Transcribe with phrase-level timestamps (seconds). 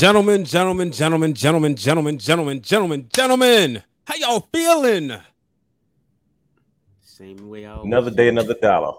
[0.00, 5.12] Gentlemen, gentlemen, gentlemen, gentlemen, gentlemen, gentlemen, gentlemen, gentlemen, how y'all feeling?
[7.02, 8.94] Same way I Another day, another dollar.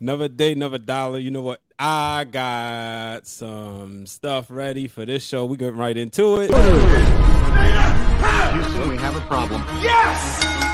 [0.00, 1.20] Another day, another dollar.
[1.20, 1.60] You know what?
[1.78, 5.44] I got some stuff ready for this show.
[5.44, 6.50] We get right into it.
[6.50, 6.56] You
[8.54, 9.60] Houston, we have a problem.
[9.60, 10.73] What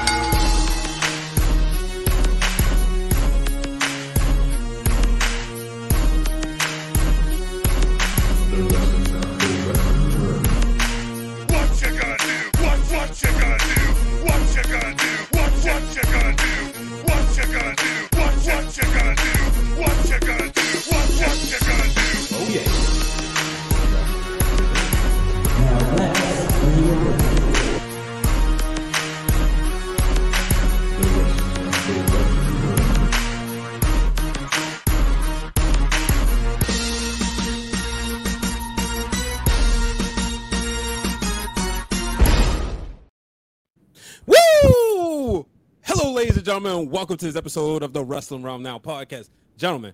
[46.51, 46.91] gentlemen.
[46.91, 49.29] Welcome to this episode of the Wrestling Wrealm Now podcast.
[49.57, 49.93] Gentlemen,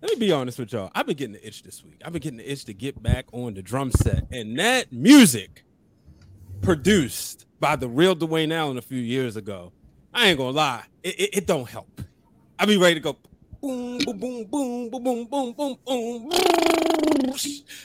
[0.00, 0.90] let me be honest with y'all.
[0.94, 2.00] I've been getting the itch this week.
[2.02, 4.24] I've been getting the itch to get back on the drum set.
[4.32, 5.64] And that music
[6.62, 9.70] produced by the real Dwayne Allen a few years ago,
[10.14, 12.00] I ain't gonna lie, it, it, it don't help.
[12.58, 13.18] I be ready to go
[13.60, 16.30] boom, boom, boom, boom, boom, boom, boom, boom, boom.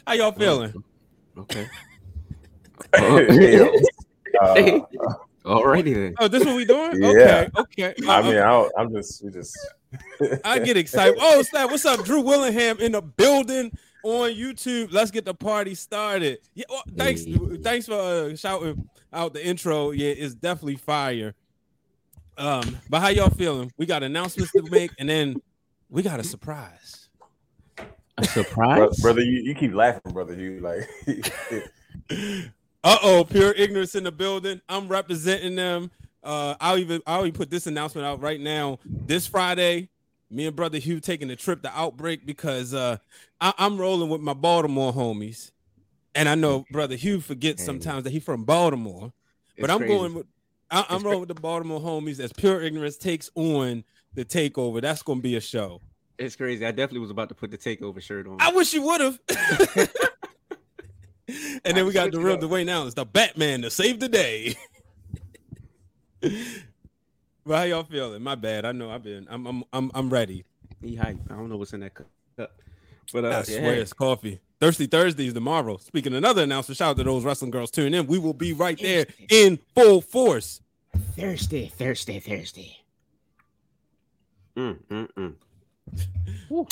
[0.08, 0.82] How y'all feeling?
[1.38, 1.68] Okay.
[2.98, 3.68] Yeah.
[4.42, 4.80] Uh,
[5.48, 6.16] Alrighty then.
[6.20, 6.92] Oh, this what we doing?
[7.02, 7.48] Yeah.
[7.58, 8.08] Okay, okay.
[8.08, 9.58] I Uh, mean, I, don't- I'm just, we just.
[10.44, 11.16] I get excited.
[11.22, 11.70] Oh, snap.
[11.72, 12.04] What's up?
[12.04, 13.72] Drew Willingham in the building
[14.04, 14.92] on YouTube.
[14.92, 16.40] Let's get the party started.
[16.54, 17.24] Yeah, well, thanks.
[17.24, 17.38] Hey.
[17.62, 19.92] Thanks for uh, shouting out the intro.
[19.92, 21.34] Yeah, it's definitely fire.
[22.38, 23.72] Um, but how y'all feeling?
[23.78, 25.38] We got announcements to make, and then
[25.90, 27.10] we got a surprise.
[27.80, 27.84] A
[28.18, 29.00] Bro- surprise?
[29.02, 30.36] brother, you, you keep laughing, brother.
[30.36, 30.88] You like,
[32.84, 34.62] Uh oh, pure ignorance in the building.
[34.70, 35.92] I'm representing them.
[36.24, 38.80] Uh, I'll even I'll even put this announcement out right now.
[38.86, 39.90] This Friday,
[40.30, 42.98] me and brother Hugh taking a trip to Outbreak because uh,
[43.42, 45.52] I, I'm rolling with my Baltimore homies,
[46.16, 49.14] and I know brother Hugh forgets sometimes that he from Baltimore,
[49.58, 49.94] but It's I'm crazy.
[49.98, 50.28] going with
[50.70, 53.84] I, I'm rolling with the Baltimore homies as pure ignorance takes on
[54.14, 54.82] the takeover.
[54.82, 55.82] That's gonna be a show.
[56.18, 56.66] It's crazy.
[56.66, 58.38] I definitely was about to put the takeover shirt on.
[58.40, 59.20] I wish you would have.
[61.28, 62.52] and then we got the real Switch it up.
[62.52, 64.56] Dwayne Allen, the Batman to save the day.
[66.22, 68.24] but how y'all feeling?
[68.24, 68.66] My bad.
[68.66, 69.28] I know I've been.
[69.30, 69.46] I'm.
[69.46, 69.64] I'm.
[69.74, 69.92] I'm.
[69.94, 70.46] I'm ready.
[70.82, 71.18] He hype.
[71.30, 72.08] I don't know what's in that cup.
[73.14, 73.44] But uh, I yeah.
[73.44, 74.40] swear it's coffee.
[74.60, 75.78] Thirsty Thursdays tomorrow.
[75.78, 78.08] Speaking of another announcement, shout out to those wrestling girls tuning in.
[78.08, 80.62] We will be right there in full force.
[81.16, 82.78] Thursday, Thursday, Thursday.
[84.56, 85.36] Mm, mm,
[86.50, 86.72] mm.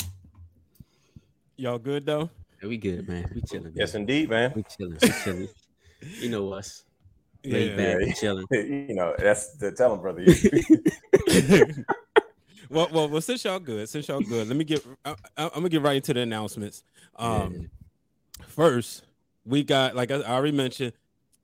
[1.56, 2.28] Y'all good though?
[2.66, 3.30] Yeah, we good, man.
[3.32, 3.72] We chilling.
[3.76, 4.52] yes, indeed, man.
[4.56, 4.98] We chilling.
[5.00, 5.48] We chilling.
[6.20, 6.82] you know us.
[7.44, 8.12] Laid back Yeah.
[8.14, 8.46] chilling.
[8.50, 10.22] You know, that's the tell telling, brother.
[10.22, 11.84] You,
[12.70, 14.84] well, well, well, since y'all good, since y'all good, let me get.
[15.04, 16.82] I, I, I'm gonna get right into the announcements.
[17.16, 17.70] Um,
[18.48, 19.04] first,
[19.44, 20.92] we got like I I already mentioned,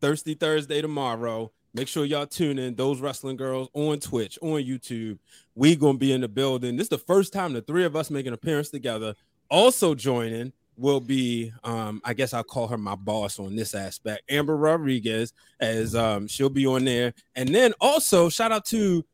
[0.01, 1.53] Thirsty Thursday tomorrow.
[1.75, 2.75] Make sure y'all tune in.
[2.75, 5.19] Those wrestling girls on Twitch, on YouTube.
[5.55, 6.77] We gonna be in the building.
[6.77, 9.15] This is the first time the three of us make an appearance together.
[9.49, 14.23] Also joining will be, um, I guess I'll call her my boss on this aspect,
[14.31, 17.15] Amber Rodriguez, as um, she'll be on there.
[17.35, 19.05] And then also shout out to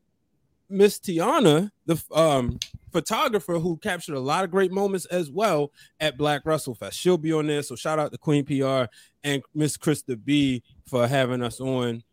[0.69, 2.59] Miss Tiana, the um,
[2.91, 6.97] photographer who captured a lot of great moments as well at Black Russell Fest.
[6.97, 7.63] She'll be on there.
[7.63, 8.91] So shout out to Queen PR
[9.23, 12.03] and Miss Krista B for having us on,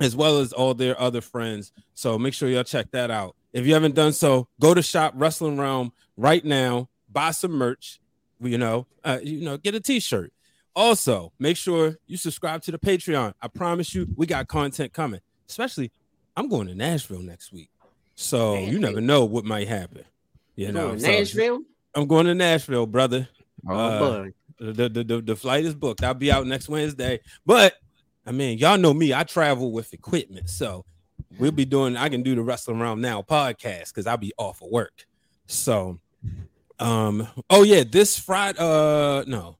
[0.00, 1.72] as well as all their other friends.
[1.94, 3.34] So make sure y'all check that out.
[3.52, 8.00] If you haven't done so, go to Shop Wrestling Wrealm right now, buy some merch.
[8.40, 10.32] You know, uh, you know, get a T-shirt.
[10.74, 13.32] Also, make sure you subscribe to the Patreon.
[13.40, 15.20] I promise you, we got content coming.
[15.48, 15.90] Especially,
[16.36, 17.70] I'm going to Nashville next week,
[18.14, 20.04] so you never know what might happen.
[20.54, 21.60] You know, Going to so- Nashville.
[21.94, 23.28] I'm going to Nashville, brother.
[23.66, 24.24] Oh, Uh.
[24.58, 26.02] The, the, the, the flight is booked.
[26.02, 27.20] I'll be out next Wednesday.
[27.44, 27.74] But
[28.26, 29.12] I mean, y'all know me.
[29.12, 30.48] I travel with equipment.
[30.48, 30.84] So
[31.38, 34.62] we'll be doing, I can do the Wrestling Around Now podcast because I'll be off
[34.62, 35.04] of work.
[35.46, 35.98] So
[36.78, 39.58] um, oh yeah, this Friday, uh no.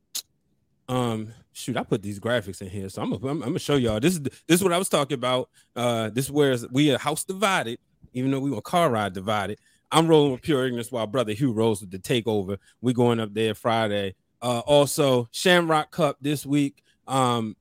[0.88, 2.88] Um shoot, I put these graphics in here.
[2.88, 4.00] So I'm gonna I'm, gonna show y'all.
[4.00, 5.48] This is this is what I was talking about.
[5.74, 7.78] Uh this is where we a house divided,
[8.12, 9.58] even though we were car ride divided.
[9.90, 12.58] I'm rolling with pure ignorance while brother Hugh rolls with the takeover.
[12.80, 14.14] We going up there Friday.
[14.42, 16.82] Uh also Shamrock Cup this week.
[17.06, 17.56] Um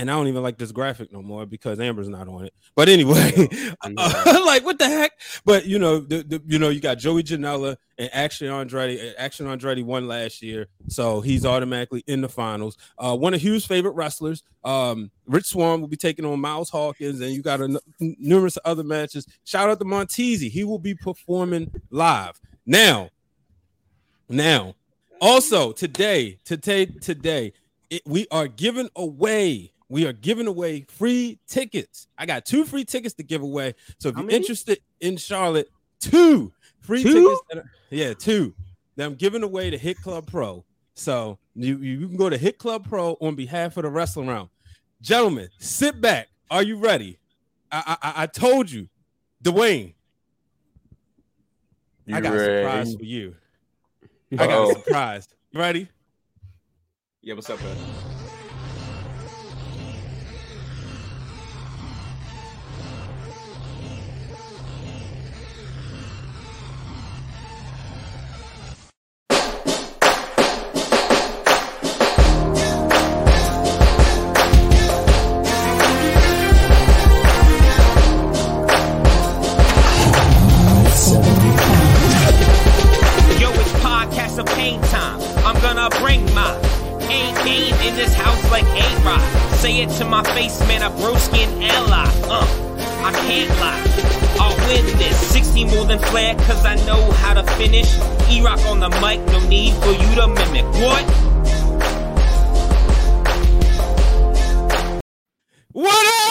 [0.00, 2.54] And I don't even like this graphic no more because Amber's not on it.
[2.74, 3.46] But anyway,
[3.82, 5.12] uh, like what the heck?
[5.44, 9.12] But you know, the, the you know, you got Joey Janela and Action Andretti.
[9.18, 12.78] Action Andretti won last year, so he's automatically in the finals.
[12.96, 17.20] Uh, one of Hugh's favorite wrestlers, um, Rich Swann, will be taking on Miles Hawkins,
[17.20, 19.26] and you got a, numerous other matches.
[19.44, 23.10] Shout out to Montezi, he will be performing live now.
[24.30, 24.76] Now,
[25.20, 27.52] also today, today, today,
[27.90, 29.69] it, we are giving away.
[29.90, 32.06] We are giving away free tickets.
[32.16, 33.74] I got two free tickets to give away.
[33.98, 34.36] So if How you're many?
[34.38, 35.68] interested in Charlotte,
[36.00, 37.12] two free Two?
[37.12, 37.40] tickets.
[37.50, 38.54] that are- yeah, two.
[38.96, 40.64] That I'm giving away to Hit Club Pro.
[40.94, 44.48] So you, you can go to Hit Club Pro on behalf of the wrestling round.
[45.02, 46.28] Gentlemen, sit back.
[46.50, 47.18] Are you ready?
[47.72, 48.88] I I, I- I told you,
[49.42, 49.94] Dwayne.
[52.06, 53.34] You I got a surprise for you.
[54.32, 55.28] I got a surprise.
[55.50, 55.88] You ready?
[57.22, 57.76] Yeah, what's up, man?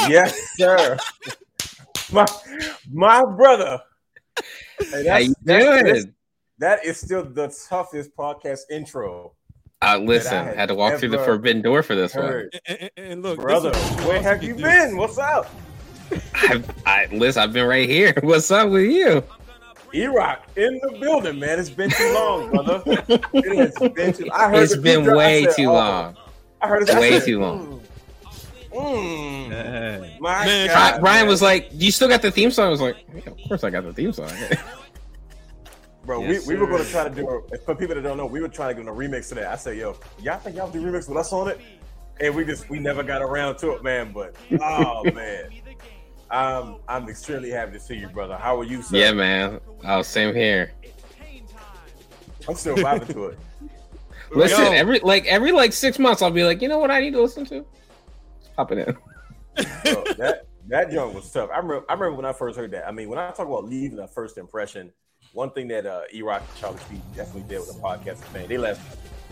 [0.10, 0.98] Yes, sir.
[2.12, 2.26] my
[2.92, 3.82] my brother.
[4.92, 6.14] Hey, How you that's- doing?
[6.60, 9.34] that is still the toughest podcast intro
[9.82, 12.50] Uh, listen, I had had to walk through the forbidden door for this one.
[12.66, 13.74] And, and- and look, Brother,
[14.06, 14.64] where have we you do.
[14.64, 14.98] been?
[14.98, 15.50] What's up?
[16.34, 17.44] I've, I listen.
[17.44, 18.14] I've been right here.
[18.24, 19.24] What's up with you?
[19.94, 21.60] E-Rock in the building, man.
[21.60, 22.82] It's been too long, brother.
[22.88, 25.16] it has been too I heard It's the been beat drop.
[25.16, 25.74] I way said, too oh.
[25.74, 26.18] long.
[26.62, 26.90] I heard it.
[26.92, 27.79] I Way said, too long.
[28.72, 31.28] Mm, my Man, God, Brian man.
[31.28, 33.70] was like, "You still got the theme song?" I was like, yeah, "Of course, I
[33.70, 34.30] got the theme song."
[36.06, 38.18] Bro, Yes, we, we were going to try to do a, for people that don't
[38.18, 39.48] know, we were trying to give them a remix to that.
[39.48, 41.60] I said, yo, y'all think y'all do remix with us on it?
[42.20, 44.12] And we just we never got around to it, man.
[44.12, 45.50] But oh man.
[46.32, 48.38] I'm I'm extremely happy to see you, brother.
[48.38, 48.98] How are you, sir?
[48.98, 49.60] yeah, man.
[49.86, 50.74] Oh, same here.
[52.48, 53.40] I'm still vibing to it.
[54.32, 54.72] Listen, Yo.
[54.72, 57.22] every like every like six months, I'll be like, you know what I need to
[57.22, 57.66] listen to?
[58.72, 58.98] In.
[59.84, 61.50] Bro, that that joint was tough.
[61.52, 62.88] I remember I remember when I first heard that.
[62.88, 64.92] I mean, when I talk about leaving a first impression,
[65.34, 68.48] one thing that uh E Rock and Charlie Speed definitely did with the podcast thing,
[68.48, 68.82] they left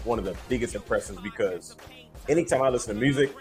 [0.06, 1.75] one of the biggest impressions because
[2.29, 3.33] anytime I listen to music,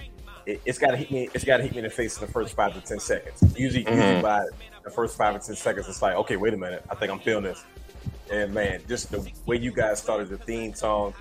[0.46, 2.54] it, it's gotta hit me, it's gotta hit me in the face in the first
[2.54, 3.42] five to ten seconds.
[3.58, 4.22] Usually, usually Mhm.
[4.22, 4.44] by
[4.84, 7.18] the first five to ten seconds, it's like, okay, wait a minute, I think I'm
[7.20, 7.64] feeling this.
[8.30, 11.14] And man, just the way you guys started the theme song,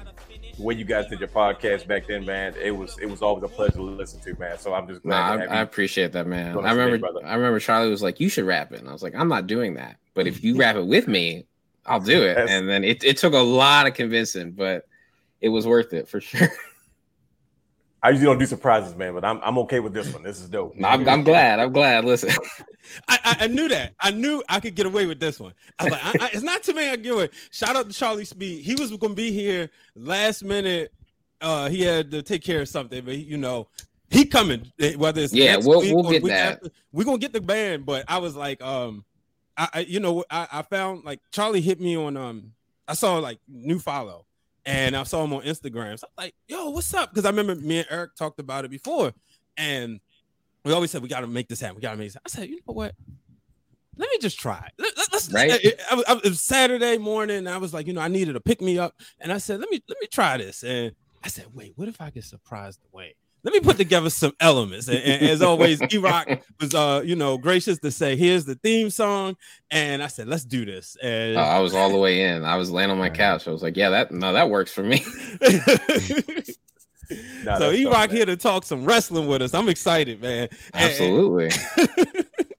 [0.57, 3.43] the way you guys did your podcast back then, man, it was it was always
[3.43, 4.57] a pleasure to listen to, man.
[4.57, 6.57] So I'm just glad Nah, I, I appreciate that, man.
[6.57, 7.07] I remember.
[7.25, 9.47] I remember Charlie was like, "You should rap it," and I was like, "I'm not
[9.47, 11.45] doing that." But if you rap it with me,
[11.85, 12.35] I'll do it.
[12.35, 14.87] That's- And then it, it took a lot of convincing, but
[15.41, 16.49] it was worth it for sure.
[18.01, 20.21] I usually don't do surprises, man, but I'm I'm okay with this one.
[20.23, 20.75] This is dope.
[20.83, 21.59] I'm, I'm glad.
[21.59, 22.05] I'm glad.
[22.05, 22.29] Listen,
[23.07, 23.93] I, I, I knew that.
[23.99, 25.53] I knew I could get away with this one.
[25.79, 27.29] I was like, I, it's not too many I get away.
[27.51, 28.63] Shout out to Charlie Speed.
[28.63, 30.93] He was going to be here last minute.
[31.41, 33.67] Uh, he had to take care of something, but he, you know,
[34.09, 34.71] he coming.
[34.79, 36.53] eh, Whether it's Yeah, we'll- we'll get that.
[36.53, 37.85] after, we're gonna get the band.
[37.85, 39.03] But I was like, um,
[39.57, 42.53] I, I you know, I, I found like Charlie hit me on um,
[42.87, 44.25] I saw like new follow,
[44.65, 45.99] and I saw him on Instagram.
[45.99, 47.09] So I'm like, yo, what's up?
[47.11, 49.13] Because I remember me and Eric talked about it before,
[49.57, 49.99] and
[50.65, 51.75] we always said we got to make this happen.
[51.77, 52.17] We got to make this.
[52.25, 52.93] I said, you know what?
[53.97, 54.67] Let me just try.
[54.77, 54.81] it.
[54.97, 55.51] Let, us Right.
[55.89, 57.37] I, was, I it was Saturday morning.
[57.37, 59.59] And I was like, you know, I needed to pick me up, and I said,
[59.61, 60.63] let me let me try this.
[60.63, 60.91] And
[61.23, 63.13] I said, wait, what if I could surprise Dwayne?
[63.43, 64.87] Let me put together some elements.
[64.87, 66.27] And, and as always, E Rock
[66.59, 69.37] was, uh, you know, gracious to say, here's the theme song.
[69.69, 70.97] And I said, let's do this.
[71.01, 72.43] And Uh, I was all the way in.
[72.43, 73.47] I was laying on my couch.
[73.47, 75.05] I was like, "Yeah, that no, that works for me."
[77.43, 79.53] Nah, so that's E Rock here to talk some wrestling with us.
[79.53, 80.49] I'm excited, man.
[80.73, 81.49] And- Absolutely.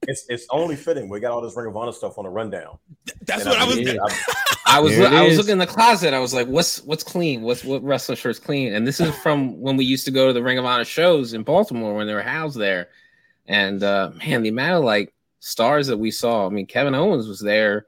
[0.09, 1.09] It's it's only fitting.
[1.09, 2.77] We got all this Ring of Honor stuff on the rundown.
[3.25, 3.75] That's And what I was.
[3.75, 6.13] mean, I'm- was I was looking in the closet.
[6.13, 7.41] I was like, "What's what's clean?
[7.41, 10.33] What's what wrestling shirts clean?" And this is from when we used to go to
[10.33, 12.87] the Ring of Honor shows in Baltimore when they were housed there.
[13.47, 16.45] And uh, man, the amount of like stars that we saw.
[16.45, 17.87] I mean, Kevin Owens was there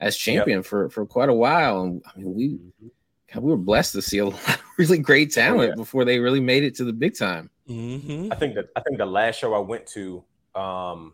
[0.00, 2.90] as champion for for quite a while, and I mean, we God,
[3.40, 5.74] we were blessed to see a lot of really great talent Oh, yeah.
[5.76, 7.50] before they really made it to the big time.
[7.68, 8.32] Mm-hmm.
[8.32, 10.22] I think that I think the last show I went to,
[10.54, 11.12] um,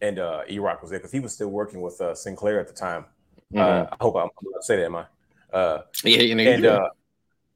[0.00, 2.68] and uh, E Rock was there because he was still working with uh, Sinclair at
[2.68, 3.04] the time.
[3.52, 3.58] Mhm.
[3.60, 5.06] Uh, I hope I'm, I'm not say that, am I?
[5.52, 6.88] Uh, yeah, you know, and uh,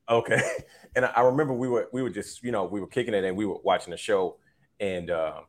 [0.08, 0.40] okay,
[0.96, 3.24] and I, I remember we were we were just you know we were kicking it
[3.24, 4.38] and we were watching the show,
[4.80, 5.40] and uh,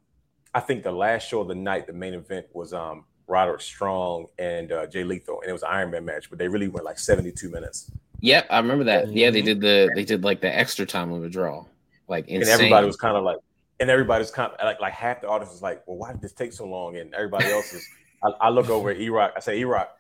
[0.54, 4.28] I think the last show of the night, the main event was um, Roderick Strong
[4.38, 6.86] and uh, Jay Lethal, and it was an Iron Man match, but they really went
[6.86, 7.92] like 72 minutes,
[8.22, 9.12] Yep, I remember that.
[9.12, 9.46] Yeah, they Mhm.
[9.46, 11.66] did the they did like the extra time of a draw,
[12.08, 12.42] like insane.
[12.42, 13.38] and everybody was kind of like,
[13.80, 16.32] and everybody's kind of like like half the audience was like, well, why did this
[16.32, 16.98] take so long?
[16.98, 17.86] And everybody else is.
[18.24, 19.34] I, I look over at E Rock.
[19.36, 19.96] I say, E Rock,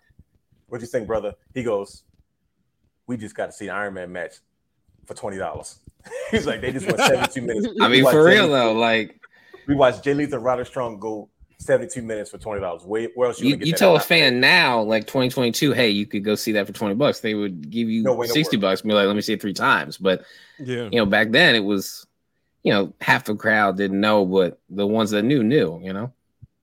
[0.68, 1.34] what do you think, brother?
[1.54, 2.04] He goes,
[3.06, 4.36] we just got to see the Iron Man match
[5.06, 5.80] for twenty dollars.
[6.32, 7.68] He's like, they just went 72 minutes.
[7.82, 9.20] I mean, watched for Jay real Lethal- though, like
[9.68, 11.30] we watched Jay Lethal and Roderick Strong go
[11.66, 12.84] 72 minutes for twenty dollars.
[12.84, 14.06] Where, where else you, you, gonna get you that tell a at?
[14.06, 17.20] fan now, like 2022, hey, you could go see that for 20 bucks.
[17.20, 18.62] They would give you No way, 60 word.
[18.62, 19.98] bucks and be like, let me see it three times.
[19.98, 20.24] But
[20.60, 20.90] Yeah.
[20.92, 22.06] you know, back then it was,
[22.64, 26.12] you know, half the crowd didn't know, but the ones that knew knew, you know.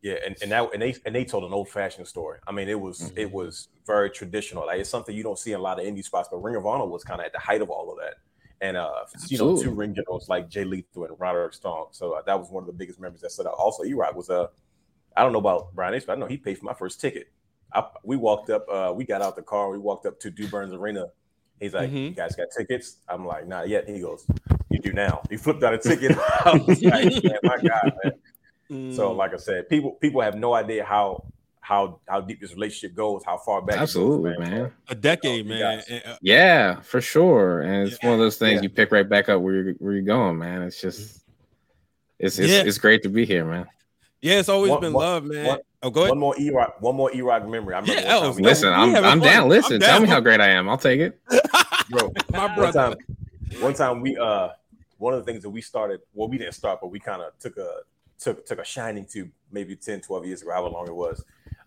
[0.02, 2.40] Yeah, and, and that and they and they told an old fashioned story.
[2.46, 3.18] I mean, it was Mhm.
[3.18, 4.66] it was very traditional.
[4.66, 6.66] Like it's something you don't see in a lot of indie spots, but Ring of
[6.66, 8.14] Honor was kind of at the height of all of that.
[8.60, 8.90] And uh,
[9.28, 11.88] you know, two ring generals like Jay Lethal and Roderick Strong.
[11.92, 13.54] So uh, that was one of the biggest memories that stood out.
[13.54, 14.48] Also, E Rock was uh,
[15.16, 17.28] I don't know about Brian H, but I know he paid for my first ticket.
[17.74, 20.46] I, we walked up, uh, we got out the car, we walked up to Du
[20.48, 21.06] Burns Arena.
[21.60, 22.08] He's like, Mhm.
[22.08, 24.26] "You guys got tickets?" I'm like, "Not yet." He goes,
[24.70, 26.12] "You do now." He flipped out a ticket.
[26.44, 28.12] I was like, man, my God, man.
[28.70, 28.94] Mm.
[28.96, 31.24] So, like I said, people people have no idea how
[31.60, 33.76] how how deep this relationship goes, how far back.
[33.76, 34.72] it goes, Absolutely, man.
[34.88, 35.60] a decade, you man.
[35.78, 37.60] guys- And, uh, Yeah, for sure.
[37.62, 38.62] And it's one of those things Yeah.
[38.62, 40.62] you pick right back up where you're where you're going, man.
[40.62, 41.22] It's just
[42.18, 42.62] it's it's, Yeah.
[42.66, 43.66] it's great to be here, man.
[44.22, 45.46] Yeah, it's always One- been one- love, man.
[45.46, 46.10] one- oh, go ahead.
[46.10, 47.74] One more E Rock, one more E Rock memory.
[47.74, 49.20] I remember Yeah, one Elvis, time we- Listen, we I'm I'm fun.
[49.20, 49.42] down.
[49.44, 50.68] I'm Listen, tell me how great I am.
[50.68, 51.20] I'll take it.
[51.90, 52.10] bro.
[52.32, 52.94] My One time,
[53.60, 54.48] one time we uh
[54.98, 57.36] one of the things that we started, well, we didn't start, but we kind of
[57.38, 57.80] took a
[58.18, 61.24] took took a shining to maybe 10, 12 years ago, however long it was.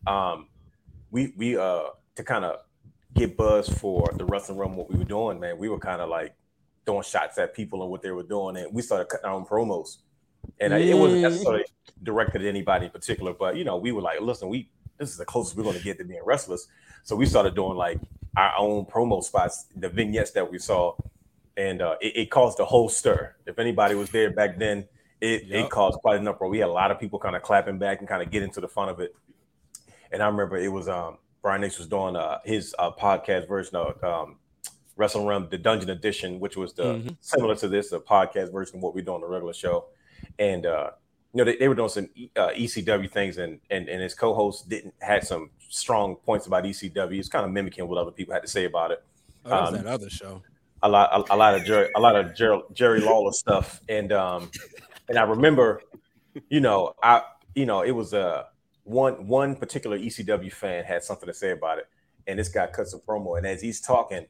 [0.08, 0.48] Um,
[1.12, 1.84] we we uh
[2.16, 2.60] to kind of
[3.14, 5.58] get buzz for the wrestling room, what we were doing, man.
[5.58, 6.34] We were kind of like
[6.86, 9.46] throwing shots at people and what they were doing, and we started cutting our own
[9.46, 9.98] promos.
[10.60, 11.66] And it wasn't necessarily
[12.04, 15.18] directed at anybody in particular, but you know, we were like, listen, we this is
[15.18, 16.68] the closest we're going to get to being wrestlers.
[17.04, 18.00] So we started doing like
[18.38, 20.96] our own promo spots, the vignettes that we saw,
[21.58, 23.36] and uh, it, it caused a whole stir.
[23.46, 24.88] If anybody was there back then,
[25.20, 25.66] it, Yup.
[25.66, 26.50] it caused quite an uproar.
[26.50, 28.62] We had a lot of people kind of clapping back and kind of getting to
[28.62, 29.14] the fun of it.
[30.12, 33.76] And I remember it was um, Brian Nix was doing uh, his uh, podcast version
[33.76, 34.38] of um,
[34.96, 37.18] Wrestling Wrealm, the Dungeon Edition, which was the Mhm.
[37.20, 39.86] similar to this, a podcast version of what we do on the regular show.
[40.40, 40.92] And uh,
[41.34, 44.70] you know, they, they were doing some uh, ECW things, and and and his co-host
[44.70, 47.20] didn't had some strong points about ECW.
[47.20, 49.04] It's kind of mimicking what other people had to say about it.
[49.46, 50.42] Oh, um, that other show.
[50.82, 54.12] a lot a, a lot of Jerry a lot of Jerry, Jerry Lawler stuff and
[54.12, 54.50] um
[55.08, 55.82] and I remember
[56.50, 58.44] you know I you know it was uh
[58.84, 61.88] one one particular ECW fan had something to say about it
[62.28, 64.26] and this guy cuts a promo and as he's talking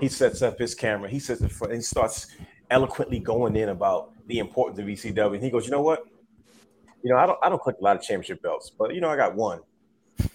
[0.00, 2.28] he sets up his camera he sets it for, and he starts
[2.72, 6.04] eloquently going in about the importance of ECW and he goes you know what
[7.02, 9.10] you know I don't I don't collect a lot of championship belts but you know
[9.10, 9.60] I got one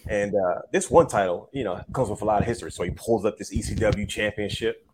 [0.08, 2.70] and uh, this one title, you know, comes with a lot of history.
[2.70, 4.86] So he pulls up this ECW championship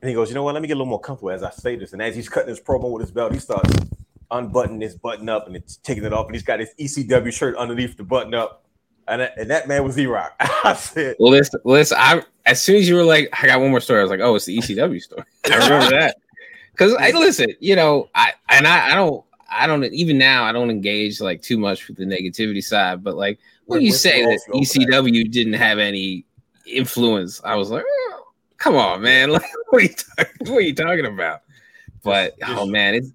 [0.00, 0.54] and he goes, you know what?
[0.54, 1.92] Let me get a little more comfortable as I say this.
[1.92, 3.70] And as he's cutting his promo with his belt, he starts
[4.30, 6.26] unbuttoning his button up and it's taking it off.
[6.26, 8.64] And he's got his ECW shirt underneath the button up.
[9.06, 10.34] And that, and that man was E Rock.
[10.40, 11.96] I said, Listen, listen.
[11.98, 14.00] I as soon as you were like, I got one more story.
[14.00, 15.22] I was like, oh, it's the ECW story.
[15.50, 16.16] I remember that
[16.78, 17.48] because I listen.
[17.60, 19.24] You know, I and I, I don't.
[19.50, 20.44] I don't even now.
[20.44, 23.02] I don't engage like too much with the negativity side.
[23.02, 26.24] But like when When- you say that Ross go over ECW didn't have any
[26.66, 28.22] influence, I was like, oh,
[28.58, 29.30] come on, man.
[29.38, 31.42] Like, what are you talking, what are you talking about?
[32.02, 33.10] But Just- oh man, it's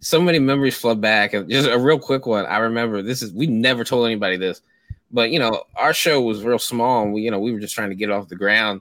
[0.00, 1.32] so many memories flood back.
[1.34, 2.46] And just a real quick one.
[2.46, 4.62] I remember this is we never told anybody this,
[5.10, 7.74] but you know, our show was real small, and we you know we were just
[7.74, 8.80] trying to get off the ground.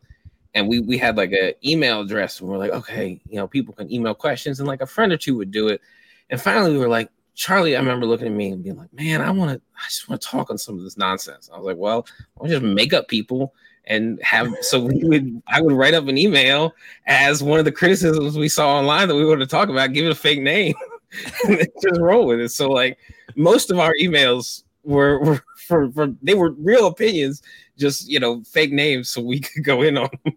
[0.53, 3.73] And we we had like an email address, and we're like, okay, you know, people
[3.73, 5.81] can email questions, and like a friend or two would do it.
[6.29, 9.21] And finally, we were like, Charlie, I remember looking at me and being like, man,
[9.21, 11.49] I want to, I just want to talk on some of this nonsense.
[11.53, 12.05] I was like, well,
[12.39, 13.53] I'll just make up people
[13.85, 16.73] and have, so we would, I would write up an email
[17.07, 20.05] as one of the criticisms we saw online that we wanted to talk about, give
[20.05, 20.73] it a fake name
[21.81, 22.49] just roll with it.
[22.49, 22.97] So like
[23.35, 27.41] most of our emails were, were for, for, they were real opinions,
[27.77, 30.35] just, you know, fake names so we could go in on them.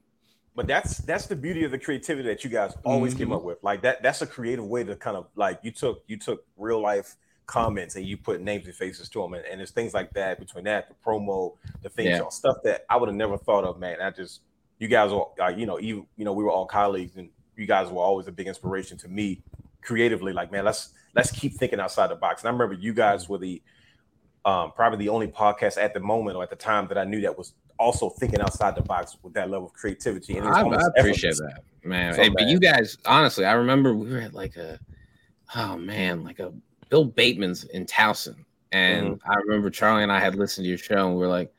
[0.54, 3.36] But that's that's the beauty of the creativity that you guys always came Mhm.
[3.36, 3.62] up with.
[3.62, 6.80] Like that that's a creative way to kind of like you took you took real
[6.80, 10.10] life comments and you put names and faces to them and, and there's things like
[10.14, 12.28] that between that the promo the things Yeah.
[12.30, 14.40] stuff that I would have never thought of man I just
[14.78, 17.66] you guys were uh, you know you you know we were all colleagues and you
[17.66, 19.42] guys were always a big inspiration to me
[19.82, 22.42] creatively, like man, let's let's keep thinking outside the box.
[22.42, 23.60] And I remember you guys were the
[24.44, 27.20] um, probably the only podcast at the moment or at the time that I knew
[27.22, 30.36] that was also thinking outside the box with that level of creativity.
[30.38, 31.40] And I, I appreciate effortless.
[31.40, 32.14] that, man.
[32.14, 34.78] So Hey, but you guys, honestly, I remember we were at like a,
[35.54, 36.52] oh man, like a
[36.90, 38.36] Bill Bateman's in Towson,
[38.72, 39.30] and Mm-hmm.
[39.30, 41.52] I remember Charlie and I had listened to your show, and we were like,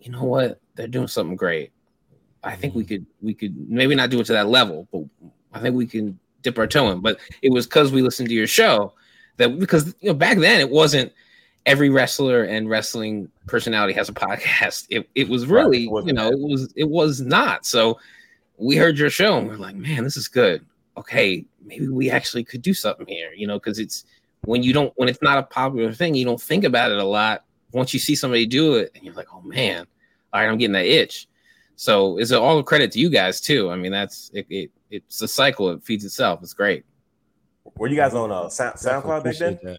[0.00, 1.72] you know what, they're doing something great.
[2.42, 2.78] I think Mm-hmm.
[2.78, 5.02] we could, we could maybe not do it to that level, but
[5.52, 7.00] I think we can dip our toe in.
[7.00, 8.94] But it was because we listened to your show
[9.36, 11.12] that because you know back then it wasn't
[11.66, 14.86] every wrestler and wrestling personality has a podcast.
[14.90, 17.66] It it was Right, really it you know it was it was not.
[17.66, 17.98] So
[18.56, 20.64] we heard your show and we're like, man, this is good.
[20.96, 23.32] Okay, maybe we actually could do something here.
[23.32, 24.04] You know, because it's
[24.44, 27.04] when you don't when it's not a popular thing, you don't think about it a
[27.04, 27.44] lot.
[27.72, 29.86] Once you see somebody do it, and you're like, oh man,
[30.32, 31.28] all right, I'm getting that itch.
[31.76, 33.70] So it's all a credit to you guys too.
[33.70, 34.46] I mean, that's it.
[34.50, 35.70] it it's a cycle.
[35.70, 36.40] It feeds itself.
[36.42, 36.84] It's great.
[37.76, 39.58] Were you guys on uh, Sound, SoundCloud back then?
[39.62, 39.78] That.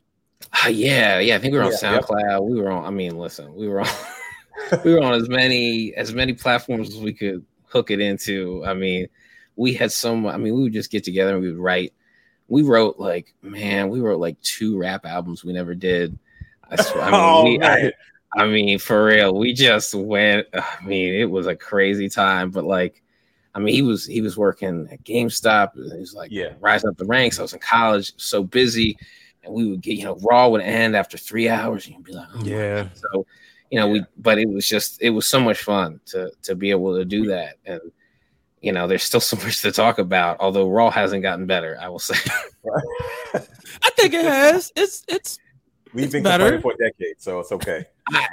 [0.54, 1.36] Ah, yeah, yeah.
[1.36, 2.04] I think we were on Yeah, yep.
[2.06, 2.50] SoundCloud.
[2.50, 2.86] We were on.
[2.86, 3.88] I mean, listen, we were on.
[4.86, 8.64] we were on as many as many platforms as we could hook it into.
[8.66, 9.08] I mean,
[9.56, 10.26] we had some.
[10.28, 11.94] I mean, we would just get together and we would write.
[12.48, 16.18] We wrote like, man, we wrote like two rap albums we never did.
[16.70, 17.04] I swear.
[17.04, 17.92] I mean, oh we, I,
[18.36, 20.48] I mean, for real, we just went.
[20.54, 23.02] I mean, it was a crazy time, but like,
[23.56, 25.76] I mean, he was he was working at GameStop.
[25.76, 26.54] He was like Yeah.
[26.60, 27.40] rising up the ranks.
[27.40, 28.98] I was in college, so busy,
[29.44, 32.14] and we would get you know Raw would end after three hours, and you'd be
[32.14, 32.90] like, oh Yeah.
[32.94, 33.26] So,
[33.70, 36.72] you know, we but it was just it was so much fun to to be
[36.72, 37.82] able to do that, and
[38.62, 40.38] you know, there's still so much to talk about.
[40.40, 42.16] Although Raw hasn't gotten better, I will say.
[43.34, 44.72] I think it has.
[44.76, 45.40] It's it's
[45.94, 46.62] we've it's been better.
[46.62, 47.86] for a decade, so it's okay.
[48.10, 48.28] I,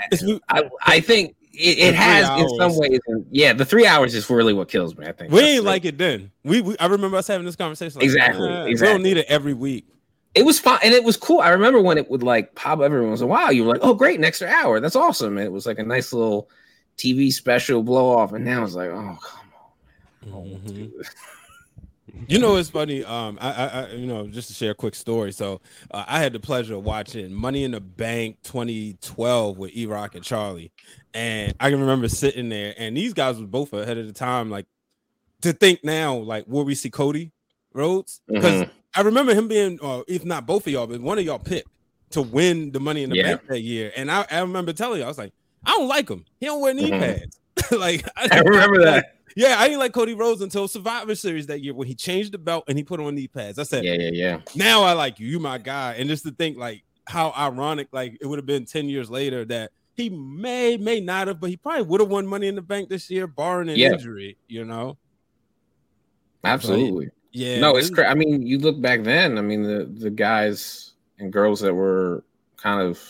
[0.49, 2.79] I, I think it, it three has in some hours.
[2.79, 3.01] ways.
[3.31, 5.07] yeah, the three hours is really what kills me.
[5.07, 6.31] I think we ain't like it then.
[6.45, 7.99] We, we I remember us having this conversation.
[8.01, 9.87] Like, Exactly, "Nah, We don't need it every week.
[10.39, 11.41] It was fun and it was cool.
[11.41, 13.53] I remember when it would like pop up every once in a while.
[13.53, 14.81] You were like, "Oh, great, an extra hour.
[14.81, 16.49] That's awesome!" And it was like a nice little
[16.97, 18.33] TV special blow off.
[18.33, 19.69] And now it's like, "Oh, come on,
[20.23, 20.23] man.
[20.23, 21.11] I don't want to do this."
[22.27, 23.05] You know, it's funny.
[23.05, 25.31] Um, I, I, I, you know, just to share a quick story.
[25.33, 29.87] So, uh, I had the pleasure of watching Money in the Bank 2012 with E
[29.87, 30.73] Rock and Charlie,
[31.15, 34.51] and I can remember sitting there, and these guys were both ahead of the time.
[34.51, 34.67] Like
[35.43, 37.31] to think now, like will we see Cody
[37.73, 38.21] Rhodes?
[38.27, 38.71] Because Mhm.
[38.95, 41.69] I remember him being, or if not both of y'all, but one of y'all picked
[42.11, 43.23] to win the Money in the Yeah.
[43.25, 45.33] Bank that year, and I, I remember telling you, I was like,
[45.65, 46.25] I don't like him.
[46.41, 46.99] He don't wear knee Mhm.
[47.01, 47.41] pads.
[47.73, 49.17] like I remember that.
[49.37, 52.39] yeah, I didn't like Cody Rhodes until Survivor Series that year when he changed the
[52.39, 53.59] belt and he put on knee pads.
[53.59, 54.41] I said, Yeah, yeah, yeah.
[54.55, 55.95] now I like you, you my guy.
[55.95, 59.45] And just to think like how ironic, like it would have been 10 years later
[59.47, 62.63] that he may, may not have, but he probably would have won money in the
[62.63, 63.93] bank this year, barring an Yeah.
[63.93, 64.97] injury, you know?
[66.45, 67.09] Absolutely.
[67.33, 67.61] Yeah.
[67.61, 68.09] no, it's crazy.
[68.09, 69.39] I mean, you look back then.
[69.39, 72.25] I mean, the the guys and girls that were
[72.57, 73.01] kind of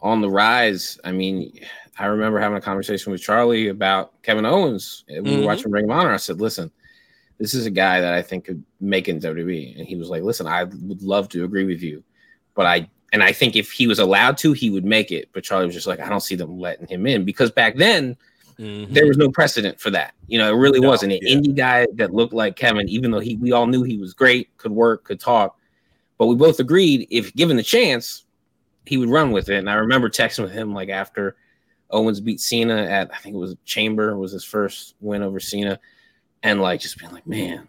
[0.00, 0.98] on the rise.
[1.04, 1.52] I mean,
[1.98, 5.04] I remember having a conversation with Charlie about Kevin Owens.
[5.08, 5.40] We Mhm.
[5.40, 6.12] were watching Ring of Honor.
[6.12, 6.70] I said, "Listen,
[7.38, 10.08] this is a guy that I think could make it in WWE." And he was
[10.08, 12.02] like, "Listen, I would love to agree with you,
[12.54, 15.30] but I." And I think if he was allowed to, he would make it.
[15.32, 18.18] But Charlie was just like, I don't see them letting him in because back then
[18.58, 18.92] Mhm.
[18.92, 20.14] there was no precedent for that.
[20.26, 21.36] You know, it really No, wasn't an yeah.
[21.36, 24.56] indie guy that looked like Kevin, even though he we all knew he was great,
[24.56, 25.56] could work, could talk.
[26.18, 28.24] But we both agreed if given the chance,
[28.86, 29.58] he would run with it.
[29.58, 31.36] And I remember texting with him like after
[31.90, 35.78] Owens beat Cena at I think it was Chamber was his first win over Cena,
[36.42, 37.68] and like just being like, man,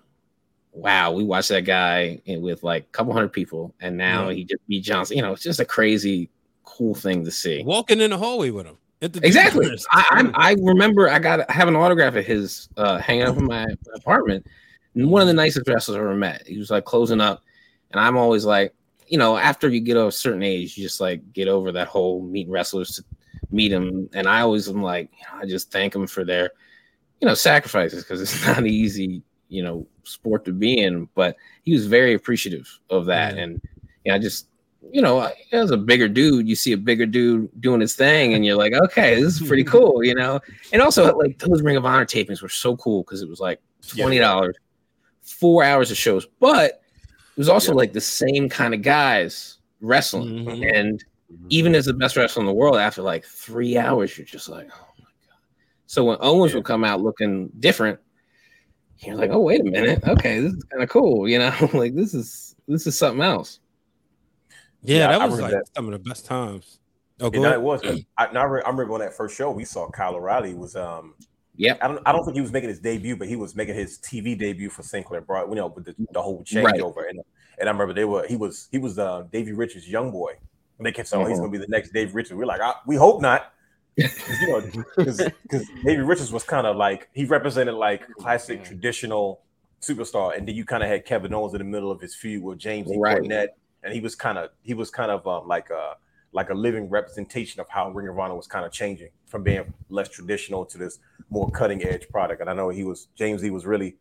[0.73, 4.36] wow, we watched that guy with like a couple hundred people, and now Yeah.
[4.36, 5.17] he just beat Johnson.
[5.17, 6.30] You know, it's just a crazy,
[6.63, 7.63] cool thing to see.
[7.63, 8.78] walking in the hallway with him.
[9.01, 9.69] Exactly.
[9.91, 13.38] I, I'm, I remember I got I have an autograph of his uh, hanging up
[13.38, 14.45] in my apartment.
[14.95, 16.45] And one of the nicest wrestlers I ever met.
[16.45, 17.43] He was like closing up,
[17.91, 18.73] and I'm always like,
[19.07, 22.21] you know, after you get a certain age, you just like get over that whole
[22.21, 23.03] meeting wrestlers to
[23.51, 24.09] meet him.
[24.13, 26.51] And I always am like, you know, I just thank them for their,
[27.21, 31.07] you know, sacrifices because it's not easy, you know, sport to be in.
[31.15, 33.62] But he was very appreciative of that, and
[34.03, 34.47] you know, I just
[34.92, 38.46] you know, as a bigger dude, you see a bigger dude doing his thing, and
[38.46, 40.39] you're like, okay, this is pretty cool, you know.
[40.72, 43.60] And also, like those Ring of Honor tapings were so cool because it was like
[43.88, 44.56] twenty dollars,
[45.22, 47.78] four hours of shows, but it was also Yeah.
[47.78, 50.46] like the same kind of guys wrestling.
[50.46, 50.76] Mhm.
[50.76, 51.04] And
[51.50, 54.68] even as the best wrestler in the world, after like three hours, you're just like,
[54.74, 55.38] oh my god.
[55.86, 58.00] So when Owens would come out looking different,
[59.00, 61.96] you're like, oh wait a minute, okay, this is kind of cool, you know, like
[61.96, 63.60] this is this is something else.
[64.82, 66.80] Yeah, Yeah, that I was remember like some of the best times.
[67.22, 67.60] Oh, And go now ahead.
[67.60, 68.06] it was.
[68.18, 70.76] I, now I, re- I remember on that first show we saw Kyle O'Reilly was
[70.76, 71.15] um
[71.56, 71.80] Yep.
[71.82, 73.98] I don't I don't think he was making his debut, but he was making his
[74.00, 76.46] TV debut for Sinclair Broad, you know, with the, the whole Right.
[76.76, 77.10] changeover.
[77.10, 77.20] And
[77.58, 80.32] And I remember they were he was he was uh, Davey Richards' young boy.
[80.78, 81.42] And they kept saying, oh, he's Mhm.
[81.42, 82.36] gonna be the next Davey Richards.
[82.36, 83.52] We're like, "Ah, we hope not.
[84.00, 85.20] 'Cause, you know, because
[85.84, 89.42] Davey Richards was kind of like he represented like classic traditional
[89.82, 92.42] superstar, and then you kind of had Kevin Owens in the middle of his feud
[92.42, 92.98] with James E.
[92.98, 93.22] Right.
[93.22, 93.50] Cornette,
[93.84, 95.96] and he was kind of he was kind of um, like a
[96.32, 99.74] like a living representation of how Ring of Honor was kind of changing from being
[99.89, 102.42] less traditional to this more cutting edge product.
[102.42, 103.50] And I know he was James E.
[103.50, 103.96] was really.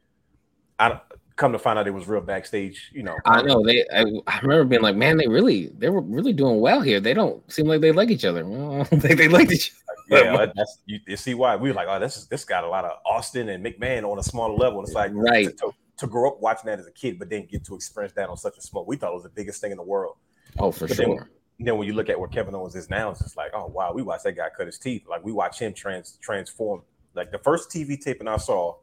[0.80, 1.00] I
[1.36, 2.90] come to find out it was real backstage.
[2.92, 3.84] You know, I know they.
[3.92, 7.00] I, I remember being like, man, they really, they were really doing well here.
[7.00, 8.44] They don't seem like they like each other.
[8.46, 9.74] Well, they, they like each other.
[10.10, 12.64] Yeah, that- that's you, you see why we were like, oh, this is this got
[12.64, 14.82] a lot of Austin and McMahon on a smaller level.
[14.82, 15.54] It's like Right.
[15.58, 18.28] to, to, grow up watching that as a kid, but then get to experience that
[18.28, 18.84] on such a small.
[18.84, 20.16] We thought it was the biggest thing in the world.
[20.58, 21.30] Oh, for But sure.
[21.58, 23.66] And then when you look at where Kevin Owens is now, it's just like, oh
[23.66, 25.04] wow, we watched that guy cut his teeth.
[25.08, 26.82] Like we watch him trans transform.
[27.14, 28.76] Like the first TV taping I saw,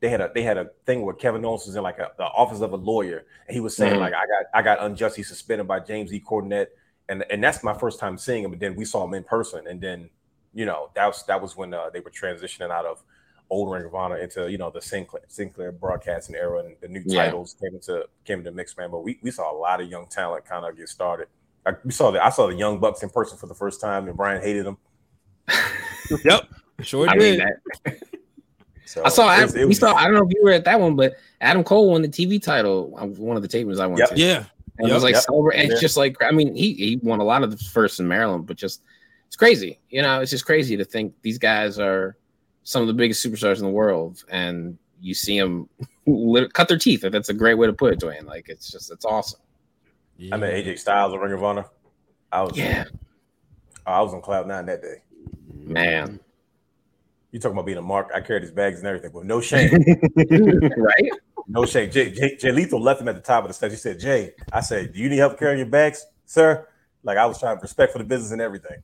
[0.00, 2.24] they had a they had a thing where Kevin Owens was in like a, the
[2.24, 4.00] office of a lawyer, and he was saying Mhm.
[4.00, 6.20] like I got I got unjustly suspended by James E.
[6.20, 6.68] Cornette,
[7.08, 8.52] and and that's my first time seeing him.
[8.52, 10.08] And then we saw him in person, and then
[10.54, 13.02] you know that was that was when uh, they were transitioning out of
[13.52, 17.02] old Ring of Honor into you know the Sinclair Sinclair broadcasting era, and the new
[17.06, 17.24] Yeah.
[17.26, 18.90] titles came into came into mix man.
[18.90, 21.28] But we, we saw a lot of young talent kind of get started.
[21.66, 24.08] I, we saw the I saw the Young Bucks in person for the first time,
[24.08, 24.78] and Brian hated them.
[26.24, 26.42] Yep,
[26.82, 27.38] sure I did.
[27.38, 27.48] mean,
[27.84, 27.98] that,
[28.84, 29.28] So I saw.
[29.28, 29.94] it Adam, was- it we was- saw.
[29.94, 32.42] I don't know if you were at that one, but Adam Cole won the TV
[32.42, 34.08] title uh, one of the tapings I went Yep.
[34.10, 34.18] to.
[34.18, 34.44] yeah,
[34.78, 35.22] And it was like Yep.
[35.22, 35.56] celebrate.
[35.58, 35.72] And Yeah.
[35.72, 38.46] it's just like I mean, he he won a lot of the first in Maryland,
[38.46, 38.82] but just
[39.28, 39.78] it's crazy.
[39.88, 42.16] You know, it's just crazy to think these guys are
[42.64, 45.68] some of the biggest superstars in the world, and you see them
[46.52, 47.02] cut their teeth.
[47.02, 48.24] That's a great way to put it, Dwayne.
[48.24, 49.40] Like it's just it's awesome.
[50.30, 51.64] I met AJ Styles at Ring of Honor.
[52.30, 52.84] I was Yeah,
[53.86, 55.02] I was on cloud nine that day.
[55.52, 56.20] man.
[57.32, 58.10] You talking about being a mark?
[58.14, 59.70] I carried his bags and everything, but no shame,
[60.76, 61.10] right?
[61.48, 61.90] no shame.
[61.90, 63.72] Jay, Jay, Jay Lethal left him at the top of the steps.
[63.72, 66.68] He said, "Jay, I said, do you need help carrying your bags, sir?"
[67.02, 68.82] Like I was trying to respect for the business and everything.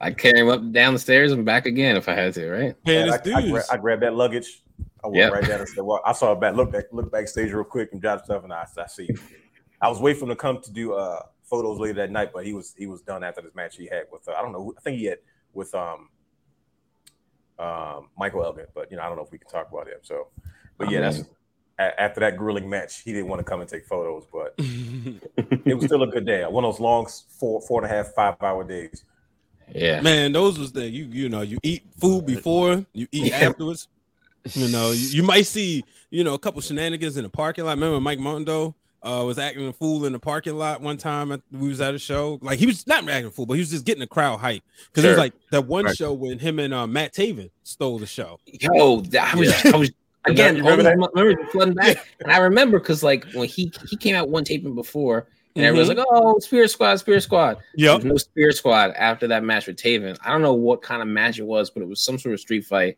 [0.00, 2.50] I'd carry him up down the stairs and back again if I had to.
[2.50, 2.84] Right?
[2.84, 4.62] paying And his I, I, gra- I grabbed that luggage.
[5.02, 5.32] I went Yep.
[5.32, 7.90] right down and said, "Well, I saw a back look back look backstage real quick
[7.92, 9.18] and dropped stuff, and I, I see." you."
[9.80, 12.44] I was waiting for him to come to do uh photos later that night, but
[12.46, 14.72] he was he was done after this match he had with uh, I don't know
[14.78, 15.18] I think he had
[15.52, 16.08] with um
[17.58, 19.98] um Michael Elgin, but you know I don't know if we can talk about him.
[20.02, 20.28] So,
[20.78, 21.22] but yeah, that's
[21.78, 25.74] a- after that grueling match, he didn't want to come and take photos, but it
[25.76, 26.44] was still a good day.
[26.46, 27.06] One of those long
[27.38, 29.04] four four and a half five hour days.
[29.72, 30.00] Yeah.
[30.00, 33.48] Man, those was the you you know you eat food before you eat Yeah.
[33.48, 33.88] afterwards.
[34.52, 37.72] You know you, you might see you know a couple shenanigans in the parking lot.
[37.76, 41.32] Remember Mike Mondo uh, was acting a fool in the parking lot one time.
[41.32, 42.38] At, we was at a show.
[42.42, 44.62] Like he was not acting a fool, but he was just getting the crowd hype
[44.90, 45.96] because it was like that one Right.
[45.96, 48.38] show when him and uh, Matt Taven stole the show.
[48.46, 49.90] Yo, that- I was, I was
[50.26, 50.56] again.
[50.56, 53.96] You remember these mo- memories flooding back, and I remember because like when he he
[53.96, 55.98] came out one taping before, and everyone's mm-hmm.
[55.98, 59.76] like, "Oh, Spirit Squad, Spirit Squad." Yeah, There's no Spirit Squad after that match with
[59.76, 60.16] Taven.
[60.24, 62.40] I don't know what kind of match it was, but it was some sort of
[62.40, 62.96] street fight.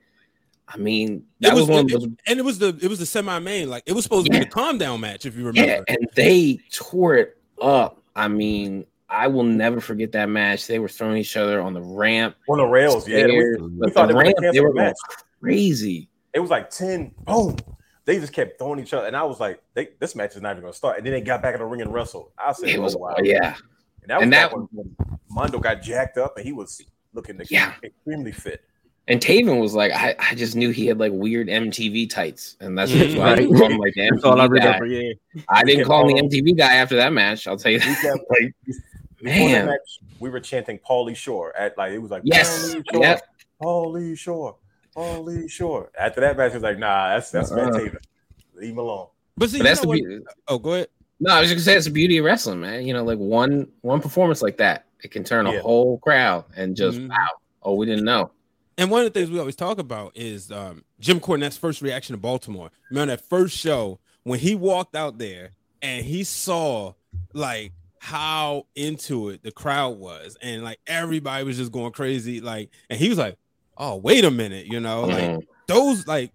[0.68, 2.08] I mean, that It was, was, one of those.
[2.26, 3.70] and it was the it was the semi main.
[3.70, 5.60] Like it was supposed to be the calm down match if you remember.
[5.60, 5.84] Yeah, remember.
[5.88, 8.02] and they tore it up.
[8.16, 10.66] I mean, I will never forget that match.
[10.66, 12.34] They were throwing each other on the ramp.
[12.48, 13.18] On the rails, yeah.
[13.26, 14.96] stairs, We, we but thought the they ramp, gonna they were the going match.
[15.40, 16.08] crazy.
[16.32, 17.56] It was like 10, boom.
[18.06, 19.06] They just kept throwing each other.
[19.06, 20.96] And I was like, they, this match is not even going to start.
[20.96, 22.30] And then they got back in the ring and wrestled.
[22.38, 23.16] I said, It was, oh, wow.
[23.22, 23.56] yeah.
[24.02, 24.96] And that was and back that- when
[25.28, 26.80] Mondo got jacked up and he was
[27.12, 27.74] looking Yeah.
[27.82, 28.62] extremely fit.
[29.08, 32.76] And Taven was like, I, I just knew he had like weird MTV tights, and
[32.76, 33.16] that's Mhm.
[33.18, 34.46] why I didn't call him like the I MTV guy.
[34.78, 34.86] remember.
[34.86, 35.12] Yeah.
[35.48, 37.46] I didn't call him the MTV guy after that match.
[37.46, 38.02] I'll tell you We that.
[38.02, 38.78] kept, Like, before
[39.22, 42.82] that man, match, we were chanting Pauly Shore at like, it was like, yes, Pauly
[42.92, 43.22] Shore, yep.
[43.62, 44.56] Pauly Shore,
[44.96, 45.90] Pauly Shore.
[45.98, 47.78] After that match, it was like, nah, that's, that's Matt Uh-uh.
[47.80, 47.96] Taven.
[48.54, 49.08] Leave him alone.
[49.36, 50.24] But see, But that's the what- beauty.
[50.48, 50.88] oh go ahead.
[51.20, 52.86] No, I was just gonna say it's the beauty of wrestling, man.
[52.86, 55.60] You know, like one one performance like that, it can turn a Yeah.
[55.60, 57.08] whole crowd and just Mhm.
[57.08, 57.28] wow.
[57.62, 58.30] Oh, we didn't know.
[58.78, 62.12] And one of the things we always talk about is um, Jim Cornette's first reaction
[62.14, 62.70] to Baltimore.
[62.90, 66.92] Remember that first show when he walked out there and he saw
[67.32, 72.40] like how into it the crowd was, and like everybody was just going crazy.
[72.42, 73.36] Like, and he was like,
[73.76, 75.42] "Oh, wait a minute," you know, like Mhm.
[75.66, 76.32] those like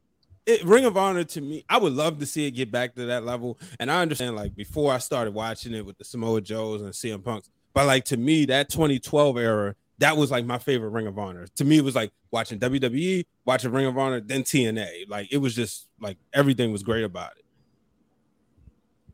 [0.47, 3.05] it, Ring of Honor to me, I would love to see it get back to
[3.05, 3.59] that level.
[3.79, 7.21] And I understand like before I started watching it with the Samoa Joes and CM
[7.23, 11.19] Punks, but like to me, that 2012 era, that was like my favorite Ring of
[11.19, 11.45] Honor.
[11.57, 15.05] To me, it was like watching WWE, watching Ring of Honor, then TNA.
[15.07, 17.40] Like it was just like everything was great about it.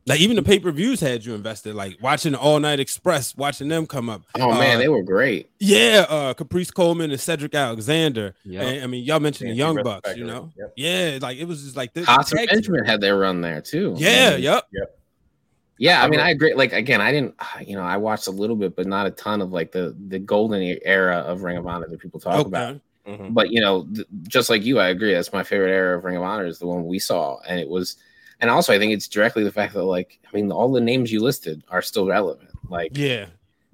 [0.07, 3.85] Like even the pay-per-views had you invested, like watching the All Night Express, watching them
[3.85, 4.23] come up.
[4.35, 5.49] Oh man, Uh, they were great.
[5.59, 8.33] Yeah, uh Caprice Coleman and Cedric Alexander.
[8.45, 8.63] Yep.
[8.63, 10.49] And, I mean, y'all mentioned the Young Bucks, you know.
[10.57, 10.73] Yep.
[10.77, 12.05] Yeah, like it was just like this.
[12.05, 12.49] Costa tag.
[12.49, 13.95] Benjamin had their run there too.
[13.97, 14.63] Yeah, Man, yep.
[15.79, 16.53] Yeah, I mean, I agree.
[16.53, 19.41] Like again, I didn't, you know, I watched a little bit, but not a ton
[19.41, 22.79] of like the the golden era of Ring of Honor that people talk about.
[23.07, 23.33] Mhm.
[23.33, 25.13] But you know, th- just like you, I agree.
[25.13, 27.69] That's my favorite era of Ring of Honor is the one we saw, and it
[27.69, 27.97] was,
[28.39, 31.11] and also I think it's directly the fact that like, I mean, all the names
[31.11, 32.49] you listed are still relevant.
[32.69, 33.27] Like, Yeah.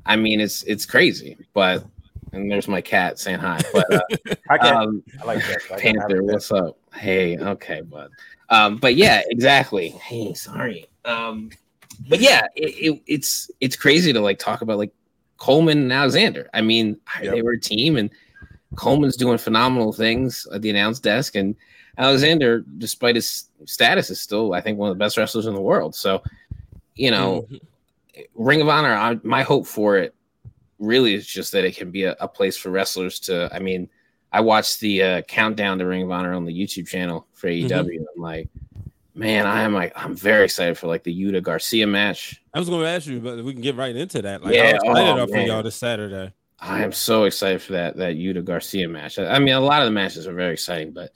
[0.06, 1.86] I mean, it's it's crazy, but
[2.34, 3.62] and there's my cat saying hi.
[3.72, 4.02] But uh,
[4.50, 5.60] I, um, I like that.
[5.72, 6.24] I, I Panther, like that.
[6.24, 6.78] what's up?
[6.94, 8.12] Hey, okay, bud.
[8.50, 9.90] Um, but yeah, exactly.
[9.90, 10.88] Hey, sorry.
[11.06, 11.52] Um,
[12.10, 14.92] but yeah, it, it, it's it's crazy to like talk about like
[15.38, 16.50] Coleman and Alexander.
[16.54, 18.10] I mean, they were a team, and
[18.76, 21.56] Coleman's doing phenomenal things at the announce desk, and
[21.98, 25.62] Alexander, despite his status, is still I think one of the best wrestlers in the
[25.62, 25.96] world.
[25.96, 26.24] So,
[26.96, 27.60] you know, Mhm.
[28.36, 30.14] Ring of Honor, I, my hope for it
[30.80, 33.50] really is just that it can be a, a place for wrestlers to.
[33.54, 33.90] I mean,
[34.32, 37.98] I watched the uh, countdown to Ring of Honor on the YouTube channel for AEW.
[37.98, 38.50] and I'm like,
[39.16, 42.42] man, I am like, I'm very excited for like the Yuta Garcia match.
[42.54, 44.44] I was going to ask you, but we can get right into that.
[44.44, 46.34] Like, Yeah, I'm excited oh, up for y'all this Saturday.
[46.60, 49.20] I am so excited for that that Yuta Garcia match.
[49.20, 51.12] I, I mean, a lot of the matches are very exciting, but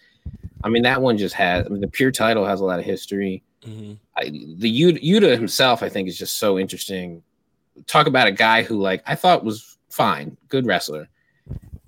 [0.63, 1.65] I mean that one just has.
[1.65, 3.43] I mean, the pure title has a lot of history.
[3.63, 3.97] Mhm.
[4.15, 4.25] I,
[4.57, 7.23] the Yuta, himself, I think, is just so interesting.
[7.85, 11.07] Talk about a guy who, like, I thought was fine, good wrestler,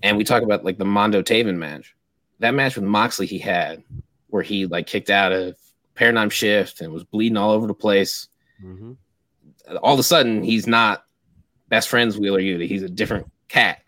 [0.03, 1.95] and we talk about like the Mondo Taven match.
[2.39, 3.83] That match with Moxley he had,
[4.27, 5.57] where he like kicked out of
[5.95, 8.27] paradigm shift and was bleeding all over the place.
[8.63, 8.95] Mhm.
[9.81, 11.05] All of a sudden, he's not
[11.67, 12.67] best friends with Wheeler Yuta.
[12.67, 13.79] He's a different cat,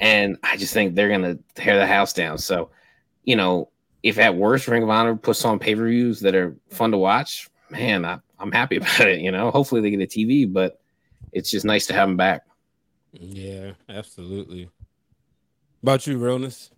[0.00, 2.38] and I just think they're gonna tear the house down.
[2.38, 2.70] So,
[3.24, 3.70] you know,
[4.02, 6.98] if at worst Ring of Honor puts on pay per views that are fun to
[6.98, 9.20] watch, man, I, I'm happy about it.
[9.20, 10.80] You know, hopefully they get a TV, but
[11.32, 12.42] it's just nice to have them back.
[13.12, 14.70] Yeah, absolutely.
[15.82, 16.70] About you, realness?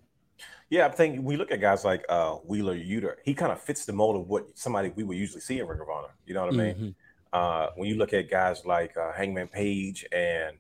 [0.69, 3.15] Yeah, I think we look at guys like uh, Wheeler Yuta.
[3.25, 5.81] He kind of fits the mold of what somebody we would usually see in Ring
[5.81, 6.15] of Honor.
[6.27, 6.75] You know what I mean?
[6.75, 6.95] Mhm.
[7.33, 10.57] Uh, when you look at guys like uh, Hangman Page and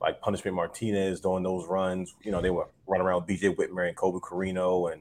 [0.00, 3.88] like Punishment Martinez doing those runs, you know, they were running around with BJ Whitmer
[3.88, 4.92] and Colby Corino.
[4.92, 5.00] And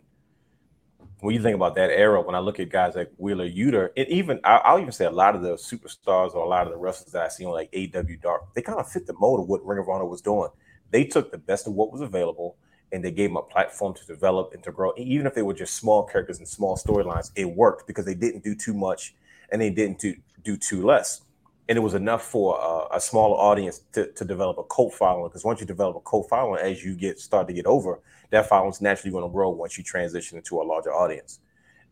[1.22, 4.08] when you think about that era, when I look at guys like Wheeler Yuta, and
[4.08, 7.12] even I'll even say a lot of the superstars or a lot of the wrestlers
[7.14, 9.66] that I see on like AEW Dark, they kind of fit the mold of what
[9.66, 10.50] Ring of Honor was doing.
[10.92, 12.56] They took the best of what was available
[12.92, 14.92] and they gave them a platform to develop and to grow.
[14.92, 18.14] And even if they were just small characters and small storylines, it worked because they
[18.14, 19.16] didn't do too much
[19.52, 21.22] and they didn't do, do too less.
[21.70, 25.28] And it was enough for a smaller audience to, to develop a cult following.
[25.30, 28.00] Because once you develop a cult following, as you get start to get over,
[28.30, 31.40] that following's naturally going to grow once you transition into a larger audience.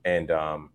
[0.06, 0.70] And um,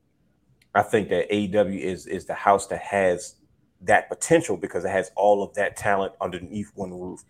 [0.74, 3.36] I think that AEW is is the house that has
[3.82, 7.24] that potential because it has all of that talent underneath one roof.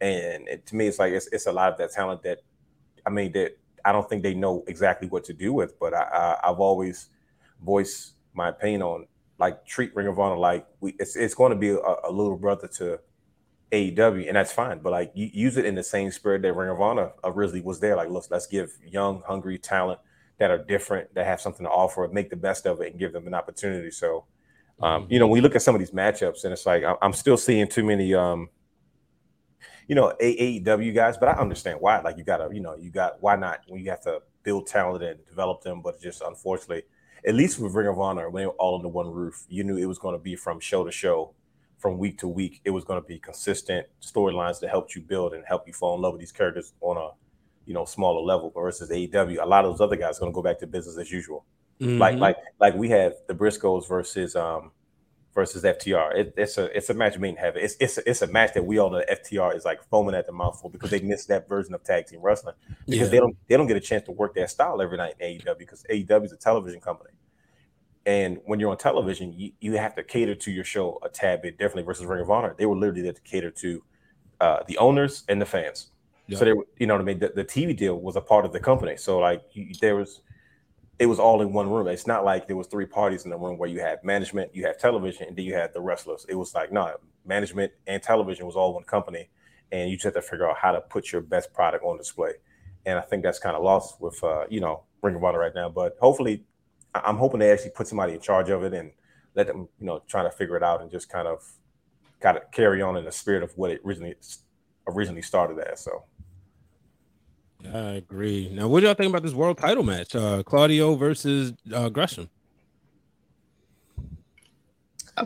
[0.00, 2.40] And it, to me, it's like it's, it's a lot of that talent that
[3.06, 5.78] I mean that I don't think they know exactly what to do with.
[5.78, 7.08] But I, I I've always
[7.62, 9.06] voiced my opinion on
[9.44, 12.36] like treat Ring of Honor like we it's it's going to be a, a little
[12.36, 12.98] brother to
[13.72, 14.78] AEW, and that's fine.
[14.78, 17.78] But like you use it in the same spirit that Ring of Honor originally was
[17.78, 17.94] there.
[17.94, 20.00] Like let's let's give young, hungry talent
[20.38, 23.12] that are different, that have something to offer, make the best of it, and give
[23.12, 23.90] them an opportunity.
[23.90, 24.24] So,
[24.80, 27.12] um, you know, when you look at some of these matchups, and it's like I'm,
[27.12, 28.48] still seeing too many, um,
[29.86, 32.00] you know, A- AEW guys, but I understand why.
[32.00, 35.04] Like you gotta, you know, you got why not when you have to build talent
[35.04, 36.84] and develop them, but just unfortunately,
[37.26, 39.76] at least with Ring of Honor, when they were all under one roof, you knew
[39.76, 41.32] it was going to be from show to show,
[41.78, 42.60] from week to week.
[42.64, 45.94] It was going to be consistent storylines that helped you build and help you fall
[45.96, 47.10] in love with these characters on a,
[47.66, 48.50] you know, smaller level.
[48.50, 50.98] Versus AEW, a lot of those other guys are going to go back to business
[50.98, 51.44] as usual.
[51.80, 52.20] Like Mhm.
[52.20, 54.70] like like we have the Briscoes versus um
[55.34, 56.14] versus FTR.
[56.14, 57.62] It, it's a it's a match made in heaven.
[57.64, 60.26] It's it's a, it's a match that we all know FTR is like foaming at
[60.26, 62.54] the mouth for because they missed that version of tag team wrestling
[62.86, 63.10] because Yeah.
[63.12, 65.58] they don't they don't get a chance to work their style every night in AEW
[65.58, 67.10] because AEW is a television company.
[68.06, 71.40] And when you're on television, you, you have to cater to your show a tad
[71.40, 72.54] bit differently versus Ring of Honor.
[72.56, 73.82] They were literally there to cater to
[74.40, 75.90] uh, the owners and the fans.
[76.26, 76.38] Yeah.
[76.38, 77.18] So they were, you know what I mean.
[77.18, 78.98] The, the TV deal was a part of the company.
[78.98, 80.20] So like you, there was,
[80.98, 81.88] it was all in one room.
[81.88, 84.64] It's not like there was three parties in the room where you had management, you
[84.66, 86.24] had television, and then you had the wrestlers.
[86.28, 89.28] It was like no, management and television was all one company,
[89.72, 92.32] and you just have to figure out how to put your best product on display.
[92.86, 95.54] And I think that's kind of lost with uh, you know Ring of Honor right
[95.54, 95.68] now.
[95.68, 96.44] But hopefully,
[96.94, 98.92] I'm hoping they actually put somebody in charge of it and
[99.34, 101.42] let them you know try to figure it out and just kind of
[102.20, 104.14] got to carry on in the spirit of what it originally
[104.86, 105.80] originally started as.
[105.80, 106.04] So.
[107.74, 108.48] I agree.
[108.52, 110.14] Now, what do y'all think about this world title match?
[110.14, 112.30] Uh, Claudio versus uh, Gresham.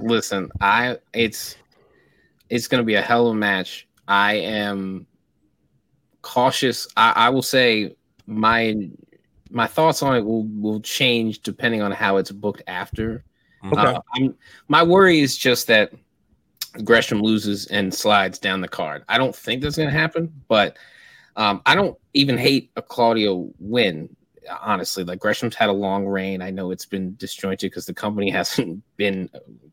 [0.00, 1.56] Listen, I it's
[2.48, 3.86] it's gonna be a hell of a match.
[4.06, 5.06] I am
[6.22, 6.88] cautious.
[6.96, 7.94] I, I will say
[8.26, 8.88] my
[9.50, 13.24] my thoughts on it will will change depending on how it's booked after.
[13.66, 13.78] Okay.
[13.78, 14.34] Uh, I'm,
[14.68, 15.92] my worry is just that
[16.84, 19.04] Gresham loses and slides down the card.
[19.08, 20.76] I don't think that's going to happen, but
[21.36, 24.14] um, I don't even hate a Claudio win.
[24.62, 26.40] Honestly, like Gresham's had a long reign.
[26.40, 29.28] I know it's been disjointed because the company hasn't been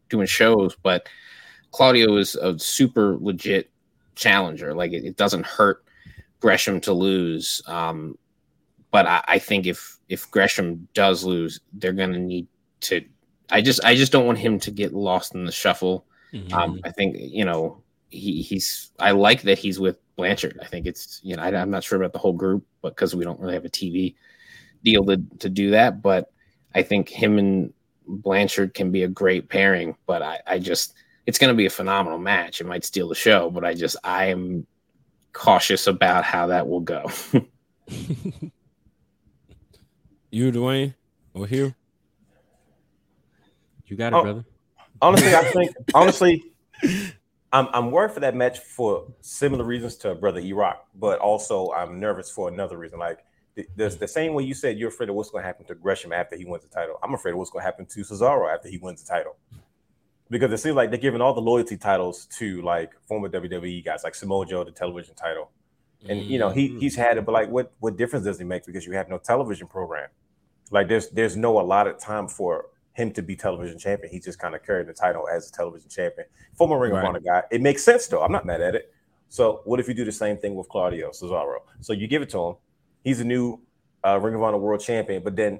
[0.09, 1.07] doing shows, but
[1.71, 3.69] Claudio is a super legit
[4.15, 4.73] challenger.
[4.73, 5.83] Like it, it doesn't hurt
[6.39, 7.61] Gresham to lose.
[7.67, 8.17] Um,
[8.91, 12.47] but I, I think if if Gresham does lose, they're going to need
[12.81, 13.03] to.
[13.49, 16.05] I just I just don't want him to get lost in the shuffle.
[16.33, 16.53] Mhm.
[16.53, 18.91] Um, I think you know he, he's.
[18.99, 20.59] I like that he's with Blanchard.
[20.61, 23.15] I think it's you know I, I'm not sure about the whole group, but because
[23.15, 24.15] we don't really have a TV
[24.83, 26.31] deal to to do that, but
[26.73, 27.73] I think him and
[28.07, 29.95] Blanchard can be a great pairing.
[30.05, 30.93] But I, I just
[31.25, 32.61] it's going to be a phenomenal match.
[32.61, 34.65] It might steal the show, but I just I am
[35.33, 37.05] cautious about how that will go.
[40.29, 40.93] you, Dwayne,
[41.33, 41.73] or Hugh?
[43.87, 44.23] You got it, Oh.
[44.23, 44.45] brother.
[45.01, 46.43] Honestly, I think honestly,
[47.55, 52.01] I'm I'm worried for that match for similar reasons to brother E-Rock, but also I'm
[52.01, 52.99] nervous for another reason.
[52.99, 53.19] Like
[53.55, 55.75] the, the, the same way you said you're afraid of what's going to happen to
[55.75, 56.99] Gresham after he wins the title.
[57.01, 59.37] I'm afraid of what's going to happen to Cesaro after he wins the title.
[60.29, 64.03] Because it seems like they're giving all the loyalty titles to like former WWE guys,
[64.03, 65.51] like Samoa Joe, the television title,
[66.09, 66.79] and you know he mm-hmm.
[66.79, 67.25] he's had it.
[67.25, 68.65] But like, what what difference does he make?
[68.65, 70.09] Because you have no television program.
[70.71, 72.65] Like there's there's no allotted time for
[72.95, 74.11] him to be television champion.
[74.11, 76.27] He just kind of carried the title as a television champion.
[76.55, 77.01] Former Ring Right.
[77.03, 77.43] of Honor guy.
[77.51, 78.21] It makes sense though.
[78.21, 78.91] I'm not mad at it.
[79.29, 81.57] So what if you do the same thing with Claudio Cesaro?
[81.81, 82.55] So you give it to him.
[83.03, 83.59] He's a new
[84.05, 85.59] uh, Ring of Honor World Champion, but then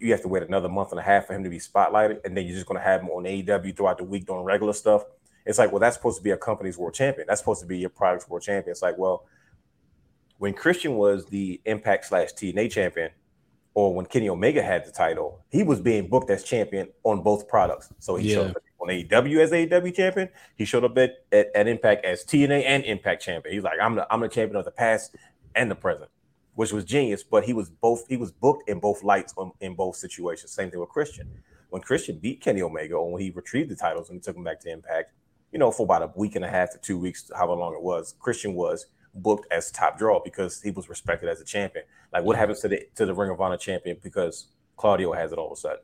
[0.00, 2.36] you have to wait another month and a half for him to be spotlighted, and
[2.36, 5.02] then you're just going to have him on AEW throughout the week doing regular stuff.
[5.46, 7.26] It's like, well, that's supposed to be a company's world champion.
[7.26, 8.70] That's supposed to be your product's world champion.
[8.70, 9.24] It's like, well,
[10.36, 13.10] when Christian was the Impact slash TNA champion,
[13.78, 17.46] or when Kenny Omega had the title, he was being booked as champion on both
[17.46, 17.88] products.
[18.00, 20.30] So he showed up on AEW as AEW champion.
[20.56, 23.54] He showed up at, at, at Impact as TNA and Impact champion.
[23.54, 25.14] He's like, I'm the I'm the champion of the past
[25.54, 26.10] and the present,
[26.56, 27.22] which was genius.
[27.22, 30.50] But he was both he was booked in both lights on, in both situations.
[30.50, 31.30] Same thing with Christian.
[31.70, 34.42] When Christian beat Kenny Omega, or when he retrieved the titles and he took him
[34.42, 35.12] back to Impact,
[35.52, 37.82] you know, for about a week and a half to two weeks, however long it
[37.82, 38.86] was, Christian was
[39.22, 41.84] booked as top draw because he was respected as a champion.
[42.12, 45.38] Like what happens to the to the Ring of Honor champion because Claudio has it
[45.38, 45.80] all of a sudden?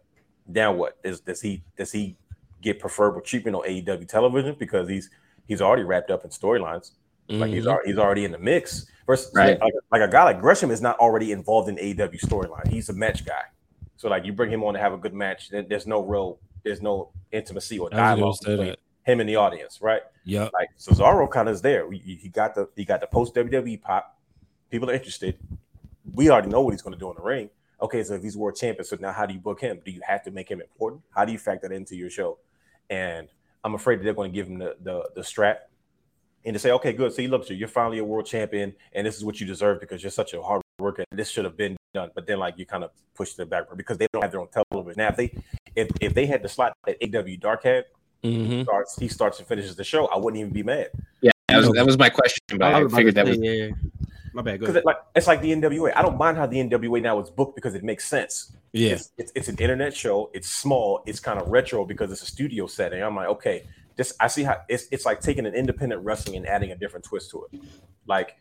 [0.46, 2.16] Now what is does he does he
[2.62, 5.10] get preferable treatment on AEW television because he's
[5.46, 6.92] he's already wrapped up in storylines?
[7.28, 7.68] Like he's Mhm.
[7.68, 8.86] already, he's already in the mix.
[9.06, 9.60] Versus Right.
[9.60, 12.66] like, like a guy like Gresham is not already involved in AEW storyline.
[12.68, 13.42] He's a match guy.
[13.96, 16.38] So like you bring him on to have a good match, then there's no real
[16.62, 18.78] there's no intimacy or I was gonna dialogue say between that.
[19.04, 20.02] Him in the audience, right?
[20.24, 20.48] Yeah.
[20.52, 21.90] Like Cesaro kind of is there.
[21.90, 24.18] He got the he got the post WWE pop.
[24.70, 25.38] People are interested.
[26.12, 27.50] We already know what he's going to do in the ring.
[27.82, 29.80] Okay, so if he's world champion, so now how do you book him?
[29.84, 31.02] Do you have to make him important?
[31.14, 32.38] How do you factor that into your show?
[32.88, 33.28] And
[33.62, 35.68] I'm afraid that they're going to give him the the, the strap
[36.44, 37.12] and to say, okay, good.
[37.12, 40.10] See, look, you're finally a world champion, and this is what you deserve because you're
[40.10, 41.04] such a hard worker.
[41.10, 43.96] This should have been done, but then like you kind of push the back because
[43.96, 44.98] they don't have their own television.
[44.98, 45.42] Now, if they
[45.74, 47.84] if if they had the slot that AEW Dark had,
[48.24, 50.90] hmm starts he starts and finishes the show, I wouldn't even be mad.
[51.20, 53.50] yeah, that was, that was my question, but I I, about figured that was yeah,
[53.50, 53.70] yeah.
[54.32, 54.58] My bad.
[54.60, 55.92] Because it, like it's like the NWA.
[55.94, 58.52] I don't mind how the NWA now is booked because it makes sense.
[58.72, 58.94] Yeah.
[58.94, 60.30] It's, it's, it's an internet show.
[60.34, 61.02] It's small.
[61.06, 63.00] It's kind of retro because it's a studio setting.
[63.00, 63.62] I'm like, okay,
[63.94, 67.04] this I see how it's it's like taking an independent wrestling and adding a different
[67.04, 67.60] twist to it.
[68.06, 68.36] Like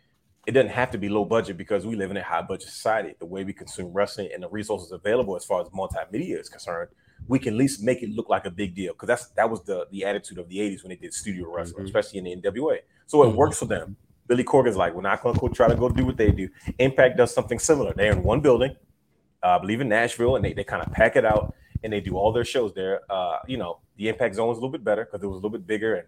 [0.48, 3.14] it doesn't have to be low budget because we live in a high budget society.
[3.20, 6.90] The way we consume wrestling and the resources available as far as multimedia is concerned,
[7.28, 9.64] we can at least make it look like a big deal because that's that was
[9.64, 11.88] the the attitude of the 80s when they did studio wrestling, Mhm.
[11.88, 12.80] especially in the NWA.
[13.06, 13.36] So it Mhm.
[13.36, 13.96] works for them.
[14.28, 16.48] Billy Corgan's like, we're not going to try to go do what they do.
[16.80, 17.94] Impact does something similar.
[17.94, 18.76] They're in one building,
[19.44, 22.00] uh, I believe in Nashville, and they, they kind of pack it out and they
[22.00, 23.02] do all their shows there.
[23.12, 25.38] Uh, you know, the Impact Zone is a little bit better because it was a
[25.38, 26.08] little bit bigger and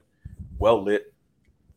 [0.58, 1.14] well lit.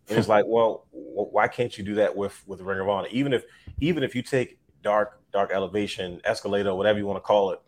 [0.09, 3.09] And it's like, well, wh- why can't you do that with with Ring of Honor?
[3.11, 3.45] Even if
[3.81, 7.61] even if you take Dark Dark Elevation, Escalator, whatever you want to call it,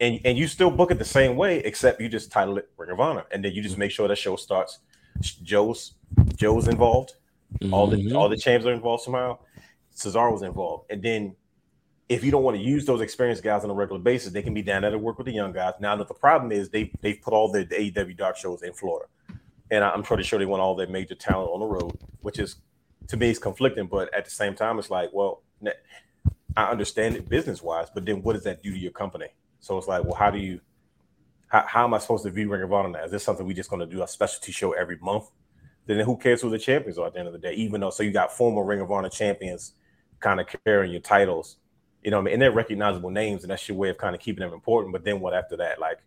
[0.00, 2.90] and and you still book it the same way, except you just title it Ring
[2.90, 3.80] of Honor, and then you just mm-hmm.
[3.80, 4.80] make sure that show starts.
[5.42, 5.94] Joe's
[6.36, 7.14] Joe's involved
[7.72, 8.16] all the mm-hmm.
[8.16, 9.38] all the champs are involved somehow.
[9.94, 11.34] Cesaro was involved, and then
[12.08, 14.54] if you don't want to use those experienced guys on a regular basis, they can
[14.54, 15.74] be down there to work with the young guys.
[15.80, 18.72] Now, that the problem is they they've put all the, the AEW dark shows in
[18.72, 19.08] Florida,
[19.70, 22.56] and I'm pretty sure they want all their major talent on the road, which is
[23.08, 23.86] to me is conflicting.
[23.86, 25.42] But at the same time, it's like, well,
[26.56, 29.28] I understand it business wise, but then what does that do to your company?
[29.60, 30.60] So it's like, well, how do you
[31.48, 33.04] how, how am I supposed to view Ring of Honor now?
[33.04, 35.30] Is this something we just going to do a specialty show every month?
[35.86, 37.54] Then who cares who the champions are at the end of the day?
[37.54, 39.72] Even though, so you got former Ring of Honor champions
[40.20, 41.56] kind of carrying your titles,
[42.02, 44.14] you know, what I mean, and they're recognizable names, and that's your way of kind
[44.14, 44.92] of keeping them important.
[44.92, 45.80] But then what after that?
[45.80, 45.98] Like,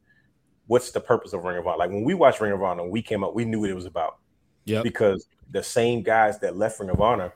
[0.67, 1.77] what's the purpose of Ring of Honor?
[1.77, 3.87] Like when we watched Ring of Honor, we came up, we knew what it was
[3.87, 4.19] about.
[4.65, 4.83] Yeah.
[4.83, 7.33] Because the same guys that left Ring of Honor,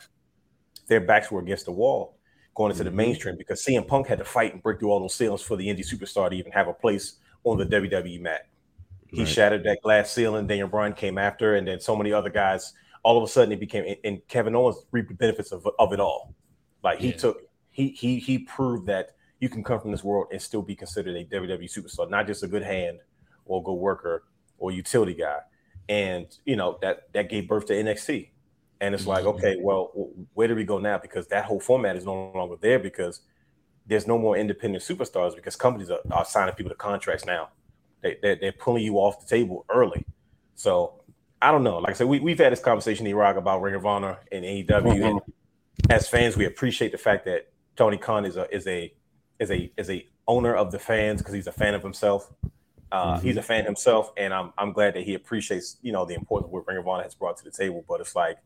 [0.87, 2.14] their backs were against the wall
[2.55, 2.97] going into the mm-hmm.
[2.97, 5.67] mainstream because CM Punk had to fight and break through all those ceilings for the
[5.67, 8.47] indie superstar to even have a place on the WWE mat.
[9.07, 9.27] He Right.
[9.27, 10.47] shattered that glass ceiling.
[10.47, 12.73] Daniel Bryan came after, and then so many other guys.
[13.03, 15.93] All of a sudden, it became and- and Kevin Owens reaped the benefits of, of
[15.93, 16.33] it all.
[16.83, 17.17] Like he Yeah.
[17.17, 20.75] took, he he he proved that you can come from this world and still be
[20.75, 22.99] considered a WWE superstar, not just a good hand
[23.45, 24.23] or a good worker
[24.57, 25.39] or utility guy.
[25.87, 28.29] And you know that that gave birth to NXT.
[28.81, 29.35] And it's like, Mhm.
[29.35, 29.91] okay, well,
[30.33, 30.97] where do we go now?
[30.97, 33.21] Because that whole format is no longer there because
[33.87, 37.49] there's no more independent superstars because companies are, are signing people to contracts now.
[38.01, 40.05] They, they, they're pulling you off the table early.
[40.55, 41.01] So
[41.41, 41.77] I don't know.
[41.77, 44.43] Like I said, we, we've had this conversation, in E-Rock, about Ring of Honor and
[44.43, 45.09] AEW.
[45.09, 45.21] And
[45.89, 48.93] as fans, we appreciate the fact that Tony Khan is a is a
[49.39, 52.31] is a is a owner of the fans because he's a fan of himself.
[52.91, 56.13] Uh, He's a fan himself, and I'm I'm glad that he appreciates you know the
[56.13, 57.83] importance of what Ring of Honor has brought to the table.
[57.87, 58.37] But it's like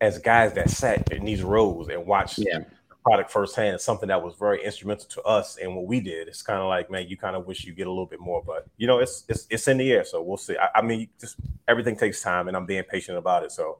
[0.00, 2.58] as guys that sat in these rows and watched Yeah.
[2.60, 6.28] the product firsthand, it's something that was very instrumental to us and what we did.
[6.28, 8.42] It's kind of like, man, you kind of wish you get a little bit more,
[8.46, 10.56] but you know, it's it's it's in the air, so we'll see.
[10.56, 11.36] I, I mean, just
[11.66, 13.52] everything takes time, and I'm being patient about it.
[13.52, 13.78] So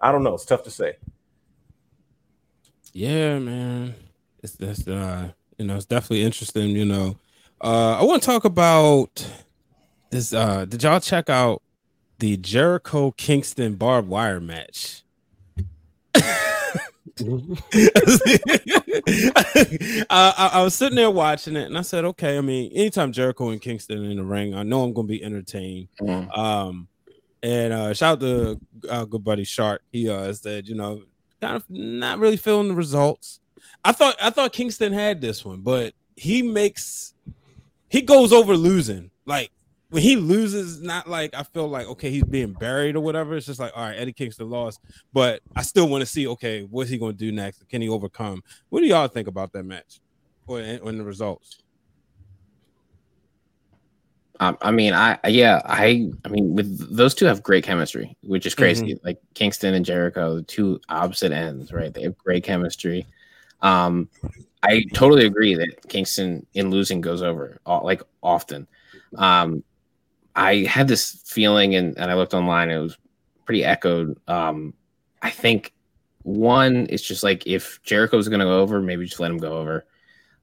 [0.00, 0.34] I don't know.
[0.34, 0.96] It's tough to say.
[2.92, 3.94] Yeah, man.
[4.42, 7.16] It's that's uh you know, it's definitely interesting, you know.
[7.60, 9.26] Uh I want to talk about
[10.10, 11.62] this uh did y'all check out
[12.18, 15.02] the Jericho Kingston barbed wire match?
[20.10, 23.12] I, I, I was sitting there watching it and I said, okay, I mean, anytime
[23.12, 25.88] Jericho and Kingston in the ring, I know I'm gonna be entertained.
[26.00, 26.36] Mm.
[26.36, 26.88] Um,
[27.42, 29.82] and uh, shout out to uh, good buddy Shark.
[29.92, 31.02] He uh, said, you know,
[31.40, 33.40] kind of not really feeling the results.
[33.84, 37.14] I thought I thought Kingston had this one, but he makes
[37.88, 39.10] he goes over losing.
[39.24, 39.50] Like
[39.90, 43.36] when he loses, not like I feel like okay, he's being buried or whatever.
[43.36, 44.80] It's just like all right, Eddie Kingston lost,
[45.12, 47.68] but I still want to see okay, what's he going to do next?
[47.68, 48.42] Can he overcome?
[48.68, 50.00] What do y'all think about that match
[50.46, 51.62] or in the results?
[54.40, 58.46] Um, I mean, I yeah, I I mean, with those two have great chemistry, which
[58.46, 58.98] is crazy.
[59.02, 61.92] Like Kingston and Jericho, the two opposite ends, right?
[61.92, 63.06] They have great chemistry.
[63.62, 64.08] Um,
[64.62, 68.68] I totally agree that Kingston in losing goes over like often.
[69.16, 69.64] Um,
[70.34, 72.96] I had this feeling, and, and I looked online, it was
[73.44, 74.18] pretty echoed.
[74.28, 74.74] Um,
[75.22, 75.72] I think
[76.22, 79.58] one is just like if Jericho's going to go over, maybe just let him go
[79.58, 79.86] over.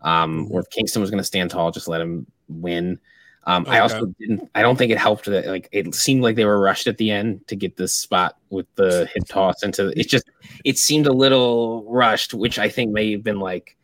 [0.01, 2.99] Um, or if Kingston was going to stand tall, just let him win.
[3.47, 4.49] Um, I also didn't.
[4.55, 7.11] I don't think it helped that like it seemed like they were rushed at the
[7.11, 9.97] end to get this spot with the hip toss into.
[9.99, 10.25] It just
[10.63, 13.77] it seemed a little rushed, which I think may have been like.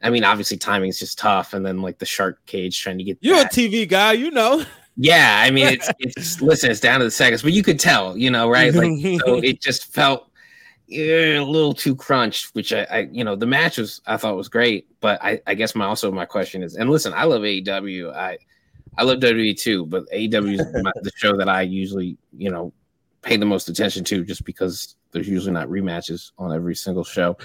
[0.00, 3.04] I mean, obviously timing is just tough, and then like the shark cage trying to
[3.04, 3.18] get.
[3.20, 3.44] You're a.
[3.46, 4.64] TV guy, you know.
[4.98, 8.16] Yeah, I mean, it's it's listen, it's down to the seconds, but you could tell,
[8.16, 8.74] you know, right?
[8.74, 10.28] Like, so it just felt
[10.88, 12.54] yeah, a little too crunched.
[12.54, 15.54] Which I, I, you know, the match was I thought was great, but I, I
[15.54, 18.38] guess my also my question is, and listen, I love AEW, I,
[18.98, 22.72] I love WWE too, but AEW is the show that I usually, you know,
[23.22, 27.36] pay the most attention to, just because there's usually not rematches on every single show.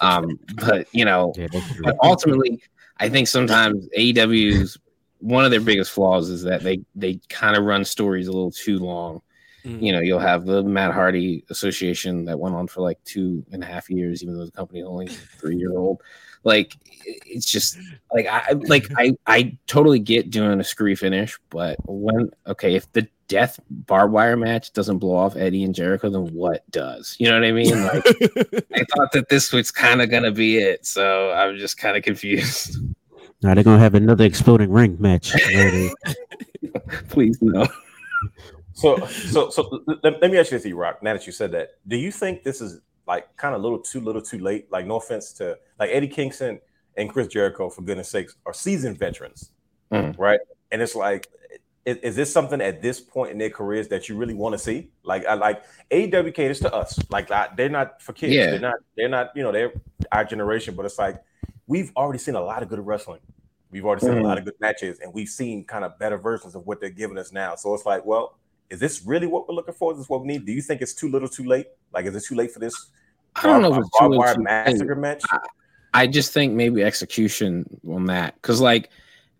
[0.00, 1.46] Um, but you know, Yeah,
[1.82, 2.60] but ultimately,
[2.98, 4.78] I think sometimes AEW's
[5.26, 8.52] one of their biggest flaws is that they they kind of run stories a little
[8.52, 9.20] too long.
[9.64, 9.82] Mm.
[9.82, 13.60] You know, you'll have the Matt Hardy Association that went on for like two and
[13.60, 15.08] a half years, even though the company is only
[15.40, 16.00] three year old.
[16.44, 17.76] Like it's just
[18.14, 22.90] like I like I I totally get doing a screwy finish, but when okay, if
[22.92, 27.16] the death barbed wire match doesn't blow off Eddie and Jericho, then what does?
[27.18, 27.82] You know what I mean?
[27.82, 28.06] Like
[28.74, 32.04] I thought that this was kind of gonna be it, so I'm just kind of
[32.04, 32.78] confused.
[33.42, 35.32] Now they're gonna have another exploding ring match.
[37.08, 37.66] Please no.
[38.72, 41.02] So, so, so let, let me ask you this, Rock.
[41.02, 44.00] Now that you said that, do you think this is like kind of little too
[44.00, 44.70] little too late?
[44.70, 46.60] Like, no offense to like Eddie Kingston
[46.96, 49.52] and Chris Jericho, for goodness sakes, are seasoned veterans,
[49.92, 50.18] Mhm.
[50.18, 50.40] right?
[50.72, 51.28] And it's like,
[51.84, 54.58] is, is this something at this point in their careers that you really want to
[54.58, 54.90] see?
[55.04, 56.98] Like, I like AWK is to us.
[57.10, 58.34] Like, I, they're not for kids.
[58.34, 58.50] Yeah.
[58.50, 58.74] They're not.
[58.96, 59.30] They're not.
[59.36, 59.72] You know, they're
[60.12, 60.74] our generation.
[60.74, 61.16] But it's like
[61.66, 63.20] we've already seen a lot of good wrestling.
[63.70, 64.20] We've already seen Mhm.
[64.20, 66.88] a lot of good matches, and we've seen kind of better versions of what they're
[66.90, 67.56] giving us now.
[67.56, 68.38] So it's like, well,
[68.70, 69.92] is this really what we're looking for?
[69.92, 70.46] Is this what we need?
[70.46, 71.66] Do you think it's too little, too late?
[71.92, 72.74] Like, is it too late for this?
[73.34, 74.44] I don't know if it's too barbed little, wire too late.
[74.44, 75.22] massacre match.
[75.94, 78.90] I just think maybe execution on that, because like,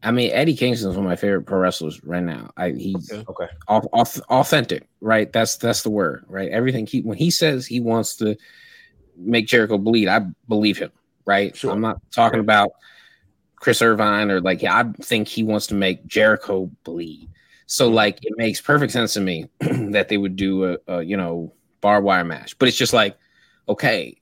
[0.02, 2.50] I mean, Eddie Kingston is one of my favorite pro wrestlers right now.
[2.56, 3.24] I he's Okay.
[3.28, 5.32] Okay, au- au- authentic, right?
[5.32, 6.50] That's that's the word, right?
[6.50, 8.36] Everything he when he says he wants to
[9.16, 10.92] make Jericho bleed, I believe him,
[11.26, 11.54] right?
[11.56, 11.72] Sure.
[11.72, 12.72] I'm not talking about
[13.56, 17.28] Chris Irvine or like, yeah, I think he wants to make Jericho bleed.
[17.66, 17.94] So mm-hmm.
[17.94, 21.52] like it makes perfect sense to me that they would do a, a you know
[21.80, 22.58] barbed wire match.
[22.58, 23.16] But it's just like,
[23.68, 24.16] okay,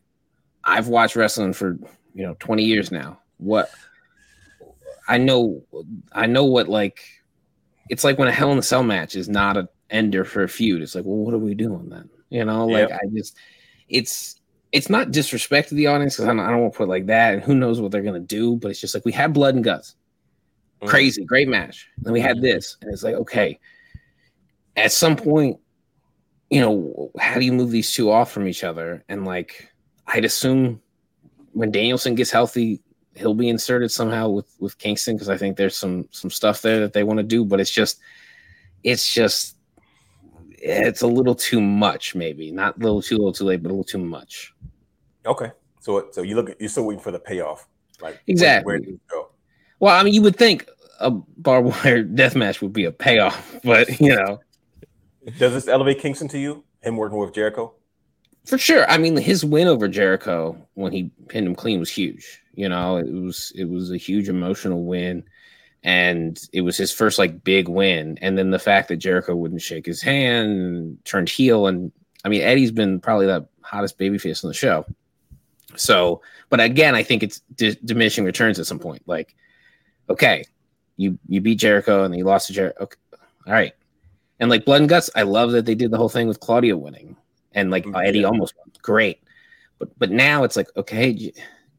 [0.65, 1.79] I've watched wrestling for
[2.15, 3.21] you know 20 years now.
[3.37, 3.71] What
[5.07, 5.63] I know
[6.13, 7.05] I know what like
[7.91, 10.49] it's like when a hell in a cell match is not an ender for a
[10.49, 10.81] feud.
[10.81, 12.09] It's like, well, what are we doing then?
[12.31, 13.37] You know, like I just
[13.89, 14.41] it's
[14.75, 16.91] it's not disrespect to the audience because I don't, I don't want to put it
[16.91, 19.33] like that, and who knows what they're gonna do, but it's just like we had
[19.33, 19.95] blood and guts,
[20.83, 20.89] Mhm.
[20.89, 21.89] crazy, great match.
[21.99, 23.61] Then we had this, and it's like okay,
[24.77, 25.61] at some point,
[26.51, 29.05] you know, how do you move these two off from each other?
[29.09, 29.69] And like,
[30.09, 30.83] I'd assume
[31.53, 32.81] when Danielson gets healthy,
[33.15, 36.81] he'll be inserted somehow with with Kingston because I think there's some some stuff there
[36.81, 38.01] that they want to do, but it's just,
[38.83, 39.57] it's just,
[40.51, 43.73] it's a little too much, maybe not a little too little too late, but a
[43.73, 44.53] little too much.
[45.27, 45.53] Okay.
[45.81, 47.67] So so you look at you're still waiting for the payoff.
[48.01, 48.73] Like Exactly.
[48.73, 49.29] Where, where go?
[49.81, 50.69] Well, I mean, you would think
[51.01, 54.41] a barbed wire death match would be a payoff, but you know,
[55.39, 56.65] Does this elevate Kingston to you?
[56.83, 57.75] Him working with Jericho?
[58.45, 58.89] for sure.
[58.91, 62.43] I mean, his win over Jericho when he pinned him clean was huge.
[62.55, 65.25] You know, it was it was a huge emotional win,
[65.83, 68.19] and it was his first like big win.
[68.21, 71.91] And then the fact that Jericho wouldn't shake his hand, and turned heel, and
[72.25, 74.85] I mean, Eddie's been probably the hottest babyface on the show.
[75.77, 79.03] So, but again, I think it's di- diminishing returns at some point.
[79.07, 79.35] Like,
[80.09, 80.45] okay,
[80.97, 82.85] you you beat Jericho and then you lost to Jericho.
[82.85, 82.97] Okay,
[83.47, 83.73] all right,
[84.41, 86.77] and like Blood and Guts, I love that they did the whole thing with Claudio
[86.77, 87.17] winning
[87.53, 88.07] and like Mhm.
[88.07, 88.71] Eddie almost won.
[88.83, 89.23] Great,
[89.79, 91.33] but but now it's like okay, J-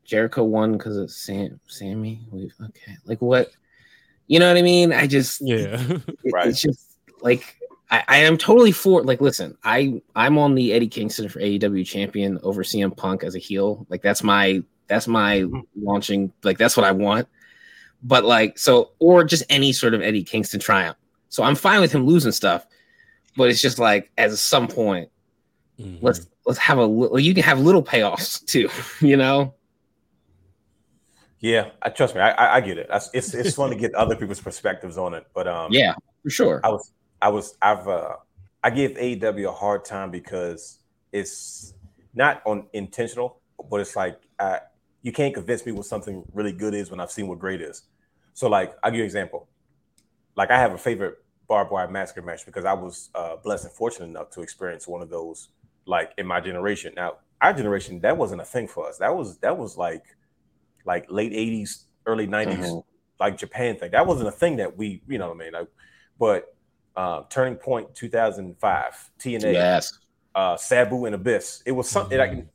[0.04, 2.22] Jericho won because of Sam Sammy.
[2.32, 3.52] We okay, like what?
[4.28, 4.92] You know what I mean?
[4.92, 5.78] I just Yeah.
[5.80, 6.02] it-
[6.34, 6.48] Right.
[6.48, 7.58] it's just like
[7.92, 11.86] I, I am totally for like listen i i'm on the eddie kingston for aew
[11.86, 15.60] champion over cm punk as a heel like that's my that's my Mm-hmm.
[15.86, 17.28] launching like that's what i want
[18.04, 20.98] but like so or just any sort of eddie kingston triumph
[21.30, 22.66] so i'm fine with him losing stuff
[23.38, 25.10] but it's just like at some point
[25.80, 25.98] Mhm.
[26.02, 28.70] let's let's have a little you can have little payoffs too
[29.06, 29.54] you know
[31.40, 32.22] Yeah, I trust me.
[32.22, 32.88] I, I, I get it.
[33.14, 35.28] It's it's fun to get other people's perspectives on it.
[35.36, 38.16] But um, yeah for sure I was I was I've uh
[38.64, 40.80] I give AEW a hard time because
[41.12, 41.74] it's
[42.14, 44.60] not on intentional, but it's like I,
[45.02, 47.84] you can't convince me what something really good is when I've seen what great is.
[48.34, 49.48] So like I'll give you an example.
[50.36, 51.16] Like I have a favorite
[51.48, 55.02] barbed wire massacre match because I was uh, blessed and fortunate enough to experience one
[55.02, 55.50] of those
[55.86, 56.94] like in my generation.
[56.96, 58.98] Now our generation that wasn't a thing for us.
[58.98, 60.04] That was that was like
[60.86, 62.84] like late '80s, early '90s Mhm.
[63.20, 63.92] like Japan thing.
[63.92, 65.54] That wasn't a thing that we, you know what I mean?
[65.54, 65.68] Like,
[66.20, 66.55] but
[66.98, 69.92] uh, Turning Point 2005, TNA, yes
[70.36, 71.64] uh, Sabu and Abyss.
[71.66, 72.46] It was something like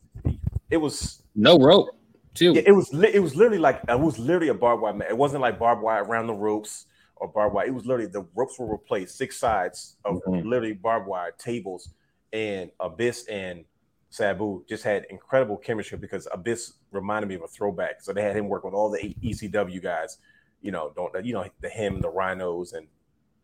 [0.71, 1.23] it was.
[1.35, 1.89] no rope
[2.35, 2.93] too Yeah, it was.
[2.93, 5.03] li- It was literally like it was literally a barbed wire.
[5.09, 6.87] It wasn't like barbed wire around the ropes
[7.17, 7.67] or barbed wire.
[7.67, 10.45] It was literally the ropes were replaced, six sides of Mhm.
[10.45, 11.89] literally barbed wire tables,
[12.33, 13.65] and Abyss and
[14.11, 18.03] Sabu just had incredible chemistry because Abyss reminded me of a throwback.
[18.03, 20.19] So they had him work with all the ECW guys,
[20.61, 22.87] you know, don't you know the him, the Rhinos, and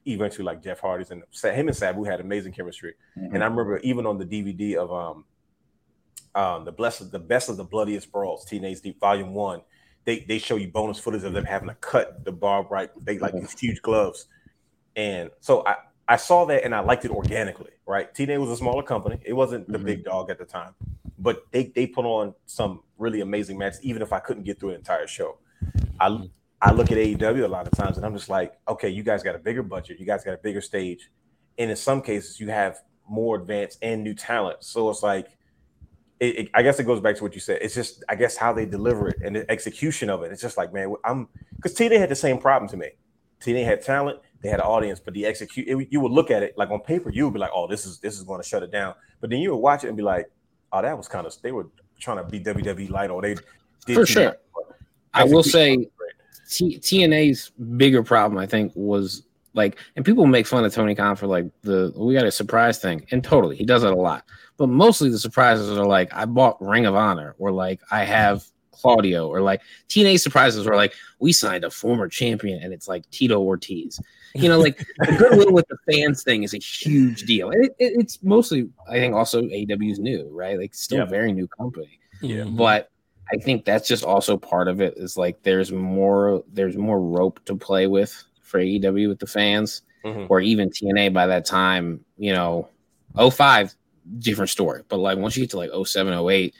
[0.07, 2.95] eventually like Jeff Hardy's and him and Sabu had amazing chemistry.
[3.17, 5.25] And I remember even on the DVD of um
[6.35, 9.63] um the blessed the best of the bloodiest brawls, Teenage Deep Volume One,
[10.05, 13.19] they they show you bonus footage of them having to cut the barb right, they
[13.19, 14.27] like these huge gloves.
[14.95, 15.77] And so I
[16.09, 18.13] I saw that and I liked it organically, right?
[18.15, 19.19] TNA was a smaller company.
[19.25, 19.85] It wasn't the Mhm.
[19.85, 20.75] big dog at the time,
[21.19, 24.71] but they they put on some really amazing matches, even if I couldn't get through
[24.71, 25.39] an entire show.
[25.99, 26.29] I
[26.67, 29.23] I look at AEW a lot of times and I'm just like, okay, you guys
[29.23, 31.11] got a bigger budget, you guys got a bigger stage,
[31.59, 34.65] and in some cases you have more advanced and new talent.
[34.65, 35.29] So it's like,
[36.19, 37.61] it, it- I guess it goes back to what you said.
[37.63, 40.33] It's just, I guess, how they deliver it and the execution of it.
[40.33, 42.89] It's just like, man, I'm because TNA had the same problem to me.
[43.41, 46.43] TNA had talent, they had an audience, but the execute, it- you would look at
[46.43, 48.49] it like on paper, you would be like, oh, this is this is going to
[48.49, 48.95] shut it down.
[49.21, 50.27] But then you would watch it and be like,
[50.73, 51.69] oh, that was kind of they were
[52.01, 53.37] trying to be WWE light or they
[53.87, 54.37] did For sure.
[55.15, 55.89] I will say.
[56.49, 59.23] T- TNA's bigger problem, I think, was
[59.55, 62.79] like, and people make fun of Tony Khan for like the we got a surprise
[62.79, 64.25] thing, and totally he does that a lot.
[64.59, 68.45] But mostly the surprises are like I bought Ring of Honor, or like I have
[68.73, 73.09] Claudio, or like TNA surprises are like we signed a former champion, and it's like
[73.11, 74.01] Tito Ortiz.
[74.35, 77.51] You know, like the goodwill with the fans thing is a huge deal.
[77.51, 80.59] And it, it, it's mostly, I think, also AEW's new, right?
[80.59, 81.05] Like still Yeah.
[81.05, 82.45] a very new company Yeah.
[82.45, 82.91] But
[83.33, 87.45] I think that's just also part of it is like there's more there's more rope
[87.47, 90.27] to play with for AEW with the fans Mhm.
[90.31, 92.69] or even TNA by that time, you know,
[93.17, 93.75] 05
[94.21, 94.83] different story.
[94.89, 96.55] But like once you get to like 07, 08,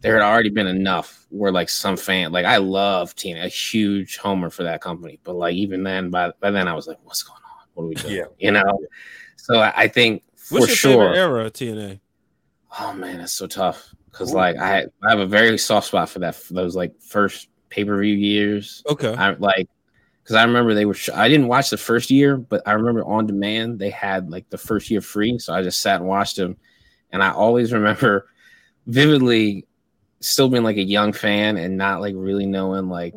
[0.00, 4.16] there had already been enough where like some fan like I love TNA, a huge
[4.16, 5.20] homer for that company.
[5.22, 7.66] But like even then by by then I was like, what's going on?
[7.74, 8.14] What are we doing?
[8.16, 8.24] Yeah.
[8.38, 8.78] You know.
[9.36, 10.92] So I, I think for What's your sure.
[11.04, 12.00] favorite era of TNA?
[12.80, 16.20] Oh man, that's so tough because like I I have a very soft spot for
[16.20, 18.82] that for those like first pay per view years.
[18.88, 19.14] Okay.
[19.14, 19.68] I like
[20.22, 20.94] because I remember they were.
[20.94, 24.48] Sh- I didn't watch the first year, but I remember on demand they had like
[24.50, 26.56] the first year free, so I just sat and watched them,
[27.12, 28.26] and I always remember
[28.86, 29.66] vividly
[30.20, 33.14] still being like a young fan and not like really knowing like,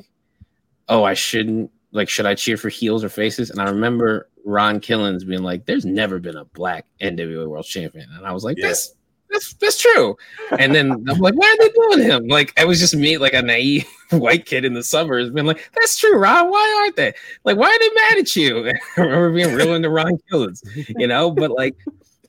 [0.90, 3.50] oh, I shouldn't like should I cheer for heels or faces?
[3.50, 8.08] And I remember Ron Killings being like, "There's never been a black NWA World Champion,"
[8.16, 8.68] and I was like, Yeah.
[8.68, 8.96] "That's."
[9.30, 10.18] That's, that's true.
[10.58, 12.28] And then I'm like, why are they doing him?
[12.28, 15.70] Like, I was just me, like a naive white kid in the suburbs, being like,
[15.76, 16.50] that's true, Ron.
[16.50, 17.14] Why aren't they?
[17.46, 18.72] Like, why are they mad at you?
[18.98, 20.64] I remember being real into Ron Killings,
[20.98, 21.76] you know, but like,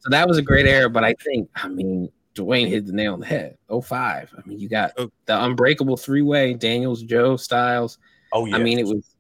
[0.01, 0.91] so that was a great era.
[0.91, 3.57] But I think, I mean, Dwayne hit the nail on the head.
[3.71, 4.35] 05.
[4.37, 5.11] I mean, you got Oh.
[5.27, 7.99] the unbreakable three way Daniels, Joe, Styles.
[8.33, 8.57] Oh yeah.
[8.57, 9.17] I mean, it was,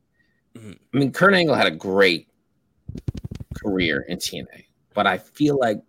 [0.57, 0.76] Mhm.
[0.95, 2.28] I mean, Kurt Angle had a great
[3.55, 4.64] career in TNA,
[4.95, 5.81] but I feel like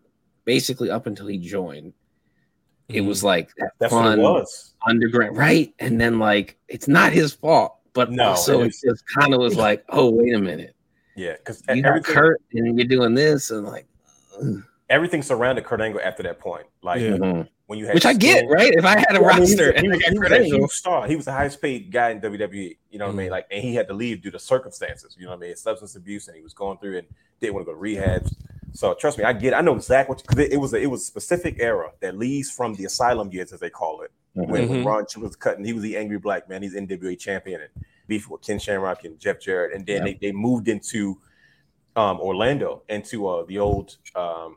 [0.45, 1.93] basically up until he joined,
[2.89, 4.73] it was like that that's fun was.
[4.87, 5.73] underground, right?
[5.79, 9.39] And then like it's not his fault, but No, also it it just kind of
[9.39, 10.75] was like, oh wait a minute,
[11.15, 13.85] Yeah, because you got Kurt and you're doing this, and like,
[14.41, 14.63] ugh.
[14.89, 16.65] everything surrounded Kurt Angle after that point.
[16.83, 17.11] Like Yeah.
[17.11, 17.47] Mhm.
[17.67, 18.73] when you had which I get, Sting- right?
[18.73, 20.19] If I had a Yeah, I mean, he roster was- and he I was, he
[20.19, 21.07] was a huge star.
[21.07, 22.77] He was the highest paid guy in WWE.
[22.89, 23.27] You know what I mean?
[23.27, 23.31] Mhm.
[23.31, 25.15] Like, and he had to leave due to circumstances.
[25.17, 25.55] You know what I mean?
[25.55, 27.07] Substance abuse, and he was going through and
[27.39, 28.27] didn't want to go to rehab.
[28.73, 29.53] So trust me, I get.
[29.53, 32.17] I know exactly what because it, it was a, it was a specific era that
[32.17, 34.85] leads from the asylum years, as they call it, when, when Mhm.
[34.85, 35.65] Ron Chip was cutting.
[35.65, 36.61] He was the angry black man.
[36.63, 40.13] He's NWA champion and beef with Ken Shamrock and Jeff Jarrett, and then Yeah.
[40.13, 41.19] they, they moved into
[41.97, 44.55] um, Orlando into uh, the old um,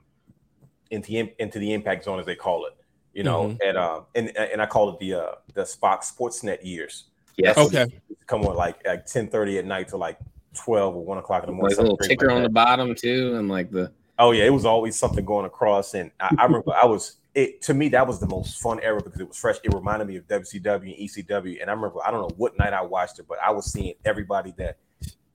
[0.91, 2.73] into the, into the impact zone as they call it.
[3.15, 7.05] You know, at um and and I call it the uh the Fox Sportsnet years.
[7.37, 7.83] yes, Okay.
[8.11, 10.19] it come on like at ten thirty at night to like
[10.53, 11.79] twelve or one o'clock in the like morning.
[11.79, 14.65] a little ticker like on the bottom too, and like the Oh yeah, it was
[14.65, 18.21] always something going across, and I, I remember I was it to me that was
[18.21, 19.57] the most fun era because it was fresh.
[19.65, 22.73] It reminded me of WCW and ECW, and I remember I don't know what night
[22.73, 24.77] I watched it, but I was seeing everybody that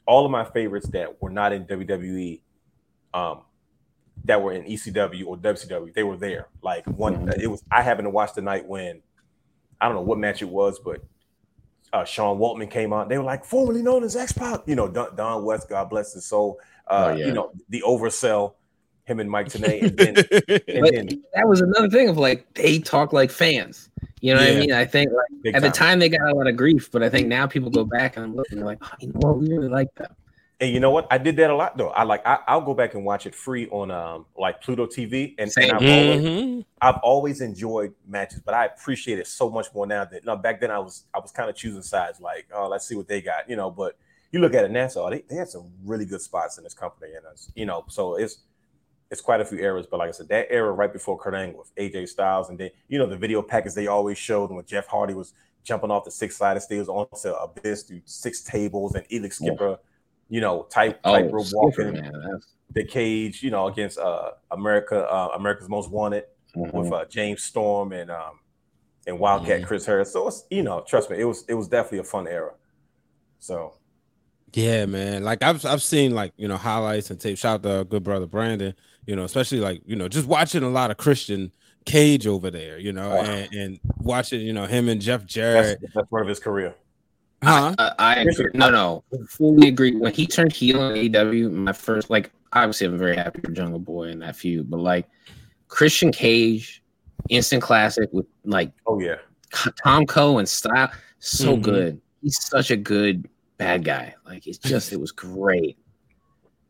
[0.06, 2.40] all of my favorites that were not in WWE,
[3.14, 3.42] um,
[4.26, 6.48] that were in ECW or WCW, they were there.
[6.62, 7.38] Like one, Mhm.
[7.42, 9.02] it was I happened to watch the night when
[9.82, 11.02] I don't know what match it was, but
[11.92, 13.10] uh, Sean Waltman came out.
[13.10, 16.14] They were like formerly known as X Pac, you know, Don, Don West, God bless
[16.14, 16.60] his soul.
[16.88, 17.26] Uh, Oh, yeah.
[17.28, 18.54] You know, the oversell,
[19.10, 20.16] him and Mike Tenay, and then
[20.68, 23.90] and But then that was another thing of like they talk like fans.
[24.22, 24.72] You know what I mean?
[24.74, 25.88] I think like big at the time.
[25.88, 28.36] time they got a lot of grief, but I think now people go back and
[28.36, 30.14] look and they're like, oh, you know what, we really like them.
[30.62, 31.08] And you know what?
[31.10, 31.90] I did that a lot though.
[31.90, 35.36] I like I, I'll go back and watch it free on um like Pluto TV,
[35.38, 36.66] and, and I've always Mhm.
[36.82, 40.06] I've always enjoyed matches, but I appreciate it so much more now.
[40.06, 42.86] That no, back then I was I was kind of choosing sides, like oh let's
[42.86, 43.72] see what they got, you know.
[43.72, 43.98] But
[44.32, 46.74] you look at it now, so they, they had some really good spots in this
[46.74, 48.40] company, and it's, you know, so it's
[49.12, 49.88] it's quite a few eras.
[49.90, 52.70] But like I said, that era right before Kurt Angle with AJ Styles, and then
[52.88, 55.34] you know the video package they always showed when Jeff Hardy was
[55.64, 59.78] jumping off the six sided stairs onto abyss through six tables, and Elix Skipper,
[60.30, 62.40] you know, type Oh, type rope walking man,
[62.74, 66.74] the cage, you know, against uh America, uh, America's Most Wanted mhm.
[66.74, 68.40] with uh, James Storm and um
[69.08, 69.66] and Wildcat Mhm.
[69.66, 70.14] Chris Harris.
[70.14, 72.54] So it's you know, trust me, it was it was definitely a fun era.
[73.40, 73.74] So
[74.54, 75.24] Yeah, man.
[75.24, 77.38] Like I've I've seen like you know highlights and tape.
[77.38, 78.74] Shout out to our good brother Brandon.
[79.06, 81.52] You know, especially like you know just watching a lot of Christian
[81.86, 82.78] Cage over there.
[82.80, 83.22] You know, Oh.
[83.22, 85.80] and, and watching you know him and Jeff that's Jarrett.
[85.94, 86.76] that's part of his career.
[87.44, 87.74] Huh?
[87.78, 88.48] Uh, I agree.
[88.54, 89.96] No, no, fully agree.
[89.96, 93.80] When he turned heel in AEW, my first like obviously I'm very happy for Jungle
[93.80, 95.08] Boy in that feud, but like
[95.70, 96.84] Christian Cage,
[97.30, 99.16] instant classic with like Oh yeah.
[99.54, 101.62] Tomko and style, so Mhm.
[101.62, 102.02] good.
[102.22, 103.28] He's such a good
[103.60, 104.16] bad guy.
[104.26, 105.78] Like it's just it was great.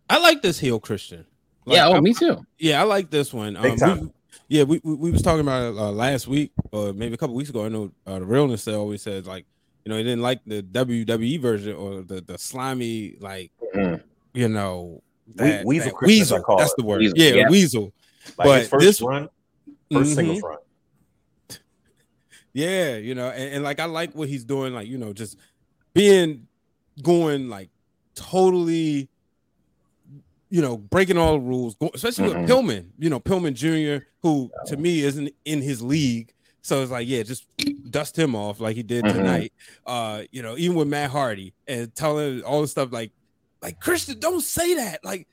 [0.10, 1.26] I like this heel Christian.
[1.66, 2.46] Like, yeah, oh, I- me too.
[2.58, 3.54] Yeah, I like this one.
[3.62, 4.00] Big Um, time.
[4.02, 4.12] we-
[4.50, 7.36] yeah, we, we we was talking about it uh, last week or maybe a couple
[7.36, 7.66] weeks ago.
[7.66, 9.46] I know uh, the realness they always says like
[9.86, 14.02] you know he didn't like the WWE version or the the slimy like Mhm.
[14.34, 16.42] you know We- that, Weasel that Christian, weasel.
[16.42, 16.78] call That's it.
[16.80, 17.00] the word.
[17.02, 17.50] Weasel, yeah, yeah.
[17.50, 17.94] weasel.
[18.38, 19.30] Like But his first this- run,
[19.92, 20.16] 1st Mhm.
[20.16, 20.58] singles run.
[22.54, 25.38] Yeah, you know, and, and like I like what he's doing, like you know, just
[25.94, 26.48] being
[27.02, 27.70] going like
[28.16, 29.08] totally,
[30.50, 32.42] you know, breaking all the rules, especially Mhm.
[32.42, 36.34] with Pillman, you know, Pillman Jr., who to me isn't in his league.
[36.62, 37.46] So it's like, yeah, just
[37.90, 39.14] dust him off like he did Mhm.
[39.14, 39.54] tonight.
[39.86, 43.12] Uh, you know, even with Matt Hardy and telling all the stuff like,
[43.62, 45.04] like Christian, don't say that.
[45.04, 45.28] Like,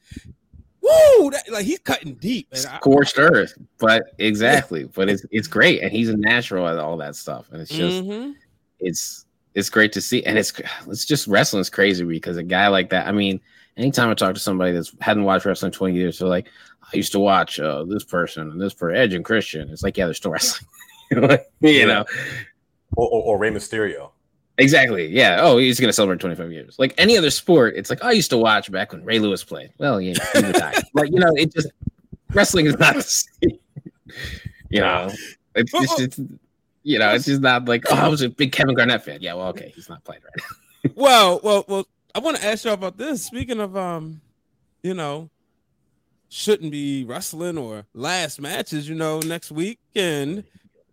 [0.80, 2.48] woo, that, like he's cutting deep.
[2.52, 4.84] And I, Scorched earth, but exactly.
[4.84, 8.04] But it's it's great, and he's a natural at all that stuff, and it's just
[8.04, 8.34] Mhm.
[8.78, 9.25] it's
[9.56, 10.52] it's great to see, and it's
[10.86, 13.08] it's just wrestling's crazy because a guy like that.
[13.08, 13.40] I mean,
[13.78, 16.48] anytime I talk to somebody that's hadn't watched wrestling in 20 years, they're like,
[16.82, 19.70] I used to watch uh, this person and this for Edge and Christian.
[19.70, 20.68] It's like, yeah, they're still wrestling.
[21.60, 22.04] you know.
[22.96, 24.10] Or, or, or Rey Mysterio.
[24.58, 25.06] Exactly.
[25.06, 25.38] Yeah.
[25.40, 26.78] Oh, he's gonna celebrate 25 years.
[26.78, 29.72] Like any other sport, it's like I used to watch back when Ray Lewis played.
[29.78, 30.84] Well, yeah, he retired.
[30.94, 31.68] like you know, it just
[32.34, 33.58] wrestling is not the same.
[34.68, 35.10] You know,
[35.54, 36.20] it's, it's just
[36.86, 39.18] you know, it's just not like oh, I was a big Kevin Garnett fan.
[39.20, 40.46] Yeah, well, okay, he's not playing right.
[40.84, 40.90] now.
[40.94, 41.86] well, well, well.
[42.14, 43.24] I want to ask you about this.
[43.24, 44.20] Speaking of, um,
[44.84, 45.28] you know,
[46.28, 48.88] shouldn't be wrestling or last matches.
[48.88, 50.44] You know, next weekend,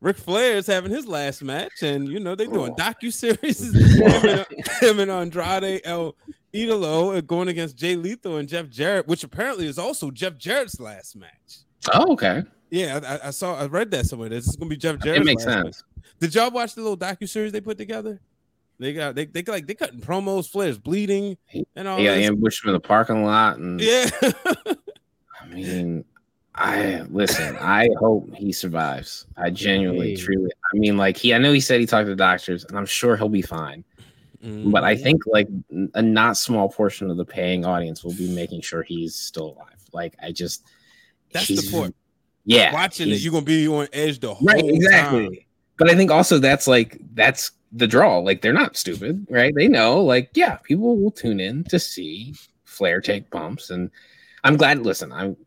[0.02, 3.62] Ric Flair is having his last match, and you know they're doing docu series.
[4.82, 6.16] him, and, Andrade El
[6.56, 11.16] Idolo going against Jay Lethal and Jeff Jarrett, which apparently is also Jeff Jarrett's last
[11.16, 11.60] match.
[11.94, 12.42] Oh, okay.
[12.74, 14.30] Yeah, I, I saw, I read that somewhere.
[14.30, 15.22] This is gonna be Jeff Jarrett.
[15.22, 15.84] It makes sense.
[16.20, 18.20] Did y'all watch the little docu series they put together?
[18.80, 21.38] They got they they like they cutting promos, Flair's, bleeding,
[21.76, 22.00] and all.
[22.00, 22.26] Yeah, this.
[22.26, 24.10] ambushed him in the parking lot, and yeah.
[25.40, 26.04] I mean,
[26.56, 27.56] I listen.
[27.58, 29.28] I hope he survives.
[29.38, 30.16] I genuinely, Hey.
[30.16, 30.50] truly.
[30.74, 31.32] I mean, like he.
[31.32, 33.84] I know he said he talked to doctors, and I'm sure he'll be fine.
[34.42, 35.04] But I mm-hmm.
[35.04, 35.48] think like
[35.94, 39.78] a not small portion of the paying audience will be making sure he's still alive.
[39.94, 40.66] Like I just,
[41.32, 41.96] that's the point.
[42.46, 44.56] Yeah, Watching it, you're gonna be on edge the whole time.
[44.58, 45.24] right, exactly.
[45.24, 45.38] time.
[45.78, 48.20] But I think also that's like that's the draw.
[48.20, 49.54] Like they're not stupid, right?
[49.56, 52.36] They know, like, yeah, people will tune in to see
[52.66, 53.90] Flair take bumps, and
[54.44, 54.80] I'm glad.
[54.80, 55.38] Listen, I'm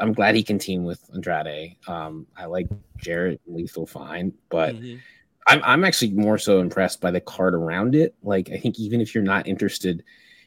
[0.00, 1.76] I'm glad he can team with Andrade.
[1.86, 5.00] Um, I like Jarrett Lethal fine, but Mhm.
[5.48, 8.14] I'm I'm actually more so impressed by the card around it.
[8.22, 10.02] Like, I think even if you're not interested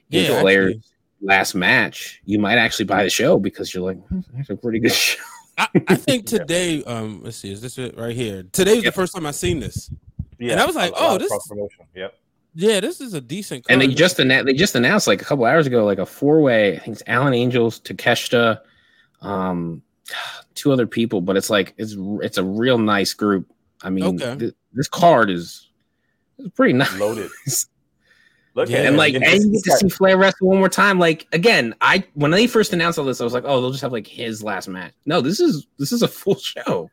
[0.10, 0.76] in Yeah, Flair's
[1.22, 4.80] last match, you might actually buy the show because you're like, hmm, that's a pretty
[4.80, 5.22] good show.
[5.58, 8.44] I, I think today, um, let's see, is this it right here?
[8.52, 9.92] Today was the first time I seen this.
[10.40, 11.86] Yeah, And I was like, a- a lot oh, this- cross promotion.
[11.96, 12.18] Yep.
[12.54, 13.66] Yeah, this is a decent.
[13.70, 16.42] And they just announced they just announced like a couple hours ago, like a four
[16.42, 16.76] way.
[16.76, 18.60] I think it's Alan Angels, Takeshita,
[19.22, 19.82] um,
[20.56, 23.48] two other people, but it's like it's it's a real nice group.
[23.84, 24.36] I mean, Okay.
[24.38, 25.70] th- this card is,
[26.40, 26.94] it's pretty nice.
[27.00, 27.30] Loaded.
[28.54, 28.88] Look Yeah, at it.
[28.90, 31.00] And like, It's- and you it's get to see Flair wrestle one more time.
[31.00, 33.82] Like again, I when they first announced all this, I was like, oh, they'll just
[33.82, 34.94] have like his last match.
[35.06, 36.90] No, this is this is a full show.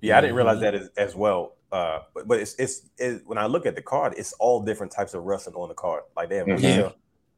[0.00, 0.64] Yeah, I didn't realize Mm-hmm.
[0.64, 1.54] that as, as well.
[1.72, 4.92] Uh, but but it's, it's it, when I look at the card, it's all different
[4.92, 6.02] types of wrestling on the card.
[6.16, 6.56] Like they have Mhm.
[6.62, 6.94] Lita,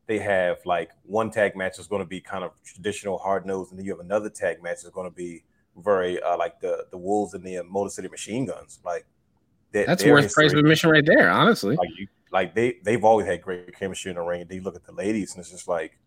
[0.06, 3.70] they have like one tag match is going to be kind of traditional hard nose,
[3.70, 5.44] and then you have another tag match that's going to be
[5.82, 8.80] very uh, like the the Wolves and the uh, Motor City Machine Guns.
[8.84, 9.06] Like
[9.72, 11.76] they, That's worth praise of admission right there, honestly.
[11.76, 14.42] Like you, like they they've always had great chemistry in the ring.
[14.42, 15.98] And you look at the ladies, and it's just like,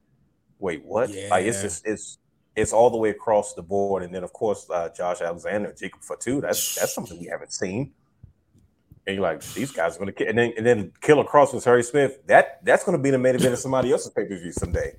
[0.59, 1.09] wait, what?
[1.29, 2.19] Like it's just it's
[2.55, 4.03] it's all the way across the board.
[4.03, 6.41] And then of course uh, Josh Alexander, Jacob Fatu.
[6.41, 7.93] That's that's something we haven't seen.
[9.07, 10.27] And you're like, these guys are gonna kill.
[10.27, 12.19] And then and then Killer Kross with Harry Smith.
[12.27, 14.95] That that's gonna be the main event of somebody else's pay per view someday.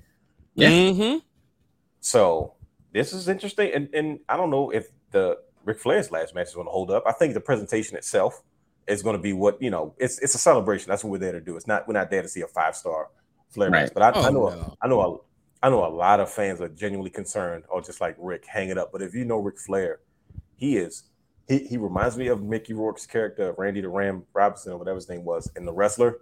[0.55, 0.69] Yeah.
[0.71, 1.21] Mhm.
[1.99, 2.55] So
[2.91, 3.71] this is interesting.
[3.73, 6.89] And and I don't know if the Ric Flair's last match is going to hold
[6.89, 7.03] up.
[7.05, 8.41] I think the presentation itself
[8.89, 9.93] is going to be what you know.
[9.97, 10.89] It's it's a celebration.
[10.89, 11.55] That's what we're there to do.
[11.55, 13.09] It's not we're not there to see a five star
[13.49, 13.91] Flair match.
[13.93, 14.75] But I, Oh, I know no.
[14.81, 18.15] I know a, I know a lot of fans are genuinely concerned or just like
[18.17, 18.91] Ric, hang it up.
[18.91, 19.99] But if you know Ric Flair,
[20.55, 21.03] he is.
[21.47, 25.09] He, he reminds me of Mickey Rourke's character, Randy the Ram Robinson, or whatever his
[25.09, 26.19] name was, in The Wrestler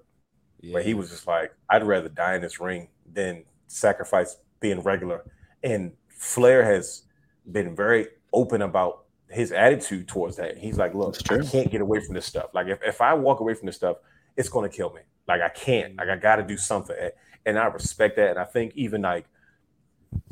[0.72, 5.24] where he was just like, I'd rather die in this ring than sacrifice being regular.
[5.64, 7.04] And Flair has
[7.52, 10.58] been very open about his attitude towards that.
[10.58, 11.44] He's like, look, That's I true.
[11.44, 12.52] can't get away from this stuff.
[12.54, 13.98] Like if, if I walk away from this stuff,
[14.36, 15.02] it's gonna kill me.
[15.28, 15.96] Like I can't.
[15.98, 16.96] Like I gotta do something.
[17.00, 17.12] And-
[17.46, 18.32] And I respect that.
[18.32, 19.26] And I think even like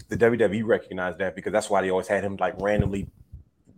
[0.09, 3.07] the WWE recognized that because that's why they always had him like randomly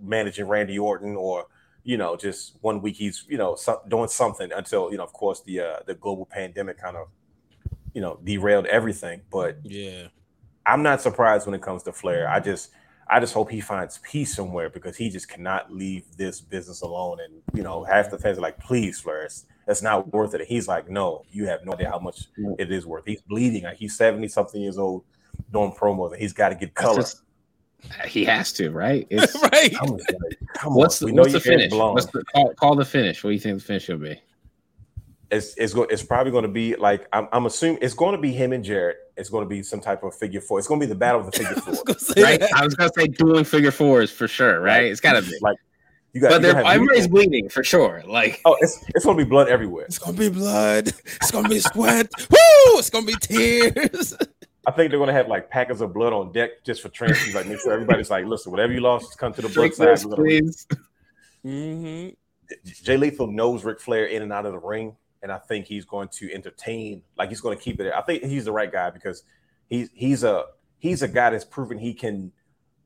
[0.01, 1.45] managing Randy Orton or
[1.83, 5.13] you know, just one week he's you know some, doing something until you know, of
[5.13, 7.07] course, the uh, the global pandemic kind of
[7.93, 9.21] you know derailed everything.
[9.31, 10.07] But Yeah.
[10.65, 12.27] I'm not surprised when it comes to Flair.
[12.29, 12.71] I just
[13.09, 17.19] I just hope he finds peace somewhere because he just cannot leave this business alone.
[17.23, 20.47] And you know, half the fans are like, "Please, it's, it's not worth it." And
[20.47, 22.25] He's like, "No, you have no idea how much
[22.59, 23.63] it is worth." He's bleeding.
[23.63, 25.03] Like he's 70 something years old
[25.51, 26.97] doing promos, and he's got to get color.
[26.97, 27.21] just-
[28.07, 29.05] he has to, right?
[29.11, 29.73] It's, right.
[29.79, 30.01] I'm like,
[30.55, 31.71] Come what's on, the, we know what's the finish?
[31.71, 33.23] What's the, call, call the finish.
[33.23, 34.19] What do you think the finish will be?
[35.29, 38.21] It's it's go, it's probably going to be like I'm, I'm assuming it's going to
[38.21, 38.97] be him and Jarrett.
[39.17, 40.59] It's going to be some type of figure four.
[40.59, 41.73] It's going to be the battle of the figure four.
[41.87, 42.39] was Right?
[42.39, 42.49] that.
[42.55, 44.85] I was gonna say dueling figure fours for sure, right?
[44.85, 45.37] It's gotta be.
[45.41, 45.57] like
[46.13, 46.29] you got.
[46.29, 48.03] But you they're, gotta have everybody's bleeding for sure.
[48.07, 49.85] Like Oh, it's it's going to be blood everywhere.
[49.85, 50.87] It's gonna be blood.
[50.87, 52.09] It's gonna be sweat.
[52.29, 52.37] Woo!
[52.79, 54.15] It's gonna be tears.
[54.65, 57.33] I think they're going to have like packets of blood on deck just for transfusions.
[57.33, 59.87] Like make sure everybody's like, listen, whatever you lost, come to the blood drink side.
[59.87, 60.67] this, We're gonna- please.
[61.43, 62.07] hmm
[62.83, 65.85] Jay Lethal knows Ric Flair in and out of the ring, and I think he's
[65.85, 67.01] going to entertain.
[67.17, 67.91] Like he's going to keep it.
[67.93, 69.23] I think he's the right guy because
[69.69, 70.45] he's he's a
[70.79, 72.31] he's a guy that's proven he can.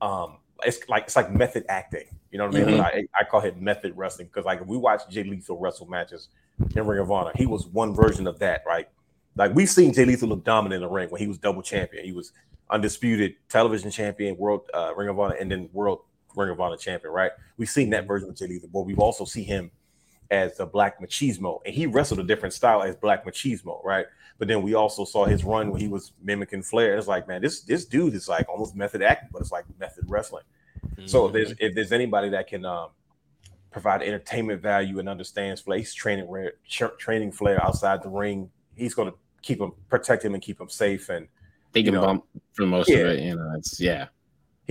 [0.02, 2.06] Um, it's like it's like method acting.
[2.32, 2.78] You know what I mean?
[2.78, 2.82] Mhm.
[2.82, 6.30] I, I call it method wrestling because like if we watch Jay Lethal wrestle matches
[6.76, 8.88] in Ring of Honor, he was one version of that, right?
[9.36, 12.06] Like we've seen Jay Lethal look dominant in the ring when he was double champion.
[12.06, 12.32] He was
[12.70, 16.02] undisputed television champion, world uh, Ring of Honor, and then world
[16.36, 17.32] Ring of Honor champion, right?
[17.58, 19.72] We've seen that version of Jay Lethal, but we've also seen him
[20.32, 24.06] as the Black Machismo, and he wrestled a different style as Black Machismo, right?
[24.40, 26.98] But then we also saw his run when he was mimicking Flair.
[26.98, 30.06] It's like, man, this this dude is like almost method acting, but it's like method
[30.08, 30.46] wrestling.
[31.06, 32.90] So if there's if there's anybody that can um,
[33.72, 36.28] provide entertainment value and understands Flair, he's training
[36.68, 38.50] tra- training Flair outside the ring.
[38.76, 41.10] He's going to keep him, protect him, and keep him safe.
[41.10, 41.28] And
[41.72, 42.98] They can you know, bump for most yeah.
[42.98, 43.20] of it.
[43.20, 44.08] You know, it's yeah.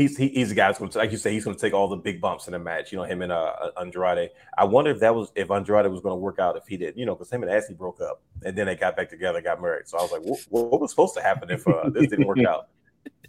[0.00, 1.74] He's he, he's the guy that's going to, like you say, he's going to take
[1.74, 2.90] all the big bumps in the match.
[2.92, 4.30] You know, him and uh, Andrade.
[4.56, 6.96] I wonder if that was if Andrade was going to work out if he did.
[6.96, 9.60] You know, because him and Ashley broke up and then they got back together, got
[9.60, 9.88] married.
[9.88, 10.40] So I was like, what,
[10.70, 12.68] what was supposed to happen if uh, this didn't work out?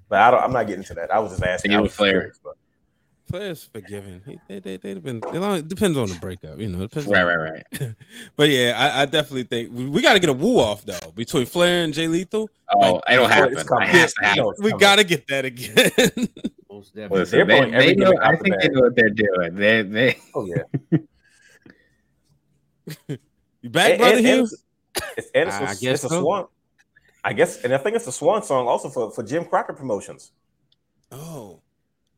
[0.10, 1.14] But I don't, I'm not getting to that.
[1.14, 1.72] I was just asking.
[1.72, 2.12] Same I was Flair.
[2.12, 2.56] curious, but
[3.30, 4.22] Players forgiven.
[4.26, 5.22] He- They they they've been.
[5.34, 6.80] It it depends on the breakup, you know.
[6.80, 7.94] Depends Right, on- right, right.
[8.36, 11.12] But yeah, I, I definitely think we, we got to get a woo off though
[11.16, 12.50] between Flair and Jay Lethal.
[12.76, 13.56] Oh, Like, it'll it's happen.
[13.68, 13.88] coming.
[13.88, 14.52] It has to happen.
[14.60, 16.28] We got to get that again.
[16.72, 17.20] Most definitely.
[17.20, 18.14] Listen, They're they, they know.
[18.22, 19.56] out I the think they know what they're doing.
[19.56, 20.18] They, they.
[20.34, 20.64] Oh yeah.
[23.62, 24.34] you back, And- brother and- Hugh?
[24.40, 24.64] and it's,
[25.18, 26.22] it's, and it's, a- I it's guess a so.
[26.22, 26.48] swan.
[27.24, 30.32] I guess, and I think it's a swan song also for, for Jim Crockett Promotions.
[31.12, 31.62] oh,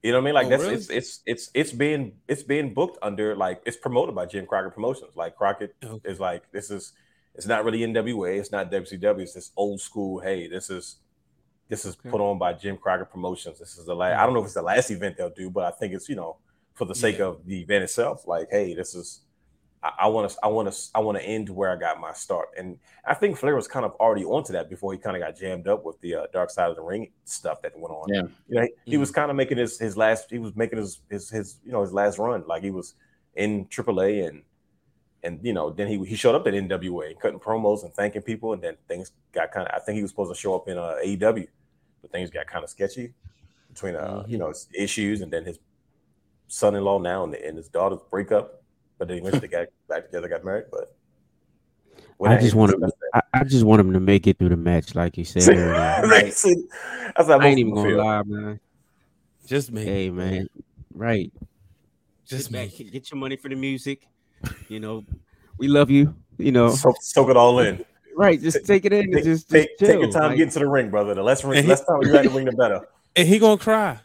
[0.02, 0.34] You know what I mean?
[0.36, 0.76] Like Oh, that's really?
[0.76, 4.74] it's it's it's it's being it's being booked under like it's promoted by Jim Crockett
[4.74, 5.16] Promotions.
[5.16, 6.10] Like Crockett Okay.
[6.10, 6.94] is like this is
[7.36, 10.20] it's not really NWA, it's not WCW, it's this old school.
[10.20, 10.98] Hey, this is
[11.70, 12.10] this is Okay.
[12.10, 13.60] put on by Jim Crockett Promotions.
[13.60, 14.20] This is the last.
[14.20, 16.16] I don't know if it's the last event they'll do, but I think it's you
[16.16, 16.38] know
[16.74, 17.26] for the sake Yeah.
[17.26, 18.28] of the event itself.
[18.28, 19.22] Like, hey, this is
[20.00, 22.50] I want to I want to I want to end where I got my start,
[22.58, 25.38] and I think Flair was kind of already onto that before he kind of got
[25.38, 28.08] jammed up with the uh, Dark Side of the Ring stuff that went on.
[28.08, 28.22] Yeah.
[28.48, 30.30] you know, he, he was kind of making his his last.
[30.30, 32.46] He was making his his his you know his last run.
[32.48, 32.94] Like he was
[33.36, 34.44] in AAA and
[35.24, 38.54] and you know then he he showed up at NWA cutting promos and thanking people,
[38.54, 39.74] and then things got kind of.
[39.74, 41.48] I think he was supposed to show up in uh, AEW,
[42.02, 43.14] but things got kind of sketchy
[43.70, 45.58] between uh you know his issues and then his
[46.48, 48.62] son-in-law now and, and his daughter's breakup.
[49.00, 50.66] But then eventually got back together, got married.
[50.72, 50.96] But
[52.26, 52.90] I just want him.
[53.14, 55.72] I, I just want him to make it through the match, like you said earlier.
[57.16, 57.98] That's how I ain't even gonna feel.
[57.98, 58.60] lie, man.
[59.46, 59.84] just me.
[59.84, 60.48] Hey, man.
[60.94, 61.34] Right.
[62.26, 62.68] just Sit me.
[62.68, 64.08] back, get your money for the music.
[64.70, 65.06] You know,
[65.58, 66.16] we love you.
[66.38, 67.84] You know, Soak, soak it all in.
[68.16, 68.42] right?
[68.42, 69.06] Just take it in.
[69.06, 71.14] and Take, just, take, just take your time like- getting to the ring, brother.
[71.14, 72.82] The less, ring, And he- less time you had the ring, the better.
[73.16, 74.00] And he gonna cry.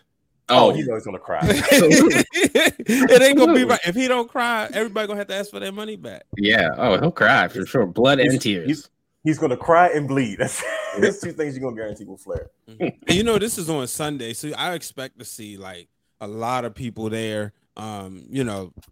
[0.50, 1.40] Oh, Oh, you know he's gonna cry.
[1.42, 3.80] it ain't gonna be right.
[3.86, 6.24] If he don't cry, everybody gonna have to ask for their money back.
[6.36, 6.68] yeah.
[6.76, 7.86] Oh, he'll cry for sure.
[7.86, 8.66] Blood and tears.
[8.66, 8.90] He's,
[9.24, 10.38] he's gonna cry and bleed.
[10.38, 10.62] That's,
[11.00, 12.50] that's two things you're gonna guarantee with Flair.
[12.66, 15.88] And you know, this is on Sunday, so I expect to see like
[16.20, 17.52] a lot of people there.
[17.76, 18.82] Um, you know, y-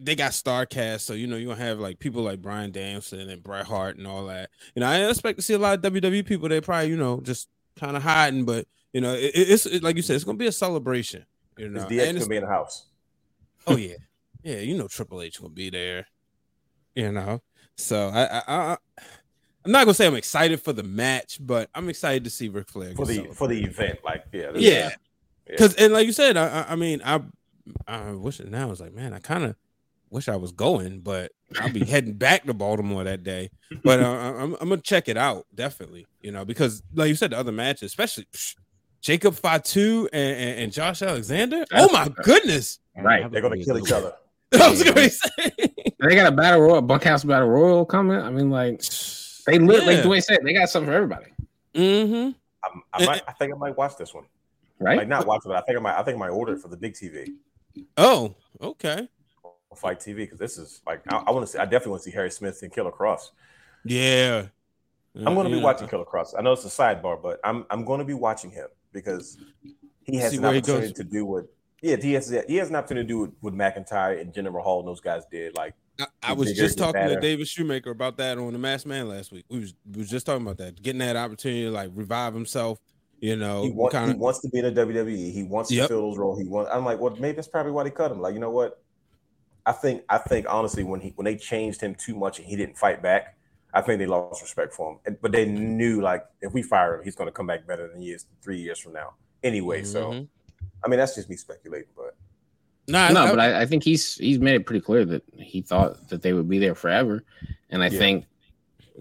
[0.00, 3.28] they got star cast, so you know you're gonna have like people like Brian Danielson
[3.30, 4.50] and Bret Hart and all that.
[4.74, 6.48] You know, I expect to see a lot of WWE people.
[6.48, 7.48] They probably you know just
[7.78, 10.46] kind of hiding, but you know, it, it's it, like you said, it's gonna be
[10.46, 11.24] a celebration.
[11.58, 12.86] You know, DX and gonna be in the house.
[13.66, 13.96] oh yeah,
[14.42, 16.06] yeah, you know Triple H gonna be there.
[16.94, 17.42] You know,
[17.76, 18.76] so I, I, I
[19.64, 22.68] I'm not gonna say I'm excited for the match, but I'm excited to see Ric
[22.68, 23.36] Flair for the celebrated.
[23.36, 23.98] for the event.
[24.04, 24.90] Like, yeah, Yeah.
[25.46, 27.20] Because and like you said, I- I mean, I
[27.86, 28.66] I wish it now.
[28.66, 29.56] I was like, man, I kind of
[30.10, 33.50] wish I was going, but I'll be heading back to Baltimore that day.
[33.82, 36.06] But uh, I'm, I'm gonna check it out definitely.
[36.20, 38.56] You know, because like you said, the other matches, especially psh,
[39.00, 41.64] Jacob Fatu and, and, and Josh Alexander.
[41.72, 42.78] Oh my goodness!
[42.96, 43.30] Right.
[43.30, 44.12] they're gonna kill each other.
[44.60, 45.50] I was gonna say,
[46.00, 48.18] they got a battle royal, bunkhouse battle royal coming.
[48.18, 48.82] I mean, like
[49.46, 49.86] they lit, Yeah.
[49.86, 51.26] like Dwayne said, they got something for everybody,
[51.74, 52.30] mm-hmm.
[52.64, 54.24] I'm, I might, I think I might watch this one.
[54.78, 54.98] right?
[54.98, 55.98] Like not watch it, but I think I might.
[55.98, 57.28] I think I might order it for the big TV,
[57.96, 59.08] Oh, okay.
[59.74, 61.58] Fight TV, because this is like I, I want to see.
[61.58, 63.30] I definitely want to see Harry Smith and Killer Kross.
[63.84, 64.46] Yeah.
[65.14, 65.64] I'm going to be Yeah.
[65.64, 66.34] watching Killer Kross.
[66.38, 69.36] I know it's a sidebar, but I'm I'm going to be watching him because
[70.04, 71.46] he has See an opportunity to do what.
[71.82, 74.80] Yeah, he has he has an opportunity to do what, what McIntyre and Jinder Mahal
[74.80, 75.54] and those guys did.
[75.56, 77.20] Like, I, I was just talking to.
[77.20, 79.44] David Shoemaker about that on the Masked Man last week.
[79.50, 82.78] We was we was just talking about that, getting that opportunity to like revive himself.
[83.20, 85.32] You know, he, want, kind he wants to be in the WWE.
[85.32, 85.84] He wants Yep.
[85.84, 86.38] to fill those roles.
[86.38, 86.70] He wants.
[86.72, 88.20] I'm like, well, maybe that's probably why they cut him.
[88.20, 88.82] Like, you know what?
[89.64, 92.56] I think I think honestly, when he when they changed him too much and he
[92.56, 93.36] didn't fight back,
[93.74, 94.98] I think they lost respect for him.
[95.06, 97.88] And, but they knew like if we fire him, he's going to come back better
[97.88, 99.14] than he is three years from now.
[99.42, 100.28] Anyway, so Mhm.
[100.84, 102.14] I mean that's just me speculating, but
[102.88, 105.62] Nah, no, I- but I, I think he's he's made it pretty clear that he
[105.62, 107.24] thought that they would be there forever,
[107.70, 107.98] and I Yeah.
[107.98, 108.24] think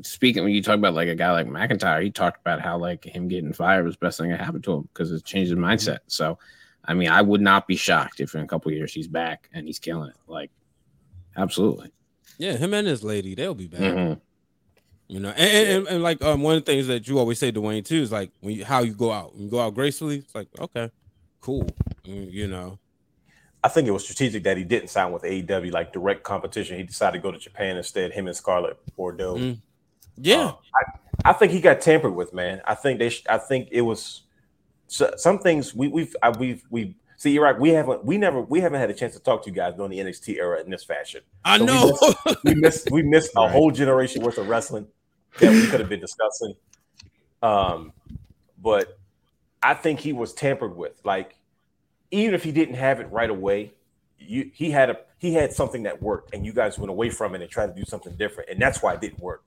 [0.03, 3.03] speaking when you talk about like a guy like McIntyre, he talked about how like
[3.05, 5.59] him getting fired was the best thing that happened to him because it changed his
[5.59, 5.99] mindset.
[6.07, 6.37] So,
[6.83, 9.65] I mean, I would not be shocked if in a couple years he's back and
[9.67, 10.15] he's killing it.
[10.27, 10.51] Like,
[11.37, 11.91] absolutely.
[12.37, 13.79] Yeah, him and his lady, they'll be back.
[13.81, 14.21] Mhm.
[15.07, 17.37] You know, and, and, and, and like um one of the things that you always
[17.39, 19.33] say, Dwayne, too, is like when you, how you go out.
[19.35, 20.89] When you go out gracefully, it's like okay,
[21.41, 21.67] cool.
[22.05, 22.79] Mm, You know,
[23.63, 26.77] I think it was strategic that he didn't sign with AEW like direct competition.
[26.77, 28.13] He decided to go to Japan instead.
[28.13, 29.35] Him and Scarlett Bordeaux.
[29.37, 29.59] Mm.
[30.17, 30.53] Yeah, Uh,
[31.25, 32.61] I, I think he got tampered with, man.
[32.65, 33.09] I think they.
[33.09, 34.21] Sh- I think it was
[34.87, 37.59] so, some things we, we've I, we've we see E-Rock.
[37.59, 39.91] We haven't we never we haven't had a chance to talk to you guys during
[39.91, 41.21] the NXT era in this fashion.
[41.43, 41.85] I So we know.
[41.91, 43.51] missed- We missed we missed a Right.
[43.51, 44.87] whole generation worth of wrestling
[45.39, 46.53] that we could have been discussing.
[47.41, 47.91] Um,
[48.61, 48.97] but
[49.61, 50.99] I think he was tampered with.
[51.03, 51.35] Like
[52.11, 53.73] even if he didn't have it right away,
[54.19, 57.35] you he had a he had something that worked, and you guys went away from
[57.35, 59.43] it and tried to do something different, and that's why it didn't work.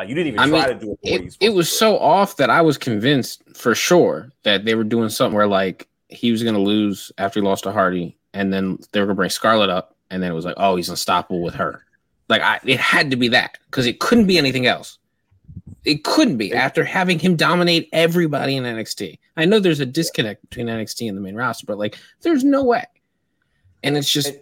[0.00, 1.20] Like you didn't even I try mean, to do it.
[1.20, 4.82] It, it was do so off that I was convinced for sure that they were
[4.82, 8.50] doing something where like he was going to lose after he lost to Hardy, and
[8.50, 10.88] then they were going to bring Scarlett up, and then it was like, oh, he's
[10.88, 11.84] unstoppable with her.
[12.30, 14.96] Like I, it had to be that because it couldn't be anything else.
[15.84, 19.18] It couldn't be after having him dominate everybody in NXT.
[19.36, 22.64] I know there's a disconnect between NXT and the main roster, but like, there's no
[22.64, 22.86] way.
[23.82, 24.32] And it's just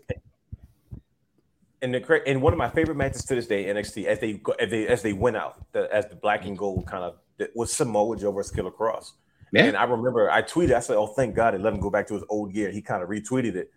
[1.83, 4.70] and the and one of my favorite matches to this day, NXT, as they as
[4.70, 7.16] they as they went out, the, as the black and gold kind of
[7.55, 9.12] was Samoa Joe versus Killer Kross.
[9.53, 9.64] Yeah.
[9.64, 12.07] And I remember I tweeted, I said, "Oh, thank God they let him go back
[12.09, 13.70] to his old gear." He kind of retweeted it,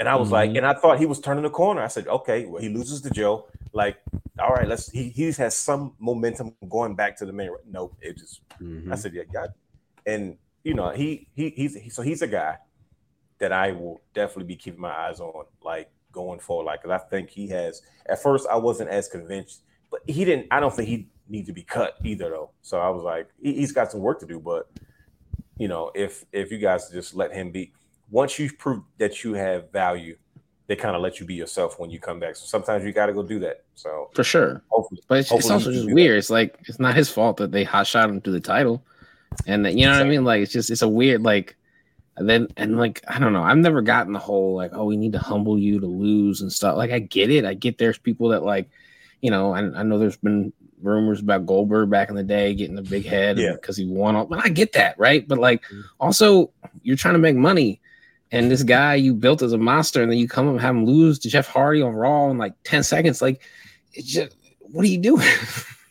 [0.00, 0.56] and I was like, Mm-hmm.
[0.58, 1.82] and I thought he was turning the corner.
[1.82, 3.46] I said, "Okay, well, he loses to Joe.
[3.72, 3.98] Like,
[4.38, 7.50] all right, let's." He he has some momentum going back to the main.
[7.70, 8.90] No, it just Mhm.
[8.90, 9.50] I said, yeah, God.
[10.06, 12.56] And you know, he he he's he, so he's a guy
[13.38, 16.64] that I will definitely be keeping my eyes on, like going forward.
[16.64, 17.82] Like, 'cause I think he has.
[18.06, 20.48] At first, I wasn't as convinced, but he didn't.
[20.50, 22.50] I don't think he need to be cut either, though.
[22.62, 24.40] So I was like, he, he's got some work to do.
[24.40, 24.68] But
[25.58, 27.72] you know, if if you guys just let him be,
[28.10, 30.16] once you prove that you have value,
[30.66, 32.34] they kind of let you be yourself when you come back.
[32.36, 33.64] So sometimes you got to go do that.
[33.74, 34.62] So for sure.
[34.68, 35.94] hopefully, But it's, it's also just do that.
[35.94, 36.18] weird.
[36.18, 38.82] It's like it's not his fault that they hot shot him to the title,
[39.46, 40.24] and that, you know what I mean.
[40.24, 41.56] Like it's just it's a weird like,
[42.16, 43.42] and then and like I don't know.
[43.42, 46.52] I've never gotten the whole like oh we need to humble you to lose and
[46.52, 46.76] stuff.
[46.76, 47.44] Like I get it.
[47.44, 48.68] I get there's people that like,
[49.20, 50.52] you know, and I know there's been
[50.82, 53.52] rumors about Goldberg back in the day getting a big head Yeah.
[53.52, 54.26] because he won all.
[54.26, 55.26] But I get that right.
[55.26, 55.80] But like Mm-hmm.
[56.00, 56.50] also
[56.82, 57.80] you're trying to make money.
[58.32, 60.74] And this guy you built as a monster, and then you come up and have
[60.74, 63.22] him lose to Jeff Hardy on Raw in like 10 seconds.
[63.22, 63.40] Like,
[63.92, 65.26] it's just what are you doing?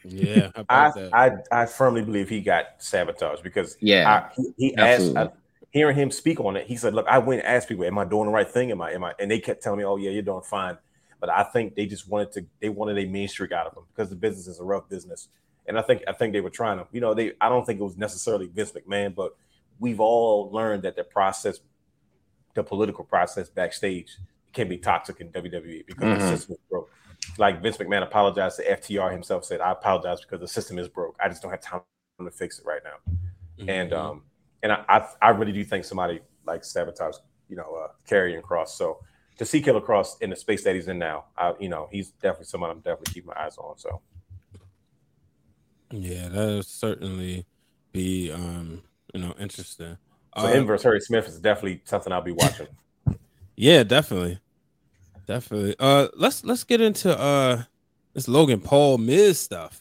[0.03, 0.51] yeah.
[0.53, 1.09] How I, that?
[1.51, 5.15] I I firmly believe he got sabotaged because yeah, I, he, he asked.
[5.15, 5.29] I,
[5.75, 6.65] hearing him speak on it.
[6.65, 8.71] He said, "Look, I went and asked people, am I doing the right thing?
[8.71, 8.93] Am I?
[8.93, 10.77] Am I?" And they kept telling me, "Oh yeah, you're doing fine."
[11.19, 13.83] But I think they just wanted to they wanted a mean streak out of him
[13.93, 15.27] because the business is a rough business,
[15.65, 16.87] and I think I think they were trying to.
[16.93, 19.35] You know, they I don't think it was necessarily Vince McMahon, but
[19.77, 21.59] we've all learned that the process,
[22.53, 24.17] the political process backstage,
[24.53, 26.19] can be toxic in WWE because Mhm.
[26.19, 26.89] the system is broke.
[27.37, 31.17] Like Vince McMahon apologized to FTR himself, said, "I apologize because the system is broke.
[31.19, 31.81] I just don't have time
[32.23, 33.13] to fix it right now."
[33.67, 33.97] and Mhm.
[33.97, 34.23] um
[34.65, 37.15] and I, I I really do think somebody like sabotage
[37.47, 38.99] you know uh Karrion Kross so
[39.37, 42.09] to see Killer Kross in the space that he's in now I you know he's
[42.09, 44.01] definitely someone I'm definitely keeping my eyes on so
[45.91, 47.45] yeah, that'll certainly
[47.93, 48.81] be um,
[49.13, 49.97] you know, interesting.
[50.35, 52.67] so Uh, him versus Harry Smith is definitely something I'll be watching
[53.55, 54.39] Yeah, definitely.
[55.27, 55.75] Definitely.
[55.79, 57.63] Uh let's let's get into uh
[58.13, 59.79] this Logan Paul Miz stuff.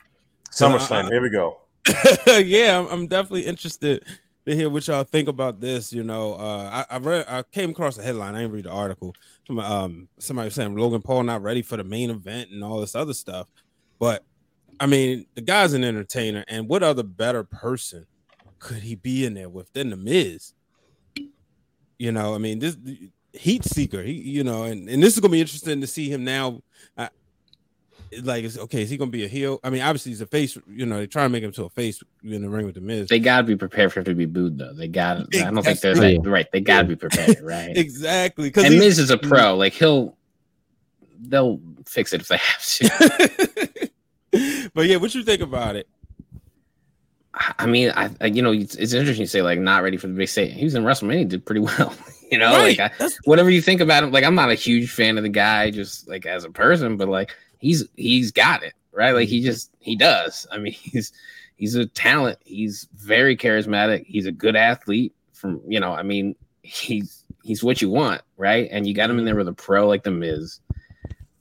[0.51, 1.59] SummerSlam here we go
[2.26, 4.05] yeah, I'm, I'm definitely interested
[4.47, 5.92] to hear what y'all think about this.
[5.92, 8.70] You know, uh I, I read I came across a headline, I didn't read the
[8.70, 9.14] article.
[9.47, 12.80] From um somebody was saying Logan Paul not ready for the main event and all
[12.80, 13.49] this other stuff.
[13.99, 14.24] But
[14.80, 18.07] I mean, the guy's an entertainer, and what other better person
[18.59, 20.53] could he be in there with than the Miz?
[21.99, 22.76] You know, I mean, this
[23.32, 26.24] heat seeker, he, you know, and, and this is gonna be interesting to see him
[26.24, 26.61] now.
[26.97, 27.09] Uh,
[28.23, 29.61] like, it's okay, is he gonna be a heel?
[29.65, 31.71] I mean, obviously he's a face, you know, they try to make him to a
[31.71, 33.09] face in the ring with the Miz.
[33.09, 34.73] they got to be prepared for him to be booed, though.
[34.73, 36.19] They gotta I don't think there's Exactly.
[36.19, 36.47] like, right.
[36.53, 37.77] They got to be prepared, right?
[37.77, 39.55] exactly, and Miz is a pro.
[39.55, 39.59] Mm.
[39.59, 40.17] Like he'll,
[41.21, 43.91] they'll fix it if they have to.
[44.75, 45.89] but yeah, what you think about it?
[47.59, 50.07] I- mean, I, I you know, it's, it's interesting to say like not ready for
[50.07, 50.53] the big stage.
[50.55, 51.93] He was in WrestleMania, did pretty well.
[52.31, 54.91] you know, Right, like I, whatever you think about him, like I'm not a huge
[54.91, 57.35] fan of the guy, just like as a person, but like
[57.65, 59.12] he's he's got it right.
[59.12, 59.47] Like he mm-hmm.
[59.47, 60.47] just he does.
[60.51, 61.12] I mean, he's
[61.57, 62.39] he's a talent.
[62.45, 64.07] He's very charismatic.
[64.07, 65.15] He's a good athlete.
[65.33, 68.69] From you know, I mean, he's he's what you want, right?
[68.71, 69.39] And you got him in there mm-hmm.
[69.39, 70.61] with a pro like the Miz.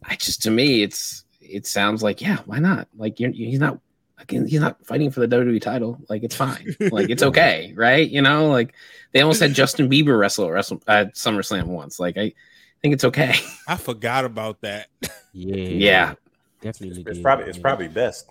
[0.04, 2.88] I just to me, it's it sounds like yeah, why not?
[2.98, 3.80] Like you're, he's not
[4.18, 6.00] again, he's not fighting for the WWE title.
[6.10, 6.76] Like it's fine.
[6.92, 8.10] like it's okay, right?
[8.10, 8.74] You know, like
[9.12, 12.00] they almost had Justin Bieber wrestle at Wrestle at SummerSlam once.
[12.00, 12.34] Like I
[12.84, 13.34] think it's okay.
[13.68, 14.90] I forgot about that.
[15.34, 16.14] Yeah, yeah,
[16.62, 17.02] definitely.
[17.02, 17.62] It's did, probably it's yeah.
[17.62, 18.30] probably best.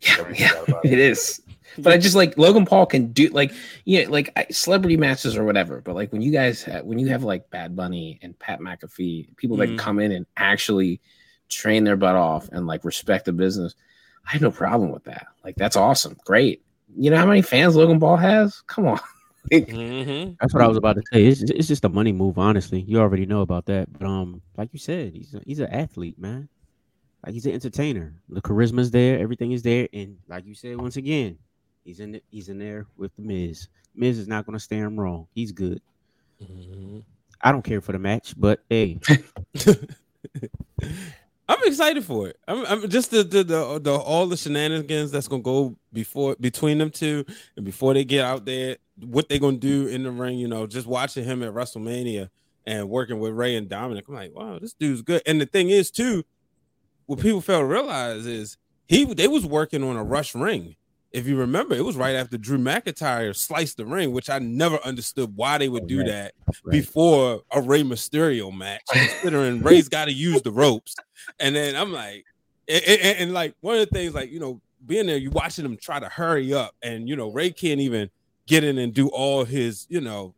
[0.00, 1.42] yeah, yeah forgot it is.
[1.78, 3.52] But I just like Logan Paul can do like
[3.84, 5.80] yeah, like I, celebrity matches or whatever.
[5.80, 9.36] But like when you guys have, when you have like Bad Bunny and Pat McAfee,
[9.36, 9.78] people that Mhm.
[9.78, 11.00] come in and actually
[11.48, 13.74] train their butt off and like respect the business,
[14.26, 15.26] I have no problem with that.
[15.44, 16.62] Like that's awesome, great.
[16.96, 18.60] You know how many fans Logan Paul has?
[18.66, 19.00] Come on.
[19.50, 20.36] Mhm.
[20.40, 21.26] That's what I was about to say.
[21.26, 22.80] It's, it's just a money move, honestly.
[22.80, 23.92] You already know about that.
[23.92, 26.48] But um, like you said, he's a, he's an athlete, man.
[27.24, 28.14] Like he's an entertainer.
[28.28, 31.38] The charisma's there, everything is there, and like you said, once again,
[31.84, 33.68] he's in it, he's in there with the Miz.
[33.94, 35.26] Miz is not gonna stand him wrong.
[35.34, 35.80] He's good.
[36.42, 37.04] Mhm.
[37.40, 39.00] I don't care for the match, but hey,
[41.52, 42.38] I'm excited for it.
[42.48, 46.78] I'm, I'm just the, the the the all the shenanigans that's gonna go before between
[46.78, 47.24] them two
[47.56, 50.38] and before they get out there, what they're gonna do in the ring.
[50.38, 52.30] You know, just watching him at WrestleMania
[52.66, 54.06] and working with Rey and Dominic.
[54.08, 55.22] I'm like, wow, this dude's good.
[55.26, 56.24] And the thing is, too,
[57.06, 60.76] what people fail to realize is he they was working on a rush ring.
[61.12, 64.78] If you remember, it was right after Drew McIntyre sliced the ring, which I never
[64.78, 66.06] understood why they would oh, do Right.
[66.06, 66.72] that Right.
[66.72, 70.94] before a Rey Mysterio match, considering Rey's got to use the ropes.
[71.38, 72.24] And then I'm like,
[72.68, 75.64] and, and- and, like one of the things, like you know, being there, you watching
[75.64, 78.08] them try to hurry up, and you know, Rey can't even
[78.46, 80.34] get in and do all his, you know,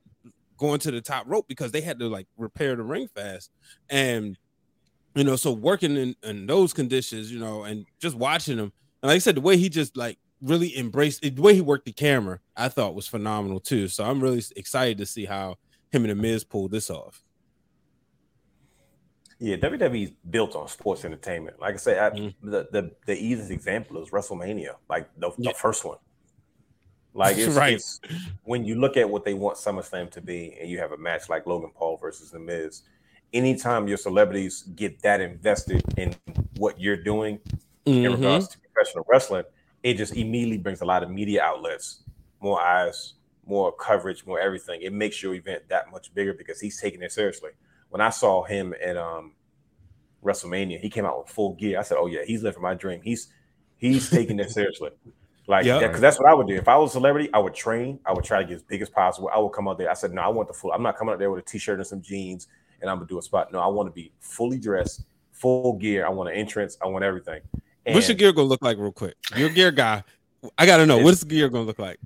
[0.59, 3.51] going to the top rope because they had to like repair the ring fast,
[3.89, 4.37] and
[5.15, 8.73] you know, so working in, in those conditions, you know, and just watching him,
[9.03, 11.87] and like I said, the way he just like really embraced the way he worked
[11.87, 13.89] the camera, I thought was phenomenal too.
[13.89, 15.57] So I'm really excited to see how
[15.91, 17.23] him and the Miz pulled this off.
[19.39, 21.59] Yeah, WWE's built on sports entertainment.
[21.61, 22.35] Like I said, I, Mhm.
[22.43, 25.51] the, the the easiest example is WrestleMania, like the, Yeah.
[25.53, 25.99] the first one.
[27.15, 27.75] Like it's, Right.
[27.75, 28.01] it's
[28.45, 31.29] when you look at what they want SummerSlam to be, and you have a match
[31.29, 32.83] like Logan Paul versus The Miz.
[33.33, 36.15] Anytime your celebrities get that invested in
[36.57, 37.41] what you're doing
[37.85, 38.15] in Mhm.
[38.17, 39.45] regards to professional wrestling,
[39.85, 42.01] it just immediately brings a lot of media outlets,
[42.41, 43.15] more eyes,
[43.47, 44.81] more coverage, more everything.
[44.83, 47.51] It makes your event that much bigger because he's taking it seriously.
[47.91, 49.35] When I saw him at um,
[50.25, 51.79] WrestleMania, he came out with full gear.
[51.79, 53.03] I said, "Oh yeah, he's living my dream.
[53.05, 53.29] He's
[53.77, 54.91] he's taking it seriously."
[55.47, 55.79] Like, Yeah.
[55.81, 56.55] because that's what I would do.
[56.55, 58.01] If I was a celebrity, I would train.
[58.07, 59.29] I would try to get as big as possible.
[59.31, 59.91] I would come out there.
[59.91, 60.73] I said, "No, I want the full.
[60.73, 62.49] I'm not coming out there with a t-shirt and some jeans,
[62.81, 63.53] and I'm gonna do a spot.
[63.53, 66.07] No, I want to be fully dressed, full gear.
[66.07, 66.79] I want an entrance.
[66.83, 67.43] I want everything."
[67.87, 69.15] What's your gear gonna look like, real quick?
[69.37, 70.03] Your gear guy.
[70.59, 71.99] I gotta know what's the gear gonna look like.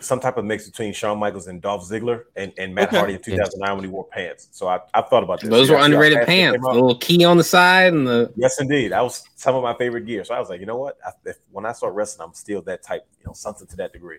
[0.00, 2.96] some type of mix between Shawn Michaels and Dolph Ziggler and, and Matt Okay.
[2.98, 4.48] Hardy in 2009 when he wore pants.
[4.50, 5.48] So I, I thought about this.
[5.48, 6.56] Those were guys see how underrated pants.
[6.56, 8.88] came The little key on the side and the Yes, indeed.
[8.92, 10.24] That was some of my favorite gear.
[10.24, 10.98] So I was like, you know what?
[11.06, 13.92] I, if, when I start wrestling, I'm still that type, you know, something to that
[13.92, 14.18] degree.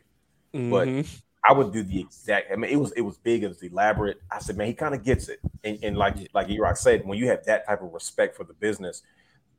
[0.53, 1.21] But- Mhm.
[1.47, 2.51] I would do the exact.
[2.51, 4.19] I mean, it was it was big, it was elaborate.
[4.31, 5.39] I said, man, he kind of gets it.
[5.63, 8.53] And, and like like E-Rock said, when you have that type of respect for the
[8.53, 9.03] business,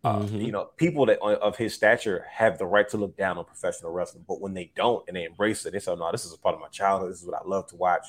[0.07, 0.45] uh, Mhm.
[0.47, 3.91] you know, people that of his stature have the right to look down on professional
[3.91, 4.25] wrestling.
[4.29, 6.55] But when they don't and they embrace it, they say, no, this is a part
[6.55, 7.11] of my childhood.
[7.11, 8.07] This is what I love to watch.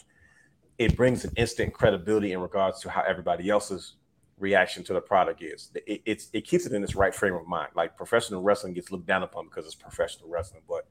[0.77, 3.95] It brings an instant credibility in regards to how everybody else's
[4.37, 5.71] reaction to the product is.
[5.87, 7.69] It, it's it keeps it in its right frame of mind.
[7.73, 10.87] Like professional wrestling gets looked down upon because it's professional wrestling, but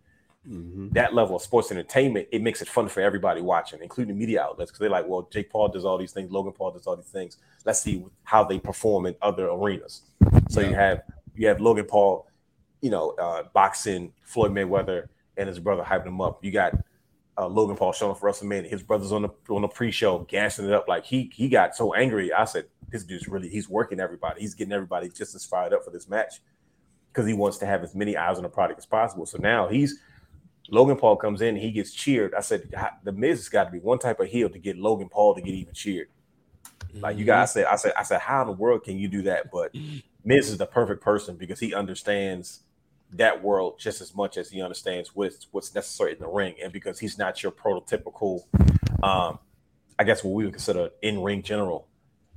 [0.48, 0.92] Mhm.
[0.92, 4.70] that level of sports entertainment, it makes it fun for everybody watching, including media outlets,
[4.70, 7.06] because they're like, well, Jake Paul does all these things, Logan Paul does all these
[7.06, 7.38] things.
[7.64, 10.02] Let's see how they perform in other arenas.
[10.48, 11.02] So you have
[11.34, 12.28] you have Logan Paul,
[12.80, 16.44] you know, uh, boxing Floyd Mayweather and his brother hyping him up.
[16.44, 16.74] You got
[17.38, 18.68] uh, Logan Paul showing up for WrestleMania.
[18.68, 20.88] His brother's on the on the pre-show, gassing it up.
[20.88, 22.32] Like he he got so angry.
[22.32, 24.40] I said, this dude's really he's working everybody.
[24.40, 26.40] He's getting everybody just as fired up for this match
[27.12, 29.26] because he wants to have as many eyes on the product as possible.
[29.26, 29.98] So now he's
[30.70, 32.34] Logan Paul comes in, he gets cheered.
[32.34, 32.70] I said,
[33.04, 35.40] the Miz has got to be one type of heel to get Logan Paul to
[35.40, 36.08] get even cheered.
[37.02, 37.26] Like you Mm-hmm.
[37.26, 39.50] guys said, I said, I said, how in the world can you do that?
[39.52, 39.74] But
[40.24, 42.62] Miz is the perfect person because he understands
[43.12, 46.72] that world just as much as he understands what's what's necessary in the ring, and
[46.72, 48.44] because he's not your prototypical,
[49.02, 49.38] um,
[49.98, 51.86] I guess what we would consider in ring general.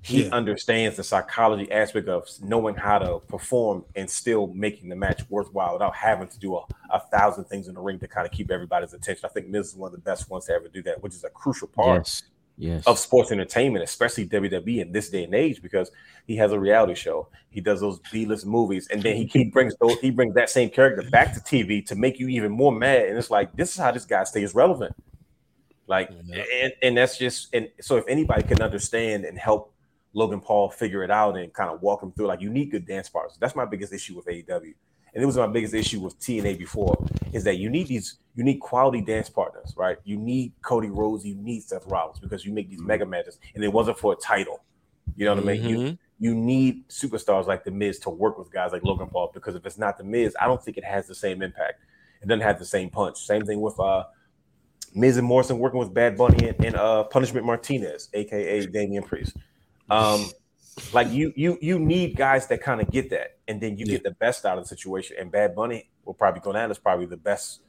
[0.02, 0.30] He Yeah.
[0.32, 5.74] understands the psychology aspect of knowing how to perform and still making the match worthwhile
[5.74, 8.50] without having to do a, a thousand things in the ring to kind of keep
[8.50, 9.26] everybody's attention.
[9.26, 11.24] I think Miz is one of the best ones to ever do that, which is
[11.26, 12.24] a crucial part Yes.
[12.62, 12.88] Yes.
[12.88, 15.92] of sports entertainment, especially WWE in this day and age, because
[16.28, 17.28] he has a reality show.
[17.50, 20.70] He does those B-list movies, and then he, he brings those, he brings that same
[20.70, 23.08] character back to TV to make you even more mad.
[23.08, 24.94] And it's like this is how this guy stays relevant.
[25.88, 26.44] Like, Yeah.
[26.64, 29.74] and, and that's just and so if anybody can understand and help
[30.14, 32.86] Logan Paul figure it out and kind of walk him through, like you need good
[32.88, 33.38] dance partners.
[33.40, 34.74] That's my biggest issue with AEW.
[35.14, 36.96] and it was my biggest issue with TNA before,
[37.34, 39.98] is that you need these you need quality dance partners, right?
[40.06, 43.64] You need Cody Rhodes, you need Seth Rollins because you make these mega matches, and
[43.64, 44.62] it wasn't for a title.
[45.16, 45.64] You know what I mean?
[45.70, 45.98] You Mhm.
[46.20, 49.66] you need superstars like the Miz to work with guys like Logan Paul because if
[49.66, 51.82] it's not the Miz, I don't think it has the same impact.
[52.22, 53.18] It doesn't have the same punch.
[53.26, 54.04] Same thing with uh
[54.96, 59.36] Miz and Morrison working with Bad Bunny and, and uh Punishment Martinez, aka Damian Priest.
[59.90, 60.26] Um
[60.94, 63.94] like you you you need guys that kind of get that, and then you Yeah.
[63.94, 65.18] get the best out of the situation.
[65.20, 67.62] And Bad Bunny will probably go down as probably the best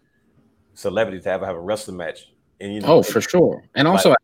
[0.75, 2.31] celebrity to ever have a wrestling match.
[2.61, 3.65] And you know, Oh, for sure.
[3.75, 4.15] And also,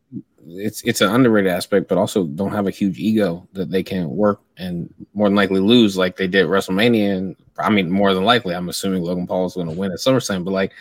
[0.47, 4.09] it's it's an underrated aspect, but also don't have a huge ego that they can
[4.09, 7.17] work and more than likely lose like they did at WrestleMania.
[7.17, 9.97] And I mean, more than likely, I'm assuming Logan Paul is going to win at
[9.97, 10.45] SummerSlam.
[10.45, 10.71] But like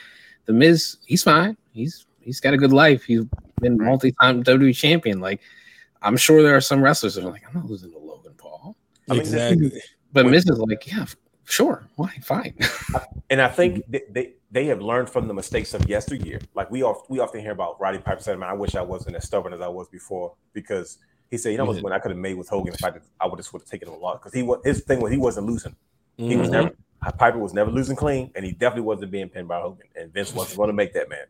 [0.45, 1.57] the Miz, he's fine.
[1.73, 3.05] He's he's got a good life.
[3.05, 3.23] He's
[3.61, 5.21] been multi-time WWE champion.
[5.21, 5.41] Like
[6.07, 8.77] I'm sure there are some wrestlers that are like, I'm not losing to Logan Paul.
[9.11, 9.73] I mean, exactly.
[10.13, 10.31] But Wait.
[10.33, 11.07] Miz is like, yeah,
[11.45, 12.55] sure, why, fine.
[13.29, 16.39] And I think they, they they have learned from the mistakes of yesteryear.
[16.55, 19.17] Like we oft, we often hear about Roddy Piper saying, "Man, I wish I wasn't
[19.17, 21.75] as stubborn as I was before," because he said, "You know what?
[21.75, 21.83] Yeah.
[21.83, 23.69] When I could have made with Hogan, if I did, I would just would have
[23.69, 25.75] taken a lot." Because he was his thing was he wasn't losing.
[26.17, 26.53] He was Mhm.
[26.53, 26.71] never
[27.19, 29.89] Piper was never losing clean, and he definitely wasn't being pinned by Hogan.
[29.97, 31.27] And Vince wasn't going to make that man.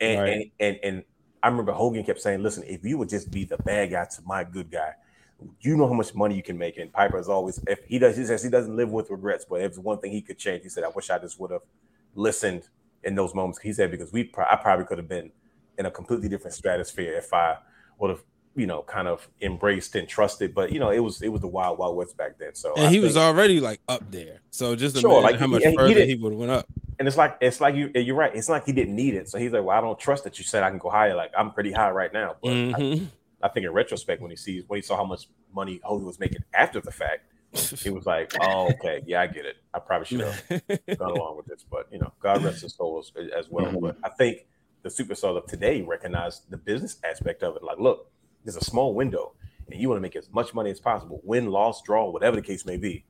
[0.00, 0.52] And, Right.
[0.60, 1.04] and and and
[1.42, 4.22] I remember Hogan kept saying, "Listen, if you would just be the bad guy to
[4.24, 4.94] my good guy."
[5.60, 7.60] You know how much money you can make, and Piper is always.
[7.66, 9.44] If he does, he says he doesn't live with regrets.
[9.44, 11.62] But if one thing he could change, he said, "I wish I just would have
[12.14, 12.68] listened
[13.02, 15.32] in those moments." He said because we, I probably could have been
[15.78, 17.56] in a completely different stratosphere if I
[17.98, 18.22] would have,
[18.54, 20.54] you know, kind of embraced and trusted.
[20.54, 22.54] But you know, it was it was the wild wild west back then.
[22.54, 24.40] So And I he was already like up there.
[24.50, 26.52] So just Sure, imagine like, how much he- he further did- he would have went
[26.52, 26.66] up.
[26.98, 28.34] and it's like it's like you you're right.
[28.34, 29.28] It's like he didn't need it.
[29.28, 31.14] So he's like, well, I don't trust that you said I can go higher.
[31.14, 32.36] Like I'm pretty high right now.
[32.42, 33.06] But I, Mhm.
[33.42, 36.20] I think in retrospect, when he sees when he saw how much money Hogan was
[36.20, 37.22] making after the fact,
[37.82, 39.56] he was like, oh, okay, yeah, I get it.
[39.74, 40.42] I probably should have
[40.98, 41.64] gone along with this.
[41.68, 43.66] But you know, God rest his soul as, as well.
[43.72, 43.80] Mhm.
[43.80, 44.46] But I think
[44.82, 47.62] the superstars of today recognize the business aspect of it.
[47.62, 48.10] Like, look,
[48.44, 49.32] there's a small window,
[49.70, 52.42] and you want to make as much money as possible, win, loss, draw, whatever the
[52.42, 53.04] case may be.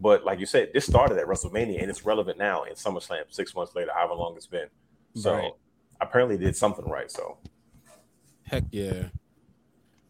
[0.00, 3.54] But like you said, this started at WrestleMania, and it's relevant now in SummerSlam six
[3.54, 4.68] months later, however long it's been.
[5.14, 5.52] So Right.
[6.00, 7.10] apparently, did something right.
[7.10, 7.38] So
[8.44, 9.08] Heck yeah.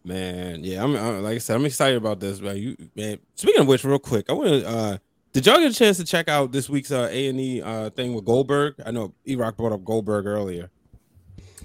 [0.04, 2.56] Man, yeah, I'm, i like I said, I'm excited about this, man.
[2.56, 3.18] You man.
[3.34, 4.98] Speaking of which, real quick, I want to uh
[5.32, 7.90] did y'all get a chance to check out this week's uh A and E uh
[7.90, 8.74] thing with Goldberg?
[8.86, 10.70] I know E Rock brought up Goldberg earlier.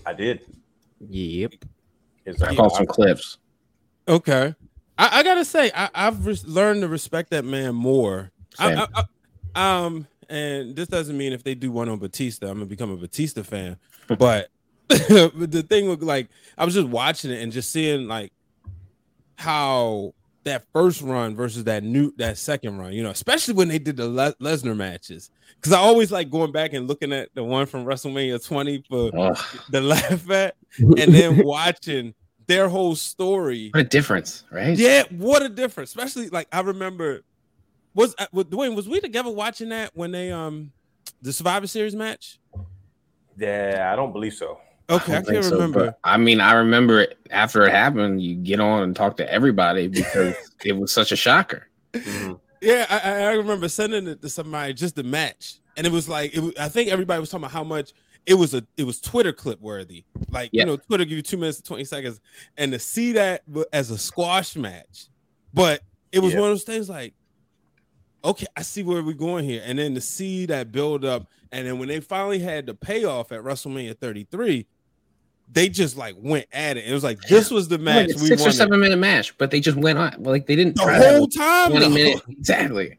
[0.05, 0.41] I did.
[1.09, 1.53] Yep.
[2.25, 3.37] Is I caught some clips.
[4.07, 4.55] Okay.
[4.97, 8.31] I, I gotta say, I, I've res- learned to respect that man more.
[8.59, 8.77] I, Same.
[8.95, 9.03] I,
[9.55, 12.91] I, um, and this doesn't mean if they do one on Batista, I'm gonna become
[12.91, 13.77] a Batista fan.
[14.07, 14.49] but but
[14.89, 18.31] the thing with like, I was just watching it and just seeing like
[19.37, 20.13] how
[20.43, 23.97] that first run versus that new that second run, you know, especially when they did
[23.97, 25.31] the Le- Lesnar matches.
[25.55, 29.11] Because I always like going back and looking at the one from WrestleMania 20 for
[29.17, 29.37] Ugh,
[29.69, 32.13] the laugh at, and then watching
[32.47, 33.69] their whole story.
[33.73, 34.77] what a difference, right?
[34.77, 35.89] Yeah, what a difference.
[35.89, 37.21] Especially like I remember
[37.93, 40.71] was uh, with Dwayne, was we together watching that when they um
[41.21, 42.39] the Survivor Series match?
[43.37, 44.59] Yeah, I don't believe so.
[44.89, 45.85] Okay, I, don't can't so, remember.
[45.85, 48.21] but, I mean, I remember it after it happened.
[48.21, 50.35] You get on and talk to everybody because
[50.65, 51.67] it was such a shocker.
[51.93, 52.39] Mhm.
[52.63, 56.33] Yeah, I, I remember sending it to somebody just the match, and it was like
[56.33, 57.91] it was, I think everybody was talking about how much
[58.25, 60.05] it was a it was Twitter clip worthy.
[60.29, 60.61] Like Yeah.
[60.61, 62.21] you know, Twitter give you two minutes and twenty seconds,
[62.57, 65.07] and to see that as a squash match,
[65.53, 65.81] but
[66.13, 66.39] it was Yeah.
[66.39, 67.13] one of those things like,
[68.23, 71.67] okay, I see where we're going here, and then to see that build up, and
[71.67, 74.67] then when they finally had the payoff at WrestleMania thirty three.
[75.53, 76.85] They just like went at it.
[76.85, 78.97] It was like this was the Like match a we six or wanted seven minute
[78.97, 80.15] match, but they just went on.
[80.17, 81.71] Like they didn't the try whole time.
[81.71, 81.91] twenty though.
[81.91, 82.97] minute exactly.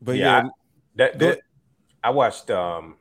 [0.00, 0.48] But Yeah, yeah,
[0.96, 1.40] That, that
[2.02, 2.50] I watched.
[2.50, 2.96] Um,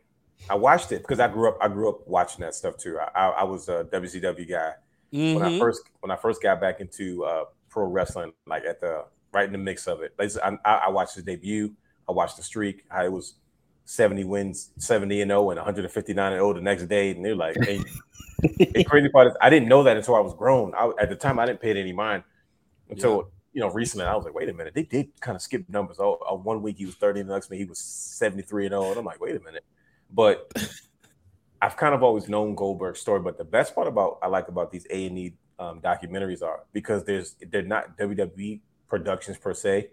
[0.49, 1.57] I watched it because I grew up.
[1.61, 2.97] I grew up watching that stuff too.
[2.99, 4.73] I, I, I was a WCW guy
[5.11, 5.59] when I mhm.
[5.59, 9.51] first when I first got back into uh, pro wrestling, like at the right in
[9.51, 10.13] the mix of it.
[10.17, 11.73] Like, I, I I watched his debut.
[12.09, 12.85] I watched the streak.
[12.89, 13.35] How it was
[13.87, 16.87] seventy wins, seventy and zero, and one hundred and fifty nine and zero the next
[16.87, 17.11] day.
[17.11, 17.85] And they're like, and
[18.59, 20.73] the crazy part is, I didn't know that until I was grown.
[20.75, 22.23] I, at the time, I didn't pay it any mind
[22.89, 24.05] until you know recently.
[24.05, 25.97] I was like, wait a minute, they did kind of skip numbers.
[25.99, 28.73] Oh, uh, one week he was thirty, the next week he was seventy three and
[28.73, 29.63] zero, and I'm like, wait a minute.
[30.13, 30.51] But
[31.61, 33.21] I've kind of always known Goldberg's story.
[33.21, 36.65] But the best part about I like about these A and E um, documentaries are
[36.73, 38.59] because there's they're not WWE
[38.89, 39.91] productions per se.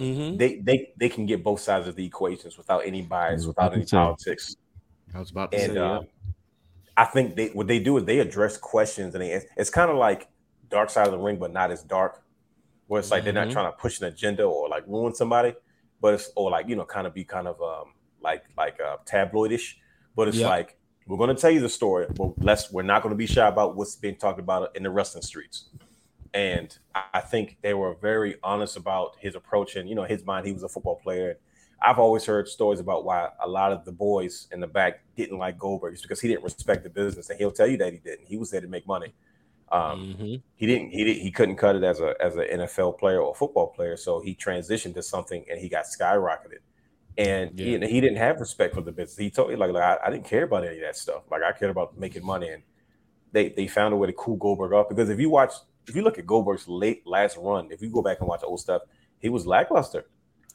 [0.00, 0.38] Mhm.
[0.38, 3.84] They they they can get both sides of the equations without any bias, without any
[3.86, 3.96] say.
[3.98, 4.56] politics.
[5.14, 5.98] I was about to And say, yeah.
[5.98, 6.06] um,
[6.96, 9.96] I think they what they do is they address questions, and they, it's kind of
[9.98, 10.28] like
[10.70, 12.22] Dark Side of the Ring, but not as dark.
[12.86, 13.52] where it's like they're not Mhm.
[13.52, 15.54] trying to push an agenda or like ruin somebody,
[16.00, 18.96] but it's or like you know kind of be kind of um like like uh,
[19.06, 19.74] tabloidish,
[20.16, 20.48] but it's Yeah.
[20.48, 23.26] like we're going to tell you the story, but let's we're not going to be
[23.26, 25.68] shy about what's being talked about in the wrestling streets.
[26.32, 30.46] And I think they were very honest about his approach and you know his mind.
[30.46, 31.38] He was a football player.
[31.82, 35.38] I've always heard stories about why a lot of the boys in the back didn't
[35.38, 35.94] like Goldberg.
[35.94, 38.26] It's because he didn't respect the business, and he'll tell you that he didn't.
[38.28, 39.14] He was there to make money.
[39.72, 40.42] Um, Mhm.
[40.56, 43.34] he didn't he did, he couldn't cut it as a as an NFL player or
[43.34, 46.60] football player, so he transitioned to something and he got skyrocketed.
[47.18, 49.18] And he, he didn't have respect for the business.
[49.18, 51.24] He told me like, like I, I didn't care about any of that stuff.
[51.30, 52.62] Like I cared about making money, and
[53.32, 55.52] they they found a way to cool Goldberg off because if you watch
[55.86, 58.60] if you look at Goldberg's late last run, if you go back and watch old
[58.60, 58.82] stuff,
[59.18, 60.04] he was lackluster.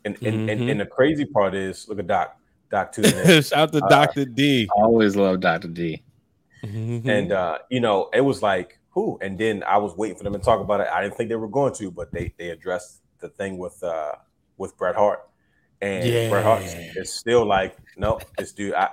[0.05, 0.71] And and, and, Mhm.
[0.71, 2.37] and the crazy part is look at Doc
[2.71, 3.01] Doc too.
[3.01, 3.41] man.
[3.43, 4.25] Shout out to Uh, Dr.
[4.25, 4.67] D.
[4.77, 5.67] I always love Dr.
[5.67, 6.03] D.
[6.63, 7.07] Mhm.
[7.07, 9.17] and uh, you know, it was like who?
[9.21, 10.87] And then I was waiting for them to talk about it.
[10.93, 14.13] I didn't think they were going to, but they they addressed the thing with uh
[14.57, 15.27] with Bret Hart,
[15.81, 16.91] and Bret Hart Yeah.
[17.01, 18.73] is still like, no, this dude.
[18.73, 18.89] I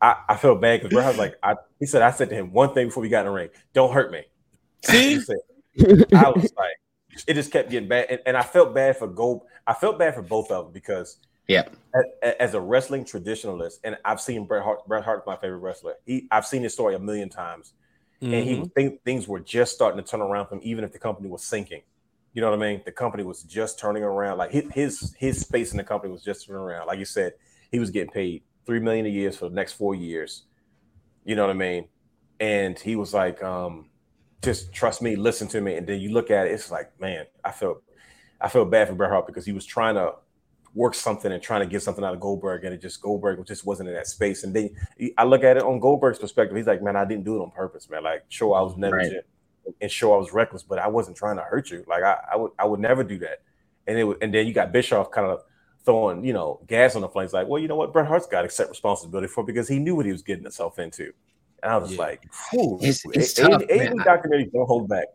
[0.00, 2.52] I, I felt bad because Bret Hart's like, I he said I said to him
[2.52, 4.22] one thing before we got in the ring, don't hurt me.
[4.84, 5.14] See?
[5.16, 5.36] He said,
[5.78, 6.72] I was like,
[7.26, 9.44] it just kept getting bad, and, and I felt bad for go.
[9.66, 11.18] I felt bad for both of them because
[11.48, 11.68] Yeah.
[11.94, 14.86] a- a- as a wrestling traditionalist, and I've seen Bret Hart.
[14.86, 15.94] Bret Hart's my favorite wrestler.
[16.06, 17.72] He, I've seen his story a million times,
[18.22, 18.74] and he Mhm.
[18.74, 21.42] think things were just starting to turn around for him, even if the company was
[21.42, 21.82] sinking.
[22.32, 22.82] You know what I mean?
[22.84, 24.38] The company was just turning around.
[24.38, 26.86] Like his his, his space in the company was just turning around.
[26.86, 27.32] Like you said,
[27.72, 30.44] he was getting paid three million a year for the next four years.
[31.24, 31.88] You know what I mean?
[32.38, 33.89] And he was like, um,
[34.42, 35.74] just trust me, listen to me.
[35.74, 37.82] And then you look at it, it's like, man, I felt
[38.40, 40.14] I felt bad for Bret Hart because he was trying to
[40.74, 43.66] work something and trying to get something out of Goldberg, and it just Goldberg just
[43.66, 44.44] wasn't in that space.
[44.44, 44.70] And then
[45.18, 46.56] I look at it on Goldberg's perspective.
[46.56, 48.04] He's like, man, I didn't do it on purpose, man.
[48.04, 49.26] Like, sure, I was negligent
[49.80, 51.84] and sure I was reckless, but I wasn't trying to hurt you.
[51.86, 53.42] Like, I, I would I would never do that.
[53.86, 55.42] And it and then you got Bischoff kind of
[55.84, 58.42] throwing you know gas on the flames, like, well, you know what, Bret Hart's got
[58.42, 61.12] to accept responsibility for because he knew what he was getting himself into.
[61.62, 61.98] And I was Yeah.
[61.98, 62.22] like,
[62.52, 63.96] It's- it's A- A- tough, A- man.
[63.98, 65.06] documentaries don't hold back.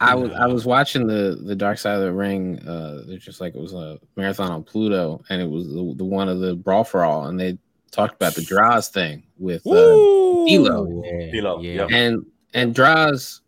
[0.00, 2.60] I was I was watching the the Dark Side of the Ring.
[2.60, 6.04] Uh, it's just like it was a marathon on Pluto, and it was the, the
[6.04, 7.58] one of the brawl for all, and they
[7.90, 10.46] talked about the Droz thing with uh, Woo!
[10.46, 11.86] D'Lo, Yeah, D'Lo, yeah.
[11.90, 12.24] and
[12.54, 13.40] and Droz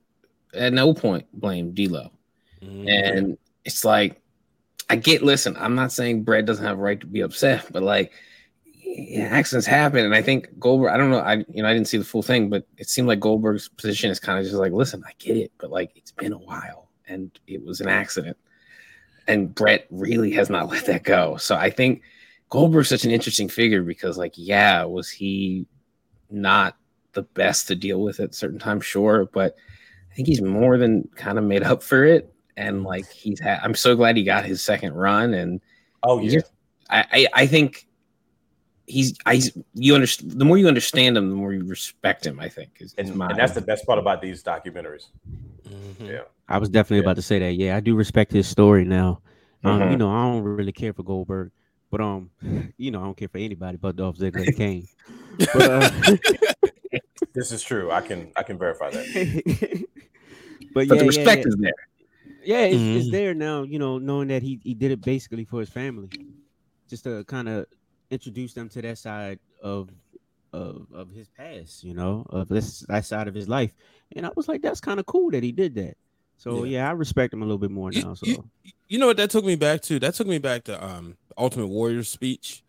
[0.53, 2.11] at no point blamed D'Lo,
[2.65, 2.89] Mhm.
[2.91, 4.21] and it's like
[4.89, 5.23] I get.
[5.23, 8.11] Listen, I'm not saying Bret doesn't have a right to be upset, but like
[8.97, 10.91] yeah, accidents happen, and I think Goldberg.
[10.91, 11.21] I don't know.
[11.21, 14.11] I you know I didn't see the full thing, but it seemed like Goldberg's position
[14.11, 16.89] is kind of just like, listen, I get it, but like it's been a while,
[17.07, 18.37] and it was an accident,
[19.29, 21.37] and Bret really has not let that go.
[21.37, 22.03] So I think
[22.49, 25.67] Goldberg's such an interesting figure because, like, yeah, was he
[26.31, 26.77] not
[27.13, 28.85] the best to deal with at certain times?
[28.85, 29.57] Sure, but
[30.11, 32.35] I think he's more than kind of made up for it.
[32.57, 35.33] And like he's had, I'm so glad he got his second run.
[35.33, 35.61] And
[36.03, 36.41] Oh yeah,
[36.91, 37.87] I, I, I think
[38.91, 39.41] he's, I,
[39.75, 40.33] you understand.
[40.33, 42.41] The more you understand him, the more you respect him.
[42.41, 43.29] I think is, and, is my.
[43.31, 45.07] and that's the best part about these documentaries.
[45.69, 46.09] Mhm.
[46.09, 46.23] Yeah.
[46.49, 47.03] I was definitely Yeah.
[47.11, 47.55] about to say that.
[47.55, 49.23] Yeah, I do respect his story now.
[49.65, 49.91] Um, Mhm.
[49.93, 51.53] You know, I don't really care for Goldberg,
[51.91, 52.31] but um,
[52.77, 54.87] you know, I don't care for anybody but Dolph Ziggler and Kane.
[55.55, 55.91] But, uh,
[57.33, 57.91] This is true.
[57.93, 59.07] I can I can verify that.
[60.75, 61.73] but but yeah, the respect yeah, is there.
[62.43, 63.13] yeah, it's, it's Mhm.
[63.13, 63.63] there now.
[63.63, 66.11] You know, knowing that he he did it basically for his family,
[66.89, 67.67] just to kind of
[68.11, 69.91] introduce them to that side of
[70.53, 71.85] of of his past.
[71.85, 73.73] You know, of this that side of his life,
[74.17, 75.97] and I was like, that's kind of cool that he did that.
[76.37, 76.79] So Yeah.
[76.79, 78.15] yeah, I respect him a little bit more You- now.
[78.15, 78.45] So you-
[78.89, 80.01] You know what that took me back to?
[80.01, 82.65] That took me back to um Ultimate Warrior speech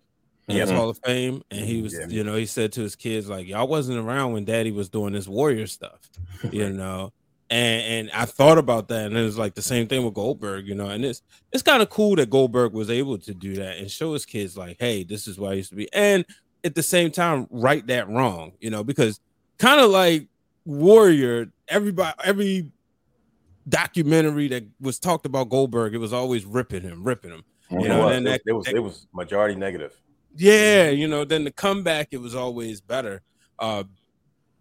[0.47, 0.69] in Yes.
[0.69, 1.41] his Hall of Fame.
[1.49, 2.07] And he was, Yeah.
[2.07, 5.13] you know, he said to his kids, like, y'all wasn't around when daddy was doing
[5.13, 5.99] this warrior stuff,
[6.51, 7.11] you know.
[7.51, 10.65] And and I thought about that, and it was like the same thing with Goldberg,
[10.67, 10.87] you know.
[10.87, 11.21] And it's
[11.51, 14.57] it's kind of cool that Goldberg was able to do that and show his kids,
[14.57, 15.91] like, hey, this is what I used to be.
[15.93, 16.25] And
[16.63, 19.19] at the same time, right that wrong, you know, because
[19.57, 20.27] kind of like
[20.65, 22.71] Warrior, everybody, every
[23.67, 27.43] documentary that was talked about Goldberg, it was always ripping him, ripping him.
[27.69, 29.93] You it, know, was, it, that- it was it was majority negative.
[30.37, 33.21] Yeah, you know, then the comeback, it was always better.
[33.59, 33.83] Uh,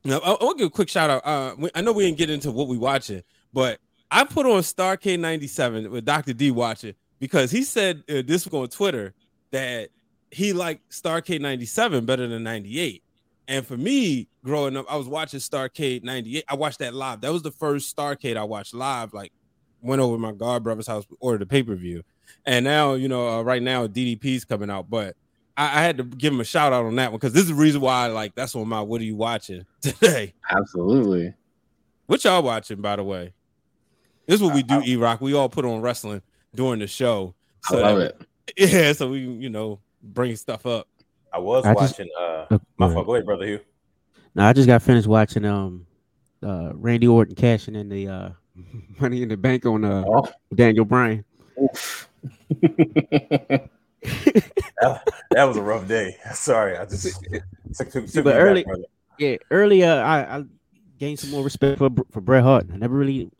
[0.04, 1.26] now, I, I want to give a quick shout out.
[1.26, 3.22] Uh, we- I know we didn't get into what we watching,
[3.52, 3.78] but
[4.10, 6.32] I put on Starcade 97 with Dr.
[6.32, 9.14] D watching because he said uh, this on Twitter
[9.50, 9.90] that
[10.30, 13.02] he liked Starcade 97 better than 98.
[13.48, 16.44] And for me, growing up, I was watching Starcade 98.
[16.48, 17.20] I watched that live.
[17.20, 19.12] That was the first Starcade I watched live.
[19.12, 19.32] Like,
[19.82, 22.02] went over my god brother's house, ordered a pay per view.
[22.46, 25.16] And now, you know, uh, right now DDP's coming out, but
[25.60, 27.48] I, I had to give him a shout out on that one because this is
[27.48, 30.32] the reason why, I like, that's on my what are you watching today?
[30.50, 31.34] Absolutely.
[32.06, 33.32] What y'all watching, by the way?
[34.26, 35.20] This is what we do, E Rock.
[35.20, 36.22] We all put on wrestling.
[36.54, 37.34] during the show.
[37.70, 38.20] I love it.
[38.56, 40.88] Yeah, so we you know bring stuff up.
[41.32, 42.10] I was I just- watching.
[42.18, 43.06] uh Oh, My go fault.
[43.06, 43.60] Go ahead, brother Hugh.
[44.34, 45.86] No, I just got finished watching um
[46.42, 48.30] uh Randy Orton cashing in the uh
[49.00, 50.28] money in the bank on uh Oh.
[50.52, 51.24] Daniel Bryan.
[54.06, 54.50] Oof.
[54.80, 56.16] That, that was a rough day.
[56.34, 58.64] Sorry, I just took, took, took But me back, early-
[59.18, 60.44] Yeah, earlier I, I
[60.98, 62.66] gained some more respect for for Bret Hart.
[62.72, 63.30] I never really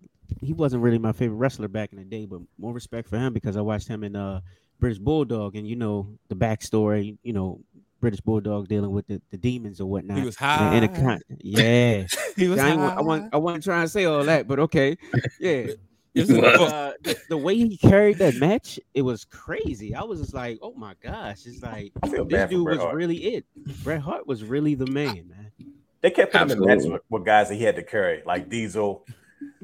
[0.40, 3.32] he wasn't really my favorite wrestler back in the day, but more respect for him
[3.32, 4.40] because I watched him in uh
[4.78, 7.60] British Bulldog and you know the backstory, you know,
[8.00, 10.18] British Bulldog dealing with the, the demons or whatnot.
[10.18, 10.74] He was high.
[10.74, 12.04] and it kind- yeah.
[12.36, 12.94] he was I, high.
[12.96, 14.96] I wasn't I wasn't trying to say all that, but okay.
[15.38, 15.66] Yeah.
[16.14, 16.44] It was What?
[16.60, 19.94] uh, the, the way he carried that match, it was crazy.
[19.94, 21.92] I was just like, oh my gosh, it's like
[22.28, 22.94] this dude was Hart.
[22.94, 23.44] really it.
[23.84, 25.52] Bret Hart was really the man, man.
[26.00, 28.48] They kept putting him in matches with, with guys that he had to carry, like
[28.48, 29.06] Diesel.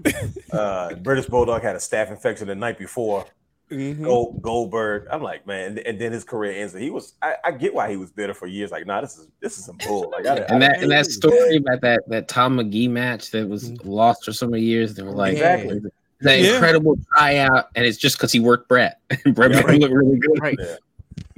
[0.52, 3.24] uh, British Bulldog had a staph infection the night before.
[3.70, 4.04] Mhm.
[4.04, 5.08] Gold, Goldberg.
[5.10, 6.72] I'm like, man, and then his career ends.
[6.72, 8.70] He was, I, I get why he was bitter for years.
[8.70, 10.12] Like, nah, this is this is some bull.
[10.12, 13.48] Like, I, And I- that and that story about that that Tom Magee match that
[13.48, 15.80] was lost for so many years, they were like Exactly.
[16.20, 16.54] That Yeah.
[16.54, 19.00] incredible tryout, and it's just because he worked Bret.
[19.24, 19.80] And Bret Yeah, made him right.
[19.80, 20.40] look really good.
[20.40, 20.58] Right.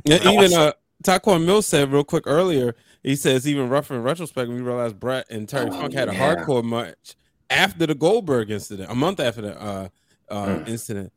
[0.05, 0.33] Yeah, Awesome.
[0.35, 0.73] even uh,
[1.05, 2.75] Taquan Mills said real quick earlier.
[3.03, 6.13] He says even rough in retrospect, we realized Bret and Terry Oh, Funk had a
[6.13, 7.15] hardcore match
[7.51, 9.89] after the Goldberg incident, a month after the uh,
[10.29, 10.69] uh, Mm.
[10.69, 11.13] incident.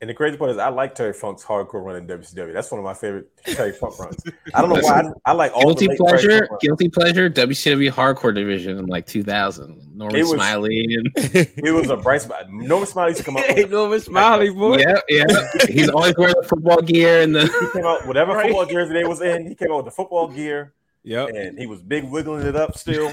[0.00, 2.52] And the crazy part is, I like Terry Funk's hardcore run in WCW.
[2.52, 4.16] That's one of my favorite Terry Funk runs.
[4.54, 5.00] I don't know why.
[5.26, 6.48] I, I like all guilty the pleasure.
[6.60, 9.96] Guilty pleasure, WCW hardcore division in like 2000.
[9.96, 12.50] Norman was- Smiley and It was a bright spot.
[12.50, 13.44] Norman Smiley used to come out.
[13.48, 14.78] Hey, Norman Smiley, boy.
[14.78, 15.24] yeah, yeah.
[15.68, 18.46] He's always wearing the football gear and the He came out whatever Right.
[18.46, 19.46] football jersey they was in.
[19.48, 21.30] He came out with the football gear, yep.
[21.34, 23.12] and he was big wiggling it up still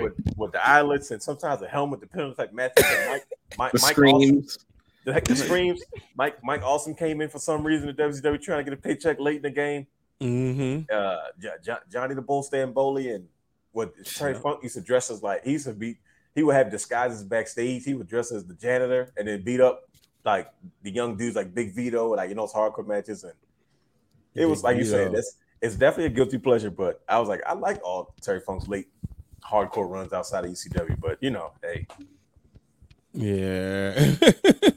[0.00, 3.22] with, with the eyelets and sometimes a helmet, depending on like Matthew and Mike.
[3.58, 4.58] Mike, the Mike Awesome, screams.
[5.12, 5.82] the, heck the screams.
[6.16, 9.20] Mike Mike Awesome came in for some reason to WCW trying to get a paycheck
[9.20, 9.86] late in the game.
[10.20, 11.16] hmm Uh,
[11.62, 13.28] Jo- Johnny the Bull Stamboli and
[13.72, 15.98] what Terry Funk used to dress as like he used to be.
[16.34, 17.84] He would have disguises backstage.
[17.84, 19.82] He would dress as the janitor and then beat up
[20.24, 20.50] like
[20.82, 23.34] the young dudes like Big Vito, like you know, it's hardcore matches and
[24.34, 25.12] it was Big like you said, Vito.
[25.12, 26.70] that's it's definitely a guilty pleasure.
[26.70, 28.88] But I was like, I like all Terry Funk's late
[29.44, 30.98] hardcore runs outside of ECW.
[31.00, 31.86] But you know, hey,
[33.14, 33.94] Yeah.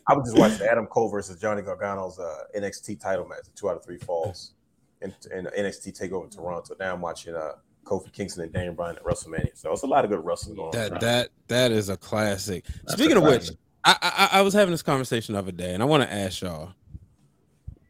[0.08, 3.78] I was just watching Adam Cole versus Johnny Gargano's uh, NXT title match, two out
[3.78, 4.54] of three falls,
[5.02, 6.76] and, in NXT Takeover Toronto.
[6.80, 7.54] Now I'm watching uh,
[7.84, 9.58] Kofi Kingston and Daniel Bryan at WrestleMania.
[9.58, 10.90] So it's a lot of good wrestling going on.
[10.90, 12.66] that that that is a classic.
[12.66, 13.50] That's Speaking a of which.
[13.84, 16.42] I, I I was having this conversation the other day, and I want to ask
[16.42, 16.74] y'all,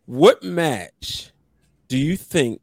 [0.05, 1.31] what match
[1.87, 2.61] do you think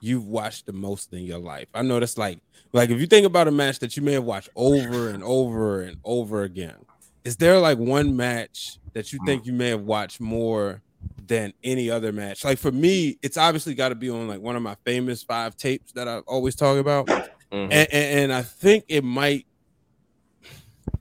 [0.00, 1.68] you've watched the most in your life?
[1.74, 2.40] I know that's like
[2.72, 5.82] like if you think about a match that you may have watched over and over
[5.82, 6.76] and over again,
[7.24, 10.82] is there like one match that you think you may have watched more
[11.26, 12.44] than any other match?
[12.44, 15.56] Like for me, it's obviously got to be on like one of my famous five
[15.56, 17.28] tapes that I always talk about, Mhm.
[17.52, 19.46] and, and, and I think it might.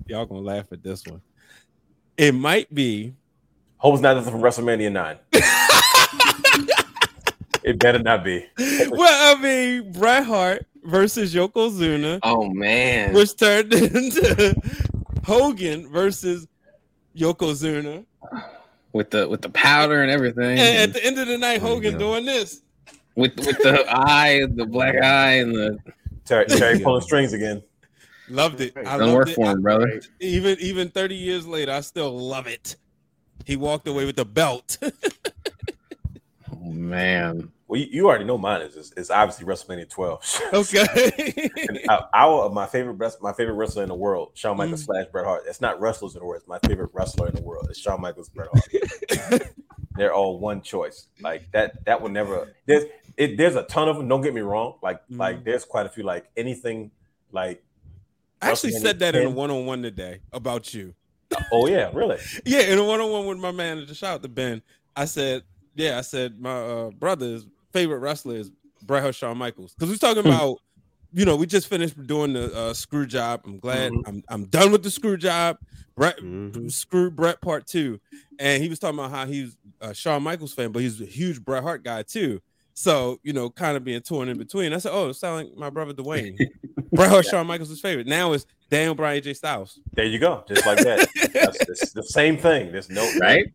[0.07, 1.21] Y'all gonna laugh at this one.
[2.17, 3.13] It might be
[3.77, 5.17] Hope it's not nothing from WrestleMania 9.
[7.63, 8.45] it better not be.
[8.57, 13.13] well, I mean, Bret Hart versus Yokozuna, Oh man.
[13.13, 14.55] which turned into
[15.29, 16.47] Hogan versus
[17.15, 18.03] Yokozuna.
[18.93, 20.57] with the with the powder and everything.
[20.57, 21.99] And at the end of the night, Hogan go.
[21.99, 22.61] doing this.
[23.15, 25.77] with with the eye, the black eye, and the
[26.25, 27.61] Terry, Terry pulling strings again.
[28.27, 28.73] Loved it.
[28.77, 29.35] I don't loved work it.
[29.35, 30.01] for him, brother.
[30.19, 32.75] Even even 30 years later, I still love it.
[33.45, 34.77] He walked away with the belt.
[36.61, 37.51] Oh man.
[37.69, 40.41] Well, you, you already know mine is is, is obviously WrestleMania 12.
[40.53, 41.49] okay.
[42.13, 44.85] Our- my favorite my favorite wrestler in the world, Shawn Michaels Mm.
[44.85, 45.43] slash Bret Hart.
[45.47, 46.41] It's not wrestlers in the world.
[46.41, 47.67] It's my favorite wrestler in the world.
[47.69, 49.43] It's Shawn Michaels, Bret Hart.
[49.95, 51.07] They're all one choice.
[51.21, 51.85] Like that.
[51.85, 52.55] That would never.
[52.65, 52.85] There's
[53.17, 53.37] it.
[53.37, 54.07] There's a ton of them.
[54.07, 54.79] Don't get me wrong.
[54.81, 55.19] Like Mm.
[55.19, 56.03] like there's quite a few.
[56.03, 56.89] Like anything.
[57.31, 57.63] Like
[58.41, 60.95] I actually said that in a one-on-one today about you.
[61.51, 62.17] oh yeah, really.
[62.45, 64.63] Yeah, in a one-on-one with my manager, shout out to Ben.
[64.95, 65.43] I said,
[65.75, 68.51] yeah, I said my uh, brother's favorite wrestler is
[68.83, 70.57] Bret Hart, Shawn Michaels, because we was talking about,
[71.13, 73.41] you know, we just finished doing the uh, screw job.
[73.45, 74.01] I'm glad Mhm.
[74.07, 75.57] I'm I'm done with the screw job.
[75.95, 76.71] Bret Mhm.
[76.71, 77.99] screw Bret part two,
[78.39, 81.43] and he was talking about how he's a Shawn Michaels fan, but he's a huge
[81.43, 82.41] Bret Hart guy too.
[82.73, 84.71] So you know, kind of being torn in between.
[84.71, 86.37] I said, oh, it sounds like my brother Dwayne.
[86.93, 88.07] Bret Hart, Shawn Michaels' his favorite.
[88.07, 89.79] Now it's Daniel Bryan, AJ Styles.
[89.93, 90.43] There you go.
[90.47, 91.07] Just like that.
[91.33, 92.71] That's, that's the same thing.
[92.71, 93.45] There's no Right?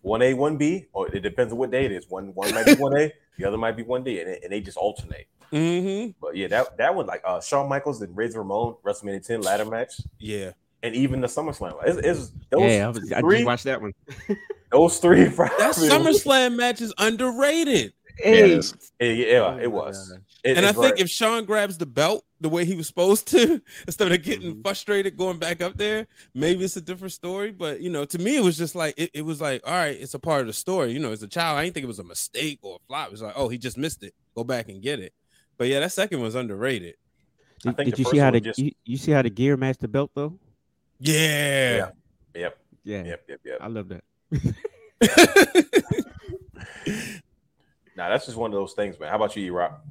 [0.00, 2.06] One A, one B, or it depends on what day it is.
[2.08, 4.60] One one might be one A, the other might be one day, and, and they
[4.60, 5.26] just alternate.
[5.50, 9.40] hmm But yeah, that that one like uh Shawn Michaels and Razor Ramon WrestleMania 10
[9.42, 10.52] ladder match, Yeah.
[10.82, 11.74] and even the SummerSlam.
[11.86, 13.92] It's, it's those yeah, I, was, I just watched that one.
[14.72, 15.24] those three.
[15.28, 17.92] That probably- SummerSlam match is underrated.
[18.22, 18.74] Hey, Yes.
[19.00, 20.12] Yeah, yeah, it was.
[20.44, 21.00] It- And I think great.
[21.00, 24.62] if Shawn grabs the belt the way he was supposed to, instead of getting Mm-hmm.
[24.62, 27.52] frustrated going back up there, maybe it's a different story.
[27.52, 29.96] But you know, to me, it was just like it, it was like, all right,
[30.00, 30.92] it's a part of the story.
[30.92, 33.06] You know, as a child, I didn't think it was a mistake or a flop.
[33.08, 34.14] It was like, oh, he just missed it.
[34.34, 35.12] Go back and get it.
[35.58, 36.94] But yeah, that second was underrated.
[37.62, 39.88] Did, did you see how the just- you, you see how the gear matched the
[39.88, 40.36] belt though?
[40.98, 41.90] Yeah.
[42.34, 43.58] Yep, Yeah, yep, yep, yep.
[43.60, 44.02] I love that.
[47.96, 49.08] Now that's just one of those things, man.
[49.10, 49.84] How about you, E-Rock?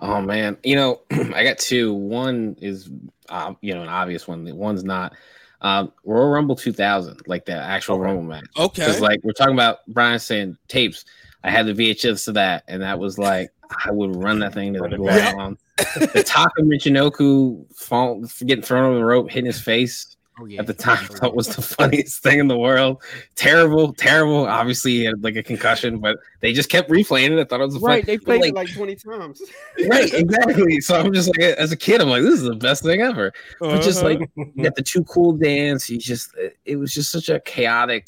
[0.00, 1.92] Oh man, you know, I got two.
[1.92, 2.90] One is,
[3.28, 4.48] um, you know, an obvious one.
[4.56, 5.14] One's not.
[5.62, 8.04] Um, Royal Rumble 2000, like the actual Okay.
[8.04, 8.44] Rumble match.
[8.56, 8.82] Okay.
[8.82, 11.04] Because like we're talking about Brian saying tapes.
[11.44, 13.50] I had the VHS of that, and that was like
[13.84, 15.58] I would run that thing to the Run it ground.
[15.76, 20.60] the Taka Michinoku fall, getting thrown over the rope, hitting his face Oh yeah.
[20.60, 23.02] at the time I thought was the funniest thing in the world.
[23.36, 24.46] Terrible, terrible.
[24.46, 27.40] Obviously, he had like a concussion, but they just kept replaying it.
[27.40, 28.02] I thought it was right.
[28.02, 28.06] fun.
[28.06, 29.40] They played like, it like twenty times.
[29.88, 30.80] right, exactly.
[30.80, 33.32] So I'm just like, as a kid, I'm like, this is the best thing ever.
[33.60, 34.08] But just Uh-huh.
[34.08, 36.30] like you got the two cool dance, you just
[36.64, 38.06] it was just such a chaotic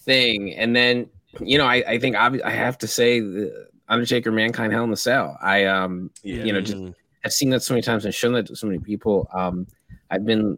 [0.00, 0.54] thing.
[0.54, 1.08] And then
[1.40, 4.90] you know, I, I think obvi- I have to say the Undertaker, Mankind, Hell in
[4.90, 5.38] the Cell.
[5.42, 6.44] I um Yeah.
[6.44, 6.78] you know just.
[7.24, 9.28] I've seen that so many times and shown that to so many people.
[9.34, 9.66] Um,
[10.08, 10.56] I've been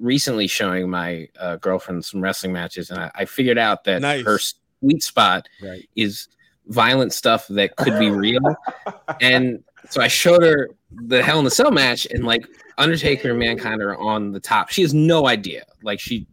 [0.00, 4.24] recently showing my uh, girlfriend some wrestling matches, and I, I figured out that Nice.
[4.24, 5.88] her sweet spot Right.
[5.96, 6.28] is
[6.66, 8.40] violent stuff that could be real.
[9.20, 12.46] and so I showed her the Hell in the Cell match, and like
[12.76, 14.68] Undertaker and Mankind are on the top.
[14.70, 15.64] She has no idea.
[15.82, 16.26] Like she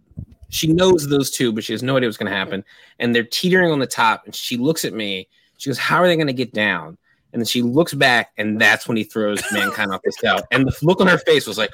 [0.50, 2.64] she knows those two, but she has no idea what's going to happen.
[3.00, 5.28] And they're teetering on the top, and she looks at me.
[5.58, 6.98] She goes, "How are they going to get down?"
[7.34, 10.46] And then she looks back, and that's when he throws Mankind off the cell.
[10.52, 11.74] And the look on her face was like.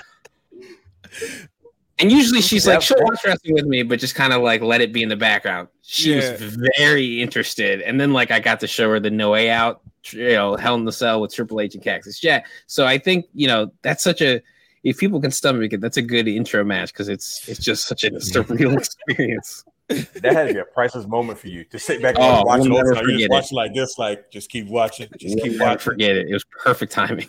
[2.01, 4.81] And usually she's like, she'll watch wrestling with me, but just kind of like let
[4.81, 5.67] it be in the background.
[5.83, 6.31] She Yeah.
[6.31, 7.81] was very interested.
[7.81, 10.75] And then like I got to show her the No Way Out, you know, Hell
[10.75, 12.47] in the Cell with Triple H and Cactus Jack.
[12.65, 14.41] So I think you know that's such a
[14.83, 18.03] if people can stomach it, that's a good intro match because it's it's just such
[18.03, 19.63] a surreal experience.
[19.89, 22.61] that had to be a priceless moment for you to sit back and Oh, watch
[22.61, 22.83] we'll it.
[22.83, 23.11] never all the.
[23.11, 23.29] You forget just it.
[23.31, 25.77] watch it like this, like just keep watching, just We'll keep watching.
[25.79, 26.29] forget it.
[26.29, 27.27] It was perfect timing.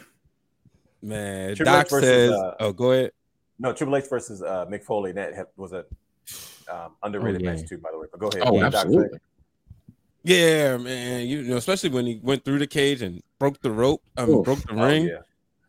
[1.03, 3.11] Man, Triple Doc versus, says, uh, "Oh, go ahead."
[3.62, 5.12] No, Triple H versus uh, Mick Foley.
[5.12, 5.84] That was a
[6.68, 7.55] um, underrated Oh, yeah.
[7.56, 8.06] match too, by the way.
[8.10, 8.43] But go ahead.
[8.44, 8.89] Oh, What did Doc say?
[8.89, 9.18] absolutely.
[10.24, 11.26] Yeah, man.
[11.26, 14.44] You know, especially when he went through the cage and broke the rope, um, Oof.
[14.44, 15.05] broke the Oh, ring.
[15.06, 15.18] yeah.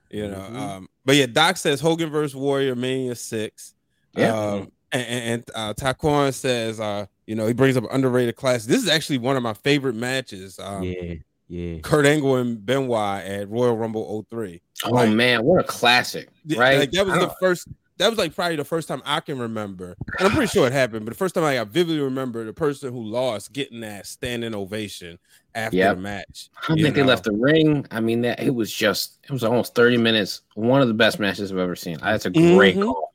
[0.10, 0.56] You know, Mhm.
[0.56, 3.74] um, but yeah, Doc says Hogan versus Warrior Mania six.
[4.16, 4.36] Yeah.
[4.38, 8.66] Um, and, and, and uh, Taquan says, uh, you know, he brings up underrated class.
[8.66, 10.60] This is actually one of my favorite matches.
[10.60, 11.14] Um, yeah.
[11.50, 11.80] Yeah.
[11.80, 14.62] Kurt Angle and Benoit at Royal Rumble 03.
[14.86, 16.30] Oh Like- man, what a classic!
[16.56, 16.80] Right?
[16.80, 17.68] Like that was the first.
[17.98, 20.74] That was like probably the first time I can remember, and I'm pretty sure it
[20.74, 21.06] happened.
[21.06, 24.56] But the first time I, I vividly remember the person who lost getting that standing
[24.56, 25.20] ovation
[25.54, 25.96] after Yep.
[25.98, 26.50] the match.
[26.68, 27.86] I think they left the ring.
[27.92, 30.42] I mean, that it was just it was almost 30 minutes.
[30.56, 31.98] One of the best matches I've ever seen.
[32.02, 32.86] That's a great Mhm.
[32.86, 33.14] call.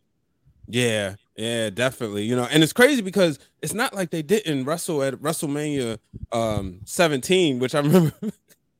[0.68, 2.24] Yeah, yeah, definitely.
[2.24, 5.98] You know, and it's crazy because it's not like they didn't wrestle at WrestleMania
[6.30, 8.12] um 17, which I remember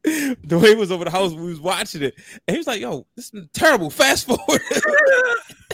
[0.05, 2.15] the way it was over the house, we was watching it,
[2.47, 4.61] and he was like, "Yo, this is terrible." Fast forward.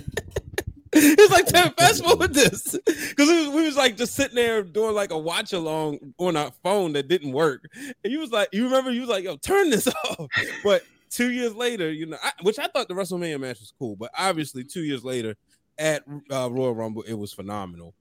[1.16, 4.62] He's like, "Damn, fast forward this," because we, was- we was like just sitting there
[4.62, 8.48] doing like a watch along on our phone that didn't work, and he was like,
[8.52, 10.28] "You remember?" You was like, "Yo, turn this off,"
[10.62, 13.96] but two years later, you know, I, which I thought the WrestleMania match was cool,
[13.96, 15.34] but obviously two years later
[15.78, 17.94] at uh, Royal Rumble, it was phenomenal.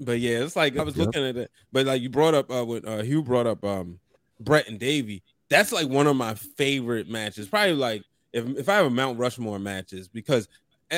[0.00, 1.06] But yeah, it's like I was Yep.
[1.06, 3.98] looking at it, but like you brought up uh, when uh, Hugh brought up um
[4.40, 5.22] Bret and Davey.
[5.50, 7.46] That's like one of my favorite matches.
[7.48, 8.02] Probably like
[8.32, 10.48] if if I have a Mount Rushmore matches because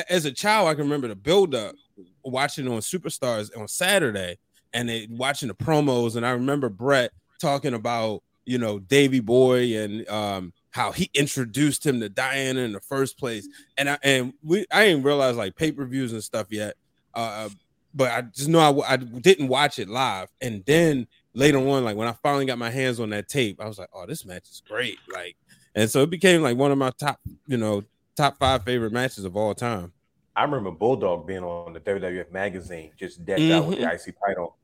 [0.09, 1.75] as a child I can remember the build up
[2.23, 4.37] watching on Superstars on Saturday
[4.73, 6.15] and watching the promos.
[6.15, 11.85] And I remember Bret talking about you know Davy Boy and um how he introduced
[11.85, 13.47] him to Diana in the first place.
[13.77, 16.75] And I and we I didn't realize like pay per views and stuff yet.
[17.13, 17.49] Uh
[17.93, 20.29] but I just know I didn't watch it live.
[20.41, 23.67] And then later on like when I finally got my hands on that tape I
[23.67, 24.97] was like oh this match is great.
[25.11, 25.35] Like
[25.75, 27.83] and so it became like one of my top you know
[28.17, 29.93] top five favorite matches of all time
[30.35, 34.09] I remember Bulldog being on the WWF magazine, just decked out with the Mm-hmm.
[34.09, 34.55] IC title,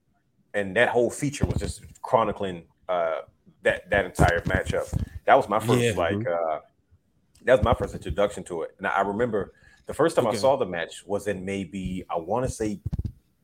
[0.53, 3.21] and that whole feature was just chronicling uh,
[3.63, 4.87] that that entire matchup.
[5.25, 5.93] That was my first Yeah.
[5.97, 6.59] like uh,
[7.45, 8.75] that was my first introduction to it.
[8.77, 9.53] And I remember
[9.87, 12.79] the first time I saw the match was in maybe I want to say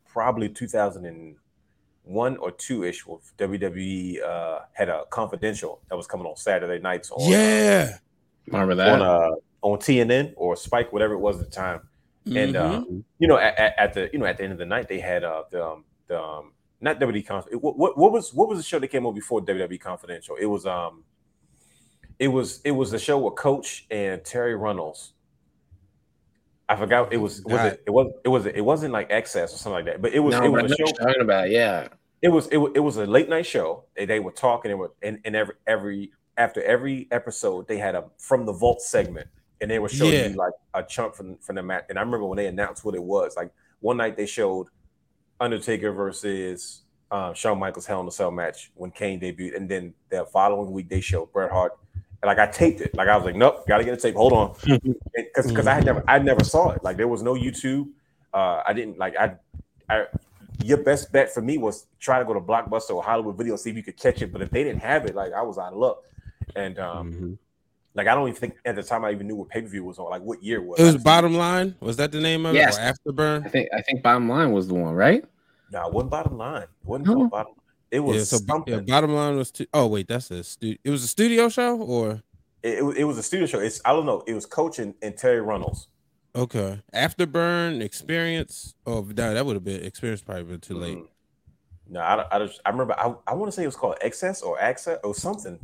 [0.08, 3.08] probably 2001 or two ish.
[3.08, 7.98] With WWE uh, had a confidential that was coming on Saturday nights on yeah
[8.48, 9.02] Remember that?
[9.02, 11.82] on uh, on TNN or Spike, whatever it was at the time.
[12.26, 13.04] And uh, Mhm.
[13.18, 15.00] you know, at, at, at the you know at the end of the night, they
[15.00, 17.60] had uh, the um, the um, not WWE Confidential.
[17.60, 20.36] What, what what was what was the show that came on before WWE Confidential?
[20.36, 21.04] It was um,
[22.20, 25.14] it was it was the show with Coach and Terri Runnels.
[26.68, 29.58] I forgot it was was it it was it was it wasn't like excess or
[29.58, 30.86] something like that, but it was no, it was a show.
[30.86, 31.50] talking about.
[31.50, 31.88] Yeah.
[32.22, 33.86] It was it was, it was a late night show.
[33.96, 37.96] They, they were talking and were and, and every every after every episode they had
[37.96, 39.28] a from the vault segment
[39.62, 40.28] and they were showing Yeah.
[40.28, 41.86] you like a chunk from from the match.
[41.90, 43.36] And I remember when they announced what it was.
[43.36, 44.68] Like one night they showed
[45.40, 46.82] Undertaker versus
[47.12, 50.72] uh, Shawn Michaels Hell in a Cell match when Kane debuted, and then the following
[50.72, 51.78] week they showed Bret Hart.
[52.22, 52.94] And like I taped it.
[52.94, 54.16] Like I was like, nope, gotta get a tape.
[54.16, 54.56] Hold on,
[55.16, 56.84] because because I had never I never saw it.
[56.84, 57.90] Like there was no YouTube.
[58.34, 59.36] Uh, I didn't like I
[59.90, 60.06] I
[60.62, 63.60] your best bet for me was try to go to Blockbuster or Hollywood Video and
[63.60, 64.32] see if you could catch it.
[64.34, 66.04] But if they didn't have it, like I was out of luck.
[66.56, 67.38] And um, Mhm.
[68.00, 69.84] Like I don't even think at the time I even knew what pay per view
[69.84, 70.10] was on.
[70.10, 71.76] Like what year was It was bottom line.
[71.82, 72.78] Was that the name of Yes.
[72.78, 72.82] it?
[72.82, 73.46] Or Afterburn?
[73.46, 75.24] I think I think bottom line was the one, right?
[75.72, 76.64] No, it wasn't bottom line.
[76.64, 77.14] It wasn't No.
[77.16, 77.54] called bottom.
[77.92, 78.74] It was Yeah, so something.
[78.74, 79.52] yeah, bottom line was.
[79.52, 80.78] Two, oh wait, that's a studio.
[80.84, 82.22] It was a studio show, or
[82.64, 83.60] it, it, was- it was a studio show.
[83.60, 84.24] It's I don't know.
[84.28, 85.88] It was coaching and Terri Runnels.
[86.36, 86.82] okay.
[86.94, 88.76] Afterburn experience.
[88.86, 90.22] Oh, no, that would have been experience.
[90.22, 90.98] Probably been too late.
[91.00, 91.08] Mhm.
[91.92, 92.94] No, I, don't- I, just, I remember.
[92.98, 95.60] I, I want to say it was called Excess or Access or something.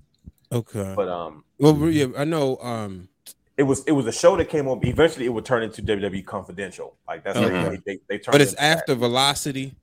[0.55, 0.93] Okay.
[0.95, 2.57] But um, well, yeah, I know.
[2.61, 3.09] Um,
[3.57, 4.79] it was it was a show that came on.
[4.85, 6.95] Eventually, it would turn into WWE Confidential.
[7.07, 7.67] Like that's Okay.
[7.69, 8.31] like they, they, they turned.
[8.33, 8.77] but it's into that.
[8.79, 9.75] after Velocity.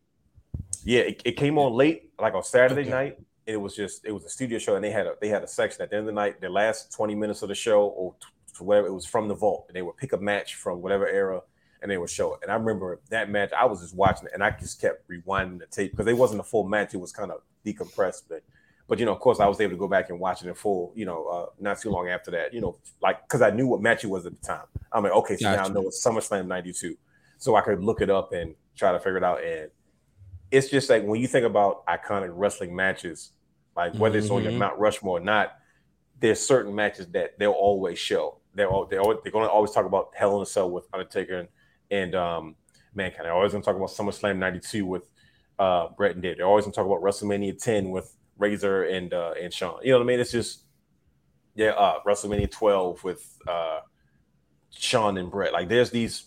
[0.84, 2.90] Yeah, it, it came on late, like on Saturday Okay.
[2.90, 3.18] night.
[3.46, 5.46] It was just it was a studio show, and they had a they had a
[5.48, 6.40] section at the end of the night.
[6.40, 9.64] The last twenty minutes of the show, or t- whatever it was from the vault,
[9.68, 11.40] and they would pick a match from whatever era,
[11.82, 12.40] and they would show it.
[12.42, 13.52] And I remember that match.
[13.52, 16.40] I was just watching it, and I just kept rewinding the tape because it wasn't
[16.40, 16.94] a full match.
[16.94, 18.42] It was kind of decompressed, but
[18.88, 20.54] but you know, of course, I was able to go back and watch it in
[20.54, 20.92] full.
[20.94, 22.52] You know, uh, not too long after that.
[22.52, 24.66] You know, like because I knew what match it was at the time.
[24.92, 26.96] I'm like, okay, so now I know it's SummerSlam '92,
[27.38, 29.42] so I could look it up and try to figure it out.
[29.42, 29.70] And
[30.50, 33.32] it's just like when you think about iconic wrestling matches,
[33.76, 34.58] like whether it's on your Mhm.
[34.58, 35.52] Mount Rushmore or not,
[36.20, 38.38] there's certain matches that they'll always show.
[38.54, 40.86] They're all, they're, always, they're going to always talk about Hell in a Cell with
[40.92, 41.48] Undertaker and,
[41.90, 42.56] and um,
[42.94, 43.24] Mankind.
[43.24, 45.10] They're always going to talk about SummerSlam '92 with
[45.58, 46.36] uh, Bret and Dave.
[46.36, 49.78] They're always going to talk about WrestleMania 10 with Razor and uh, and Shawn.
[49.82, 50.20] You know what I mean?
[50.20, 50.62] It's just
[51.54, 53.80] yeah, uh, WrestleMania 12 with uh,
[54.70, 55.52] Shawn and Bret.
[55.52, 56.24] Like there's these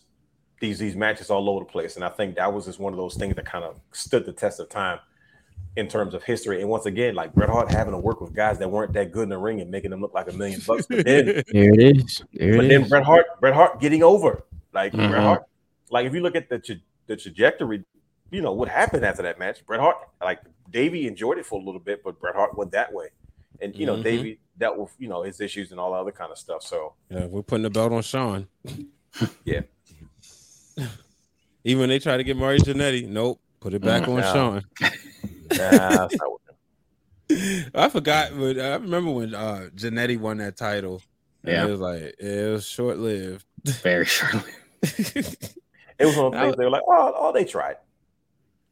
[0.61, 2.97] these these matches all over the place, and I think that was just one of
[2.97, 4.99] those things that kind of stood the test of time
[5.75, 6.61] in terms of history.
[6.61, 9.23] And once again, like Bret Hart having to work with guys that weren't that good
[9.23, 11.97] in the ring and making them look like a million bucks, but then There it
[11.97, 12.23] is.
[12.33, 12.89] There but it then is.
[12.89, 14.45] Bret Hart, Bret Hart getting over.
[14.73, 15.09] Like Mhm.
[15.09, 15.43] Bret Hart,
[15.89, 16.75] like if you look at the tra-
[17.07, 17.83] the trajectory,
[18.35, 19.65] you know what happened after that match.
[19.65, 20.39] Bret Hart, like
[20.69, 23.07] Davey enjoyed it for a little bit, but Bret Hart went that way,
[23.61, 24.03] and you know Mhm.
[24.03, 26.61] Davey dealt with you know his issues and all the other kind of stuff.
[26.63, 28.47] So Yeah, we're putting the belt on Shawn.
[29.45, 29.61] Yeah.
[31.63, 33.39] Even when they try to get Marty Jannetty, nope.
[33.59, 34.33] Put it back on No.
[34.33, 34.61] Shawn.
[34.81, 34.89] nah,
[35.57, 36.41] that's not what-
[37.73, 41.01] I forgot, but I remember when uh Jannetty won that title.
[41.43, 41.65] and Yeah.
[41.65, 43.45] it was like it was short lived.
[43.81, 44.45] Very short lived.
[45.97, 47.77] it was one of the things they were like, oh, oh, they tried.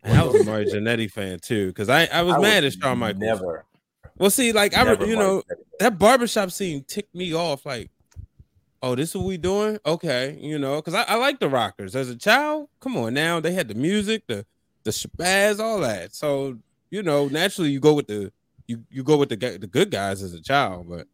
[0.04, 3.00] I was a Marty Jannetty fan too, because I, I was I mad at Shawn
[3.00, 3.22] Michaels.
[3.22, 3.66] Never,
[4.18, 5.44] Well, see, like I, you know,
[5.80, 7.66] that barbershop scene ticked me off.
[7.66, 7.90] Like,
[8.82, 9.80] oh, this is what we doing?
[9.86, 12.70] Okay, you know, because I, I like the Rockers as a child.
[12.80, 14.46] Come on, now they had the music, the
[14.84, 16.14] the shabazz, all that.
[16.14, 16.58] So
[16.90, 18.32] you know, naturally you go with the
[18.68, 20.88] you you go with the the good guys as a child.
[20.90, 21.08] But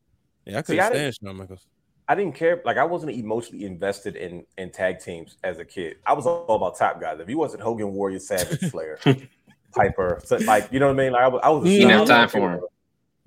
[0.46, 1.66] yeah, I couldn't I didn't- stand Shawn Michaels.
[2.10, 2.62] I didn't care.
[2.66, 5.98] Like I wasn't emotionally invested in in tag teams as a kid.
[6.06, 7.20] I was all about top guys.
[7.20, 8.98] If you wasn't Hogan, Warrior, Savage, Flair,
[9.74, 11.12] Piper, so, like you know what I mean.
[11.14, 11.70] Like I was, I was.
[11.70, 12.58] You I didn't have time for him.
[12.58, 12.64] it.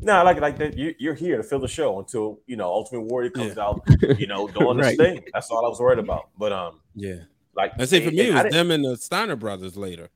[0.00, 0.76] No, like like that.
[0.76, 3.86] You, you're here to fill the show until you know Ultimate Warrior comes out.
[4.18, 4.98] You know, doing Right.
[4.98, 5.24] this thing.
[5.32, 6.30] That's all I was worried about.
[6.36, 7.20] But um, Yeah,
[7.54, 10.08] like I say for and- me, it was them and the Steiner brothers later.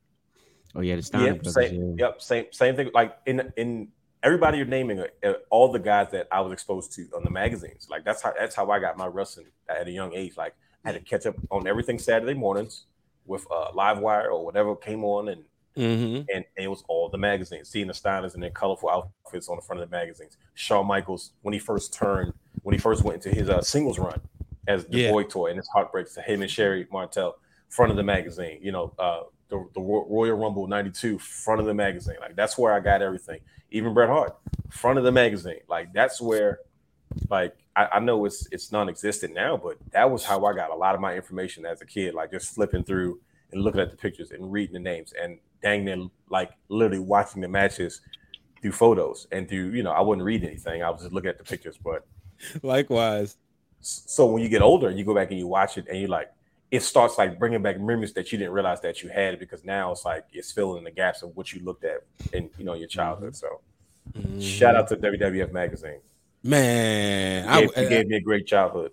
[0.75, 1.55] Oh yeah, the Steiner Yeah, brothers.
[1.55, 2.07] same, yeah.
[2.07, 2.91] yep, same, same thing.
[2.93, 3.89] Like in in
[4.27, 5.03] everybody you're naming,
[5.51, 7.87] all the guys that I was exposed to on the magazines.
[7.91, 10.37] Like that's how that's how I got my wrestling at a young age.
[10.37, 10.55] Like
[10.85, 12.85] I had to catch up on everything Saturday mornings
[13.25, 15.45] with uh, Live Wire or whatever came on, and
[15.77, 16.17] Mm-hmm.
[16.35, 17.69] and, and it was all the magazines.
[17.69, 20.39] Seeing the Steiners in their colorful outfits on the front of the magazines.
[20.55, 22.33] Shawn Michaels when he first turned,
[22.63, 24.19] when he first went into his uh, singles run
[24.67, 25.11] as the Yeah.
[25.11, 27.37] boy toy and his heartbreaks to him and Sherri Martel,
[27.69, 28.59] front of the magazine.
[28.63, 32.17] You know, uh, the, the Royal Rumble '92, front of the magazine.
[32.21, 33.41] Like that's where I got everything.
[33.71, 34.37] Even Bret Hart,
[34.71, 35.61] front of the magazine.
[35.69, 36.61] Like that's where,
[37.31, 40.75] like I, I know it's it's non-existent now, but that was how I got a
[40.75, 42.15] lot of my information as a kid.
[42.15, 43.21] Like just flipping through
[43.53, 47.41] and looking at the pictures and reading the names and dang near like literally watching
[47.41, 48.01] the matches
[48.61, 50.83] through photos and through you know I wouldn't read anything.
[50.83, 52.07] I was just looking at the pictures, but
[52.63, 53.37] Likewise,
[53.81, 56.09] so when you get older and you go back and you watch it and you're
[56.09, 56.31] like
[56.71, 59.93] it starts like bringing back memories that you didn't realize that you had because now
[59.93, 62.03] it's like it's filling the gaps of what you looked at
[62.33, 63.37] in you know your childhood.
[63.37, 63.61] So
[64.41, 66.01] shout out to WWF magazine.
[66.43, 67.45] man.
[67.45, 68.93] You I, gave, you gave me a great childhood.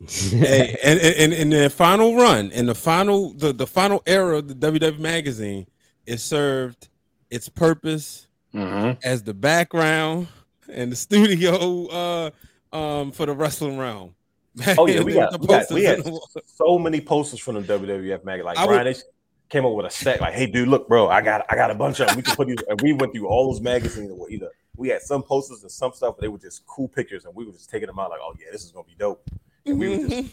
[0.08, 4.38] hey, and, and, and in the final run, in the final the, the final era
[4.38, 5.66] of the WWF magazine,
[6.06, 6.88] it served
[7.30, 8.98] its purpose Mhm.
[9.04, 10.26] as the background
[10.68, 12.30] and the studio uh
[12.72, 14.14] um for the Wrestling Wrealm.
[14.78, 16.28] Oh yeah, we got, we, got we had in the wall.
[16.46, 18.44] so many posters from the WWF magazine.
[18.44, 18.98] Like I would- Brian H
[19.48, 20.20] came up with a stack.
[20.20, 22.16] Like, hey, dude, look, bro, I got I got a bunch of them.
[22.16, 22.58] We can put these.
[22.68, 24.10] And we went through all those magazines.
[24.12, 27.26] We either we had some posters and some stuff, but they were just cool pictures,
[27.26, 28.10] and we were just taking them out.
[28.10, 29.22] Like, oh yeah, this is gonna be dope.
[29.66, 30.28] And we were just mm-hmm.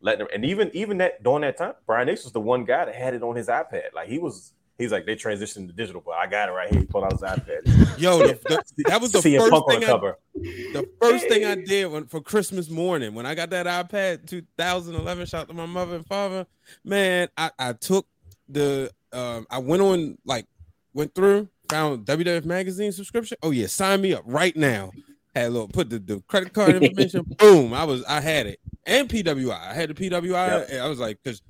[0.00, 0.28] letting them.
[0.32, 3.14] And even even that during that time, Brian H was the one guy that had
[3.14, 3.92] it on his iPad.
[3.94, 4.52] Like he was.
[4.78, 6.80] He's like they transitioned to digital, but I got it right here.
[6.80, 7.98] He pulled out his iPad.
[8.00, 8.34] Yo, the,
[8.76, 10.18] the, that was the CM first thing I, cover.
[10.34, 15.26] the first thing I did when, for Christmas morning when I got that iPad 2011.
[15.26, 16.46] Shout out to my mother and father.
[16.84, 18.06] Man, I, I took
[18.48, 20.46] the um I went on like
[20.94, 23.36] went through found WWF magazine subscription.
[23.42, 24.92] Oh yeah, sign me up right now.
[25.34, 27.24] Had a little put the, the credit card information.
[27.38, 29.52] boom, I was I had it and PWI.
[29.52, 30.48] I had the PWI.
[30.48, 30.68] Yep.
[30.70, 31.42] And I was like, because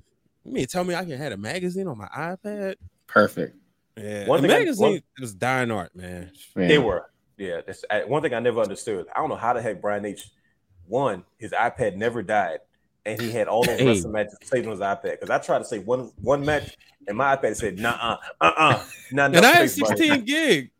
[0.44, 2.74] you mean tell me I can have a magazine on my iPad?
[3.08, 3.56] Perfect.
[3.96, 6.30] Yeah, One the thing I- magazine one- was dying art, man.
[6.54, 6.68] Man.
[6.68, 7.10] They were.
[7.36, 7.62] Yeah.
[7.66, 9.06] That's I, one thing I never understood.
[9.14, 10.30] I don't know how the heck Brian H.
[10.86, 12.60] One, his iPad never died,
[13.04, 13.86] and he had all those Hey.
[13.86, 15.02] wrestling matches saved on his iPad.
[15.12, 16.76] Because I tried to say one one match,
[17.06, 20.70] and my iPad said, "Nah, uh, uh, uh, nah, And I had 16 gig.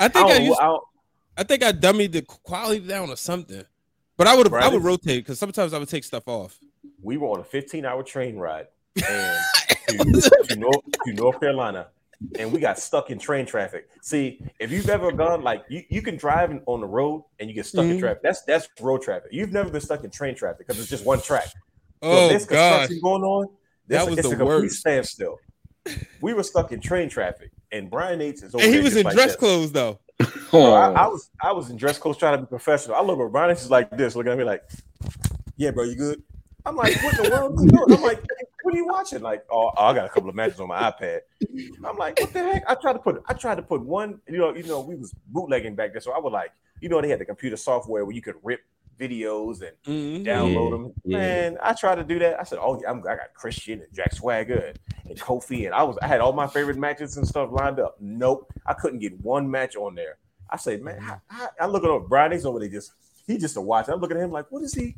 [0.00, 0.76] I I think I, don't, used I
[1.38, 3.62] I think I dummied the quality down or something.
[4.18, 6.58] But I would I would rotate because sometimes I would take stuff off.
[7.02, 8.66] we were on a 15 hour train ride
[9.08, 9.38] and
[9.88, 9.98] to,
[10.48, 11.88] to, North, to North Carolina,
[12.38, 13.88] and we got stuck in train traffic.
[14.02, 17.54] See, if you've ever gone like you, you can drive on the road and you
[17.54, 18.00] get stuck in Mhm.
[18.00, 18.22] traffic.
[18.22, 19.30] That's that's road traffic.
[19.32, 21.48] You've never been stuck in train traffic because it's just one track.
[22.02, 22.58] So Oh there's gosh.
[22.58, 23.46] construction going on.
[23.88, 24.76] That That was was it's the a complete worst.
[24.80, 25.36] standstill.
[26.20, 29.04] We were stuck in train traffic, and Brian H is over And he was in
[29.04, 29.36] like dress this.
[29.36, 29.98] clothes though.
[30.50, 32.96] So I, I Oh, was I was in dress clothes trying to be professional.
[32.96, 34.62] I look at Brian H is like this, looking at me like,
[35.56, 36.22] "Yeah, bro, you good?"
[36.64, 37.70] I'm like, "What the world is?
[37.94, 38.20] I'm like,
[38.68, 41.20] "What are you watching?" Like, "Oh, I got a couple of matches on my iPad."
[41.82, 44.20] I'm like, "What the heck?" I tried to put I tried to put one.
[44.28, 47.00] You know, you know, we was bootlegging back then, so I would like, you know,
[47.00, 48.60] they had the computer software where you could rip
[49.00, 50.26] videos and Mhm.
[50.26, 50.92] download Yeah, them.
[51.04, 51.18] yeah.
[51.18, 52.38] Man, I tried to do that.
[52.38, 54.78] I said, "Oh, yeah, I'm, I got Christian and Jack Swagger and,
[55.08, 57.96] and Kofi, and I was I had all my favorite matches and stuff lined up.
[58.00, 60.18] Nope, I couldn't get one match on there.
[60.50, 62.32] I say, man, how, how, I look at Brian.
[62.32, 62.92] He's over there just
[63.26, 63.88] he just a watch.
[63.88, 64.96] I'm looking at him like, what is he?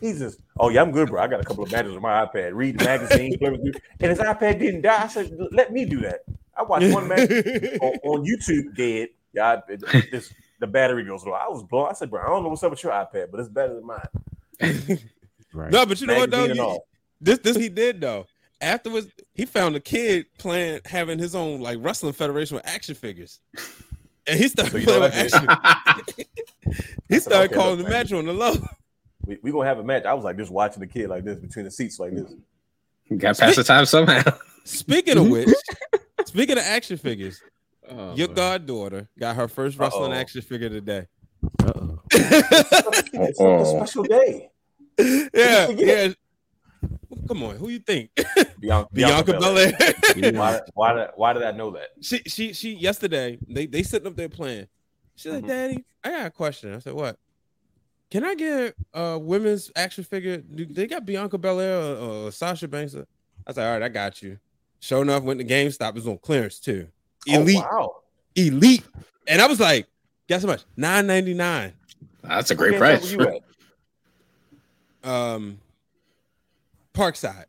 [0.00, 1.22] He's just, oh yeah, I'm good, bro.
[1.22, 2.50] I got a couple of matches on my iPad.
[2.54, 3.80] Read the magazine, flip it through.
[4.00, 5.04] and his iPad didn't die.
[5.04, 6.20] I said, let me do that.
[6.56, 7.30] I watched one match
[7.80, 9.08] on, on YouTube dead.
[9.32, 11.32] Yeah, I, it- this, the battery goes low.
[11.32, 11.88] I was blown.
[11.90, 13.86] I said, bro, I don't know what's up with your iPad, but it's better than
[13.86, 14.98] mine.
[15.52, 15.70] Right.
[15.70, 16.46] no, but you know what though?
[16.46, 16.80] You-
[17.20, 18.26] this this he did though.
[18.60, 23.38] Afterwards, he found a kid playing having his own like wrestling federation with action figures.
[24.26, 26.26] And he started So playing with action.
[27.08, 28.54] He started okay, calling the match on the low.
[29.26, 30.04] We, we gonna have a match.
[30.04, 32.32] I was like just watching the kid like this between the seats like this.
[33.18, 34.22] got past the time somehow.
[34.64, 35.48] Speaking of which,
[36.26, 37.40] speaking of action figures,
[37.90, 38.34] Oh, your man.
[38.36, 40.18] goddaughter got her first wrestling Uh-oh.
[40.18, 41.06] action figure today.
[41.62, 42.00] Uh-oh.
[42.12, 43.76] It's a Oh.
[43.76, 44.50] special day.
[44.98, 46.08] yeah, yeah.
[47.28, 48.10] Come on, who you think?
[48.60, 49.72] Bianca, Bianca Belair.
[50.32, 51.88] Why, why, did, why did I know that?
[52.00, 54.66] she she she yesterday they they sitting up there playing.
[55.16, 55.48] She's like, Mhm.
[55.48, 56.74] Daddy, I got a question.
[56.74, 57.18] I said, What?
[58.10, 60.38] Can I get a women's action figure?
[60.38, 62.94] Do they got Bianca Belair or, or Sasha Banks?
[63.46, 64.38] I said, All right, I got you.
[64.80, 65.88] Sure enough, went to GameStop.
[65.90, 66.86] It was on clearance too.
[67.26, 67.94] Elite, Oh, wow.
[68.36, 68.84] elite.
[69.26, 69.86] And I was like,
[70.28, 70.64] guess how much?
[70.76, 71.72] Nine ninety nine.
[72.22, 73.00] That's a great price.
[73.00, 73.42] game shop were you at?
[75.10, 75.58] Um,
[76.94, 77.44] Parkside.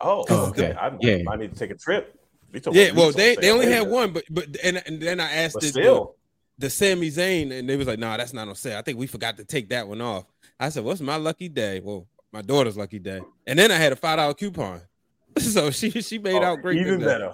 [0.00, 0.70] Oh, Oh, okay.
[0.72, 0.78] okay.
[0.78, 1.18] I, Yeah.
[1.30, 2.18] I need to take a trip.
[2.52, 5.54] We Yeah, well, they, they only had one, but but and, and then I asked
[5.54, 6.16] But the, the, still,
[6.58, 8.78] the Sami Zayn, and they was like, "Nah, that's not on sale.
[8.78, 10.24] I think we forgot to take that one off."
[10.58, 13.92] I said, "What's my lucky day?" Well, my daughter's lucky day, and then I had
[13.92, 14.80] a five dollar coupon,
[15.38, 16.78] so she she made oh, out great.
[16.78, 17.18] Even with that.
[17.20, 17.32] better.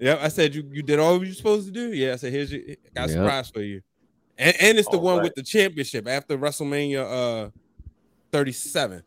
[0.00, 1.92] Yep, I said you you did all you're supposed to do.
[1.92, 2.60] Yeah, I said here's your
[2.94, 3.10] got a Yep.
[3.10, 3.82] surprise for you,
[4.38, 5.24] and and it's the All one right.
[5.24, 7.50] with the championship after WrestleMania uh
[8.32, 9.02] 37.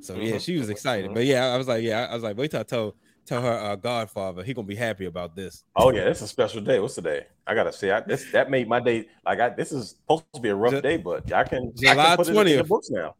[0.00, 1.10] So yeah, Mhm, she was excited.
[1.10, 1.14] mhm.
[1.14, 2.94] But yeah, I was like, yeah, I was like, wait till I tell
[3.28, 5.64] tell her uh, Godfather he gonna be happy about this.
[5.76, 6.80] Oh yeah, it's a special day.
[6.80, 7.26] What's the day?
[7.46, 9.06] I gotta say, I, this that made my day.
[9.24, 11.94] Like I, this is supposed to be a rough Ju- day, but I can, July
[11.94, 12.68] can put it in the 20th.
[12.68, 13.14] books now.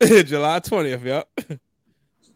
[0.02, 1.04] July 20th.
[1.04, 1.60] Yep.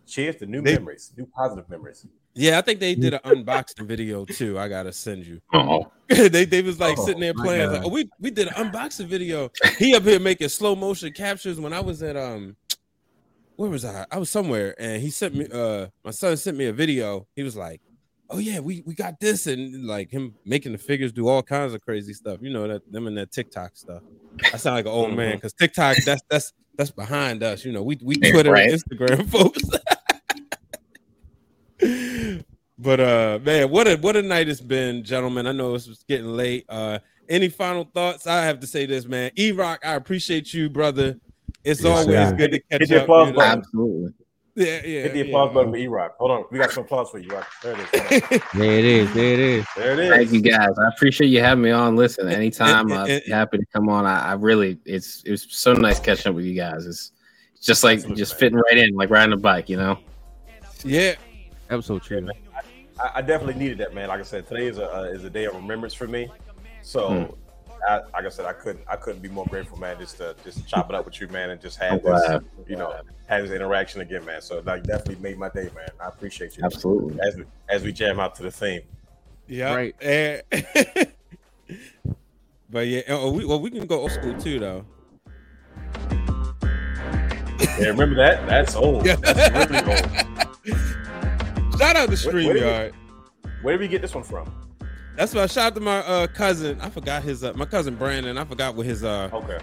[0.07, 2.07] Cheers to new They- memories, new positive memories.
[2.37, 4.59] Yeah, I think they did an unboxing video too.
[4.59, 5.41] I gotta send you.
[5.55, 7.71] Oh, they they was like Oh, sitting there playing.
[7.71, 9.51] Like, oh, we we did an unboxing video.
[9.79, 12.57] He up here making slow motion captures when I was at um
[13.57, 14.07] where was I?
[14.11, 15.47] I was somewhere, and he sent me.
[15.53, 17.27] Uh, my son sent me a video.
[17.37, 17.81] He was like,
[18.31, 21.75] "Oh yeah, we we got this," and like him making the figures do all kinds
[21.75, 22.41] of crazy stuff.
[22.43, 24.03] You know that them and that TikTok stuff.
[24.53, 27.65] I sound like an old man because TikTok that's that's that's behind us.
[27.65, 28.71] You know, we we Twitter right.
[28.71, 29.63] and Instagram folks.
[32.79, 35.47] but uh man, what a what a night it's been, gentlemen.
[35.47, 36.65] I know it's getting late.
[36.69, 36.99] Uh
[37.29, 38.27] any final thoughts?
[38.27, 39.31] I have to say this, man.
[39.39, 41.19] E Rock, I appreciate you, brother.
[41.65, 42.35] It's Yes, always sir.
[42.37, 43.03] good to catch Hit up.
[43.05, 43.41] applause you know?
[43.43, 44.13] Absolutely.
[44.57, 44.81] Yeah, yeah.
[45.03, 45.25] Hit the yeah.
[45.25, 46.15] applause button for E-Rock.
[46.19, 46.45] Hold on.
[46.53, 47.49] We got some applause for you, Rock.
[47.63, 47.81] There it
[48.33, 48.41] is.
[48.55, 49.15] There it is.
[49.15, 49.67] There it is.
[49.77, 50.11] There it is.
[50.11, 50.69] Thank you guys.
[50.79, 51.97] I appreciate you having me on.
[51.97, 54.07] Listen, anytime And- I'm happy to come on.
[54.07, 56.87] I, I really it's it's so nice catching up with you guys.
[56.87, 57.11] It's
[57.61, 58.39] just like Absolutely, just man.
[58.41, 59.99] fitting right in, like riding a bike, you know.
[60.85, 61.15] yeah.
[61.69, 62.29] That was so true.
[63.01, 64.09] I, I definitely needed that, man.
[64.09, 66.29] Like I said, today is a uh, is a day of remembrance for me.
[66.83, 67.35] So, Hmm.
[67.89, 69.99] I, like I said, I couldn't I couldn't be more grateful, man.
[69.99, 72.45] Just to just chop it up with you, man, and just have this, glad.
[72.67, 72.95] you know,
[73.27, 74.41] have this interaction again, man.
[74.43, 75.89] So, like, definitely made my day, man.
[76.01, 76.65] I appreciate you.
[76.65, 77.19] Absolutely.
[77.21, 78.81] As we as we jam out to the theme.
[79.47, 79.75] Yeah.
[79.75, 79.95] Right.
[80.01, 80.43] And-
[82.71, 84.87] but yeah, oh, we, well, we can go old school too, though.
[87.79, 88.47] Yeah, remember that?
[88.47, 89.05] That's old.
[89.05, 89.17] Yeah.
[89.17, 90.09] That's really old.
[91.79, 94.51] Shout out to Where- where did we- Where did we get this one from?
[95.17, 96.81] That's why shout out to my uh, cousin.
[96.81, 98.37] I forgot his uh, my cousin Brandon.
[98.39, 99.59] I forgot what his uh, Okay.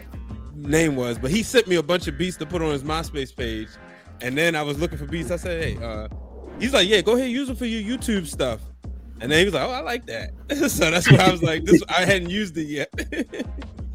[0.56, 3.36] name was, but he sent me a bunch of beats to put on his MySpace
[3.36, 3.68] page.
[4.22, 5.32] And then I was looking for beats.
[5.32, 6.08] I said, "Hey, uh,
[6.60, 8.62] he's like, yeah, go ahead, use them for your YouTube stuff."
[9.20, 10.32] And then he was like, "Oh, I like that."
[10.70, 12.90] so that's why I was like, "This I hadn't used it yet."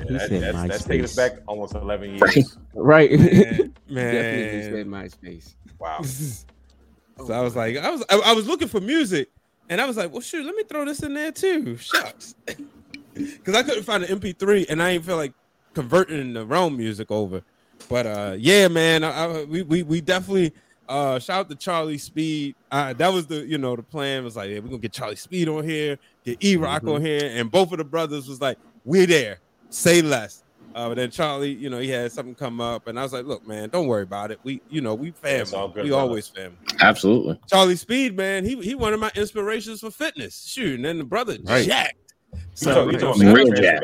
[0.09, 2.57] Yeah, He that- that's, that's taking us back almost 11 years.
[2.75, 3.09] Right.
[3.09, 3.11] Right.
[3.91, 4.87] man, Definitely said.
[4.87, 5.55] MySpace.
[5.81, 6.03] Wow.
[6.03, 9.31] so I was like, I was I, I was looking for music,
[9.69, 11.77] and I was like, well, shoot, let me throw this in there too.
[11.77, 12.35] Shucks,
[13.15, 15.33] because I couldn't find an MP3, and I didn't feel like
[15.75, 17.43] converting the Rome music over.
[17.89, 20.53] But uh, yeah, man, I, I, we, we we definitely
[20.89, 22.55] uh shout out to Charlie Speed.
[22.71, 25.17] Uh, that was the you know the plan was like, yeah, we're gonna get Charlie
[25.17, 26.95] Speed on here, get E Rock Mhm.
[26.97, 30.43] on here, and both of the brothers was like, we're there, say less.
[30.77, 33.25] Uh, but then Charlie, you know, he had something come up, and I was like,
[33.25, 34.39] "Look, man, don't worry about it.
[34.45, 35.75] We, you know, we It's all family.
[35.75, 36.03] good, We brother.
[36.03, 37.41] always family." Absolutely.
[37.51, 40.45] Charlie Speed, man, he he one of my inspirations for fitness.
[40.47, 41.65] Shoot, and then the brother Right.
[41.67, 41.95] jacked.
[42.35, 43.81] You So talking, you talking Real about bigger jack.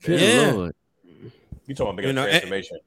[0.00, 0.46] transformation.
[0.46, 0.52] Yeah.
[0.52, 0.74] Lord.
[1.66, 2.78] You talking about bigger You know, transformation.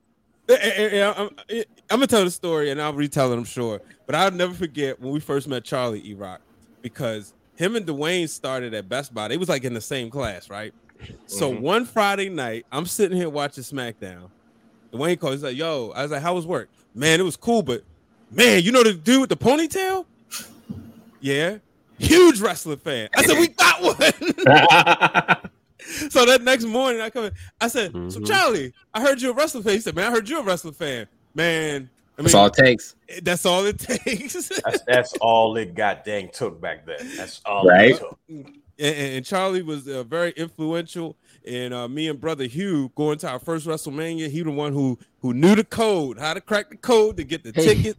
[0.49, 3.79] Eh, I'm, I'm gonna tell the story and I'll retell it, I'm sure.
[4.07, 6.41] But I'll never forget when we first met Charlie E Rock
[6.81, 9.27] because him and Dwayne started at Best Buy.
[9.27, 10.73] They was like in the same class, right?
[11.27, 11.61] So Mhm.
[11.61, 14.29] one Friday night, I'm sitting here watching SmackDown.
[14.93, 17.63] Dwayne calls, he's like, "Yo," I was like, "How was work?" Man, it was cool,
[17.63, 17.83] but
[18.31, 20.05] man, you know the dude with the ponytail?
[21.19, 21.57] Yeah,
[21.97, 23.09] huge wrestling fan.
[23.15, 23.95] I said, "We got one."
[26.09, 27.31] so that next morning, I come in.
[27.59, 28.27] I said, "So Mhm.
[28.27, 30.73] Charlie, I heard you're a wrestling fan." He said, "Man, I heard you're a wrestling
[30.75, 32.95] fan." Man, I mean, That's all it takes.
[33.23, 34.33] that's all it takes.
[34.49, 36.97] That's that's all it got dang took back then.
[37.17, 37.91] That's all Right.
[37.91, 38.19] it took.
[38.79, 43.29] And, and Charlie was uh, very influential And uh, me and brother Hugh going to
[43.29, 44.29] our first WrestleMania.
[44.29, 47.43] He the one who who knew the code, how to crack the code to get
[47.43, 47.75] the Hey.
[47.75, 47.97] ticket.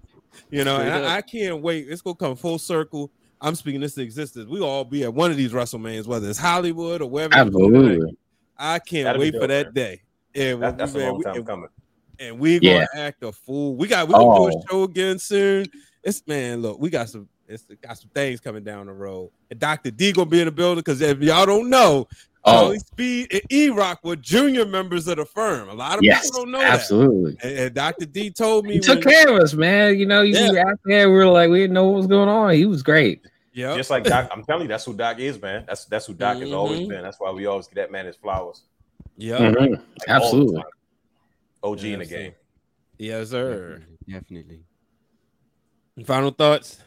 [0.50, 1.16] You know, and I.
[1.18, 1.86] I can't wait.
[1.88, 3.10] It's gonna come full circle.
[3.40, 4.48] I'm speaking this to existence.
[4.48, 7.32] We all be at one of these WrestleManias, whether it's Hollywood or wherever.
[7.36, 7.66] it's gonna.
[7.66, 8.16] Absolutely.
[8.58, 9.74] I can't That'll wait for that man.
[9.74, 10.02] day.
[10.34, 11.68] And That, that's a long we- time and- coming.
[12.18, 13.76] and we gonna act a fool.
[13.76, 14.58] We got we gonna do Oh.
[14.58, 15.66] a show again soon.
[16.02, 19.30] It's man, look, we got some it's got some things coming down the road.
[19.50, 19.90] And Dr.
[19.90, 22.08] D gonna be in the building because if y'all don't know,
[22.46, 25.70] Oh, Charlie Speed and E Rock were junior members of the firm.
[25.70, 26.24] A lot of yes.
[26.30, 27.32] people don't know Absolutely.
[27.36, 27.44] that.
[27.44, 28.04] And, and Dr.
[28.04, 29.98] D told me He took when- care of us, man.
[29.98, 30.50] You know, you Yeah.
[30.52, 31.08] were out there.
[31.10, 32.52] We were like, we didn't know what was going on.
[32.52, 33.22] He was great.
[33.54, 35.64] yeah, Just like Doc, I'm telling you, that's who Doc is, man.
[35.66, 36.88] That's that's who Doc has always Mhm.
[36.90, 37.02] been.
[37.02, 38.64] That's why we always get that man his flowers.
[39.16, 39.70] yeah, Mhm.
[39.70, 40.56] Like, Absolutely.
[40.56, 40.70] time.
[41.62, 42.16] OG in the Yes, sir.
[42.18, 42.32] game.
[42.98, 43.82] yes, sir.
[44.06, 44.60] Definitely.
[46.04, 46.78] Final thoughts.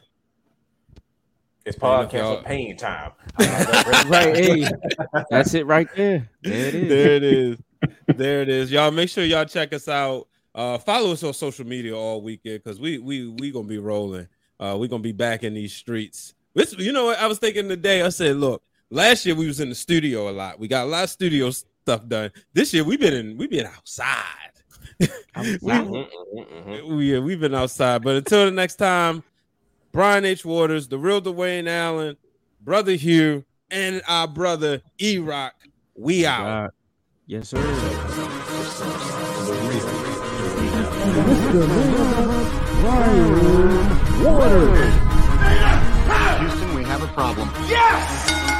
[1.67, 3.11] It's podcast y'all- of pain time.
[4.07, 4.35] Right.
[4.35, 4.69] Hey,
[5.29, 6.29] that's it right there.
[6.41, 6.87] There it is.
[6.89, 7.57] there it is.
[8.07, 8.71] there it is.
[8.71, 10.27] Y'all make sure y'all check us out.
[10.55, 14.27] Uh, follow us on social media all weekend because we we we gonna be rolling.
[14.59, 16.33] Uh, we gonna be back in these streets.
[16.55, 18.01] This, you know what I was thinking today.
[18.01, 20.59] I said, look, last year we was in the studio a lot.
[20.59, 22.31] We got a lot of studio stuff done.
[22.53, 24.23] This year we've been in we've been outside.
[25.35, 25.61] Outside.
[25.61, 28.03] we, we yeah, we've been outside.
[28.03, 29.21] But until the next time,
[29.97, 30.45] Brian H.
[30.45, 32.17] Waters, the real Dwayne Allen,
[32.61, 35.55] brother Hugh, and our brother E Rock.
[35.95, 36.43] We out.
[36.43, 36.69] God.
[37.25, 37.59] Yes, sir.
[42.79, 44.93] Brian Waters.
[46.41, 47.49] Houston, we have a problem.
[47.67, 48.56] Yeah!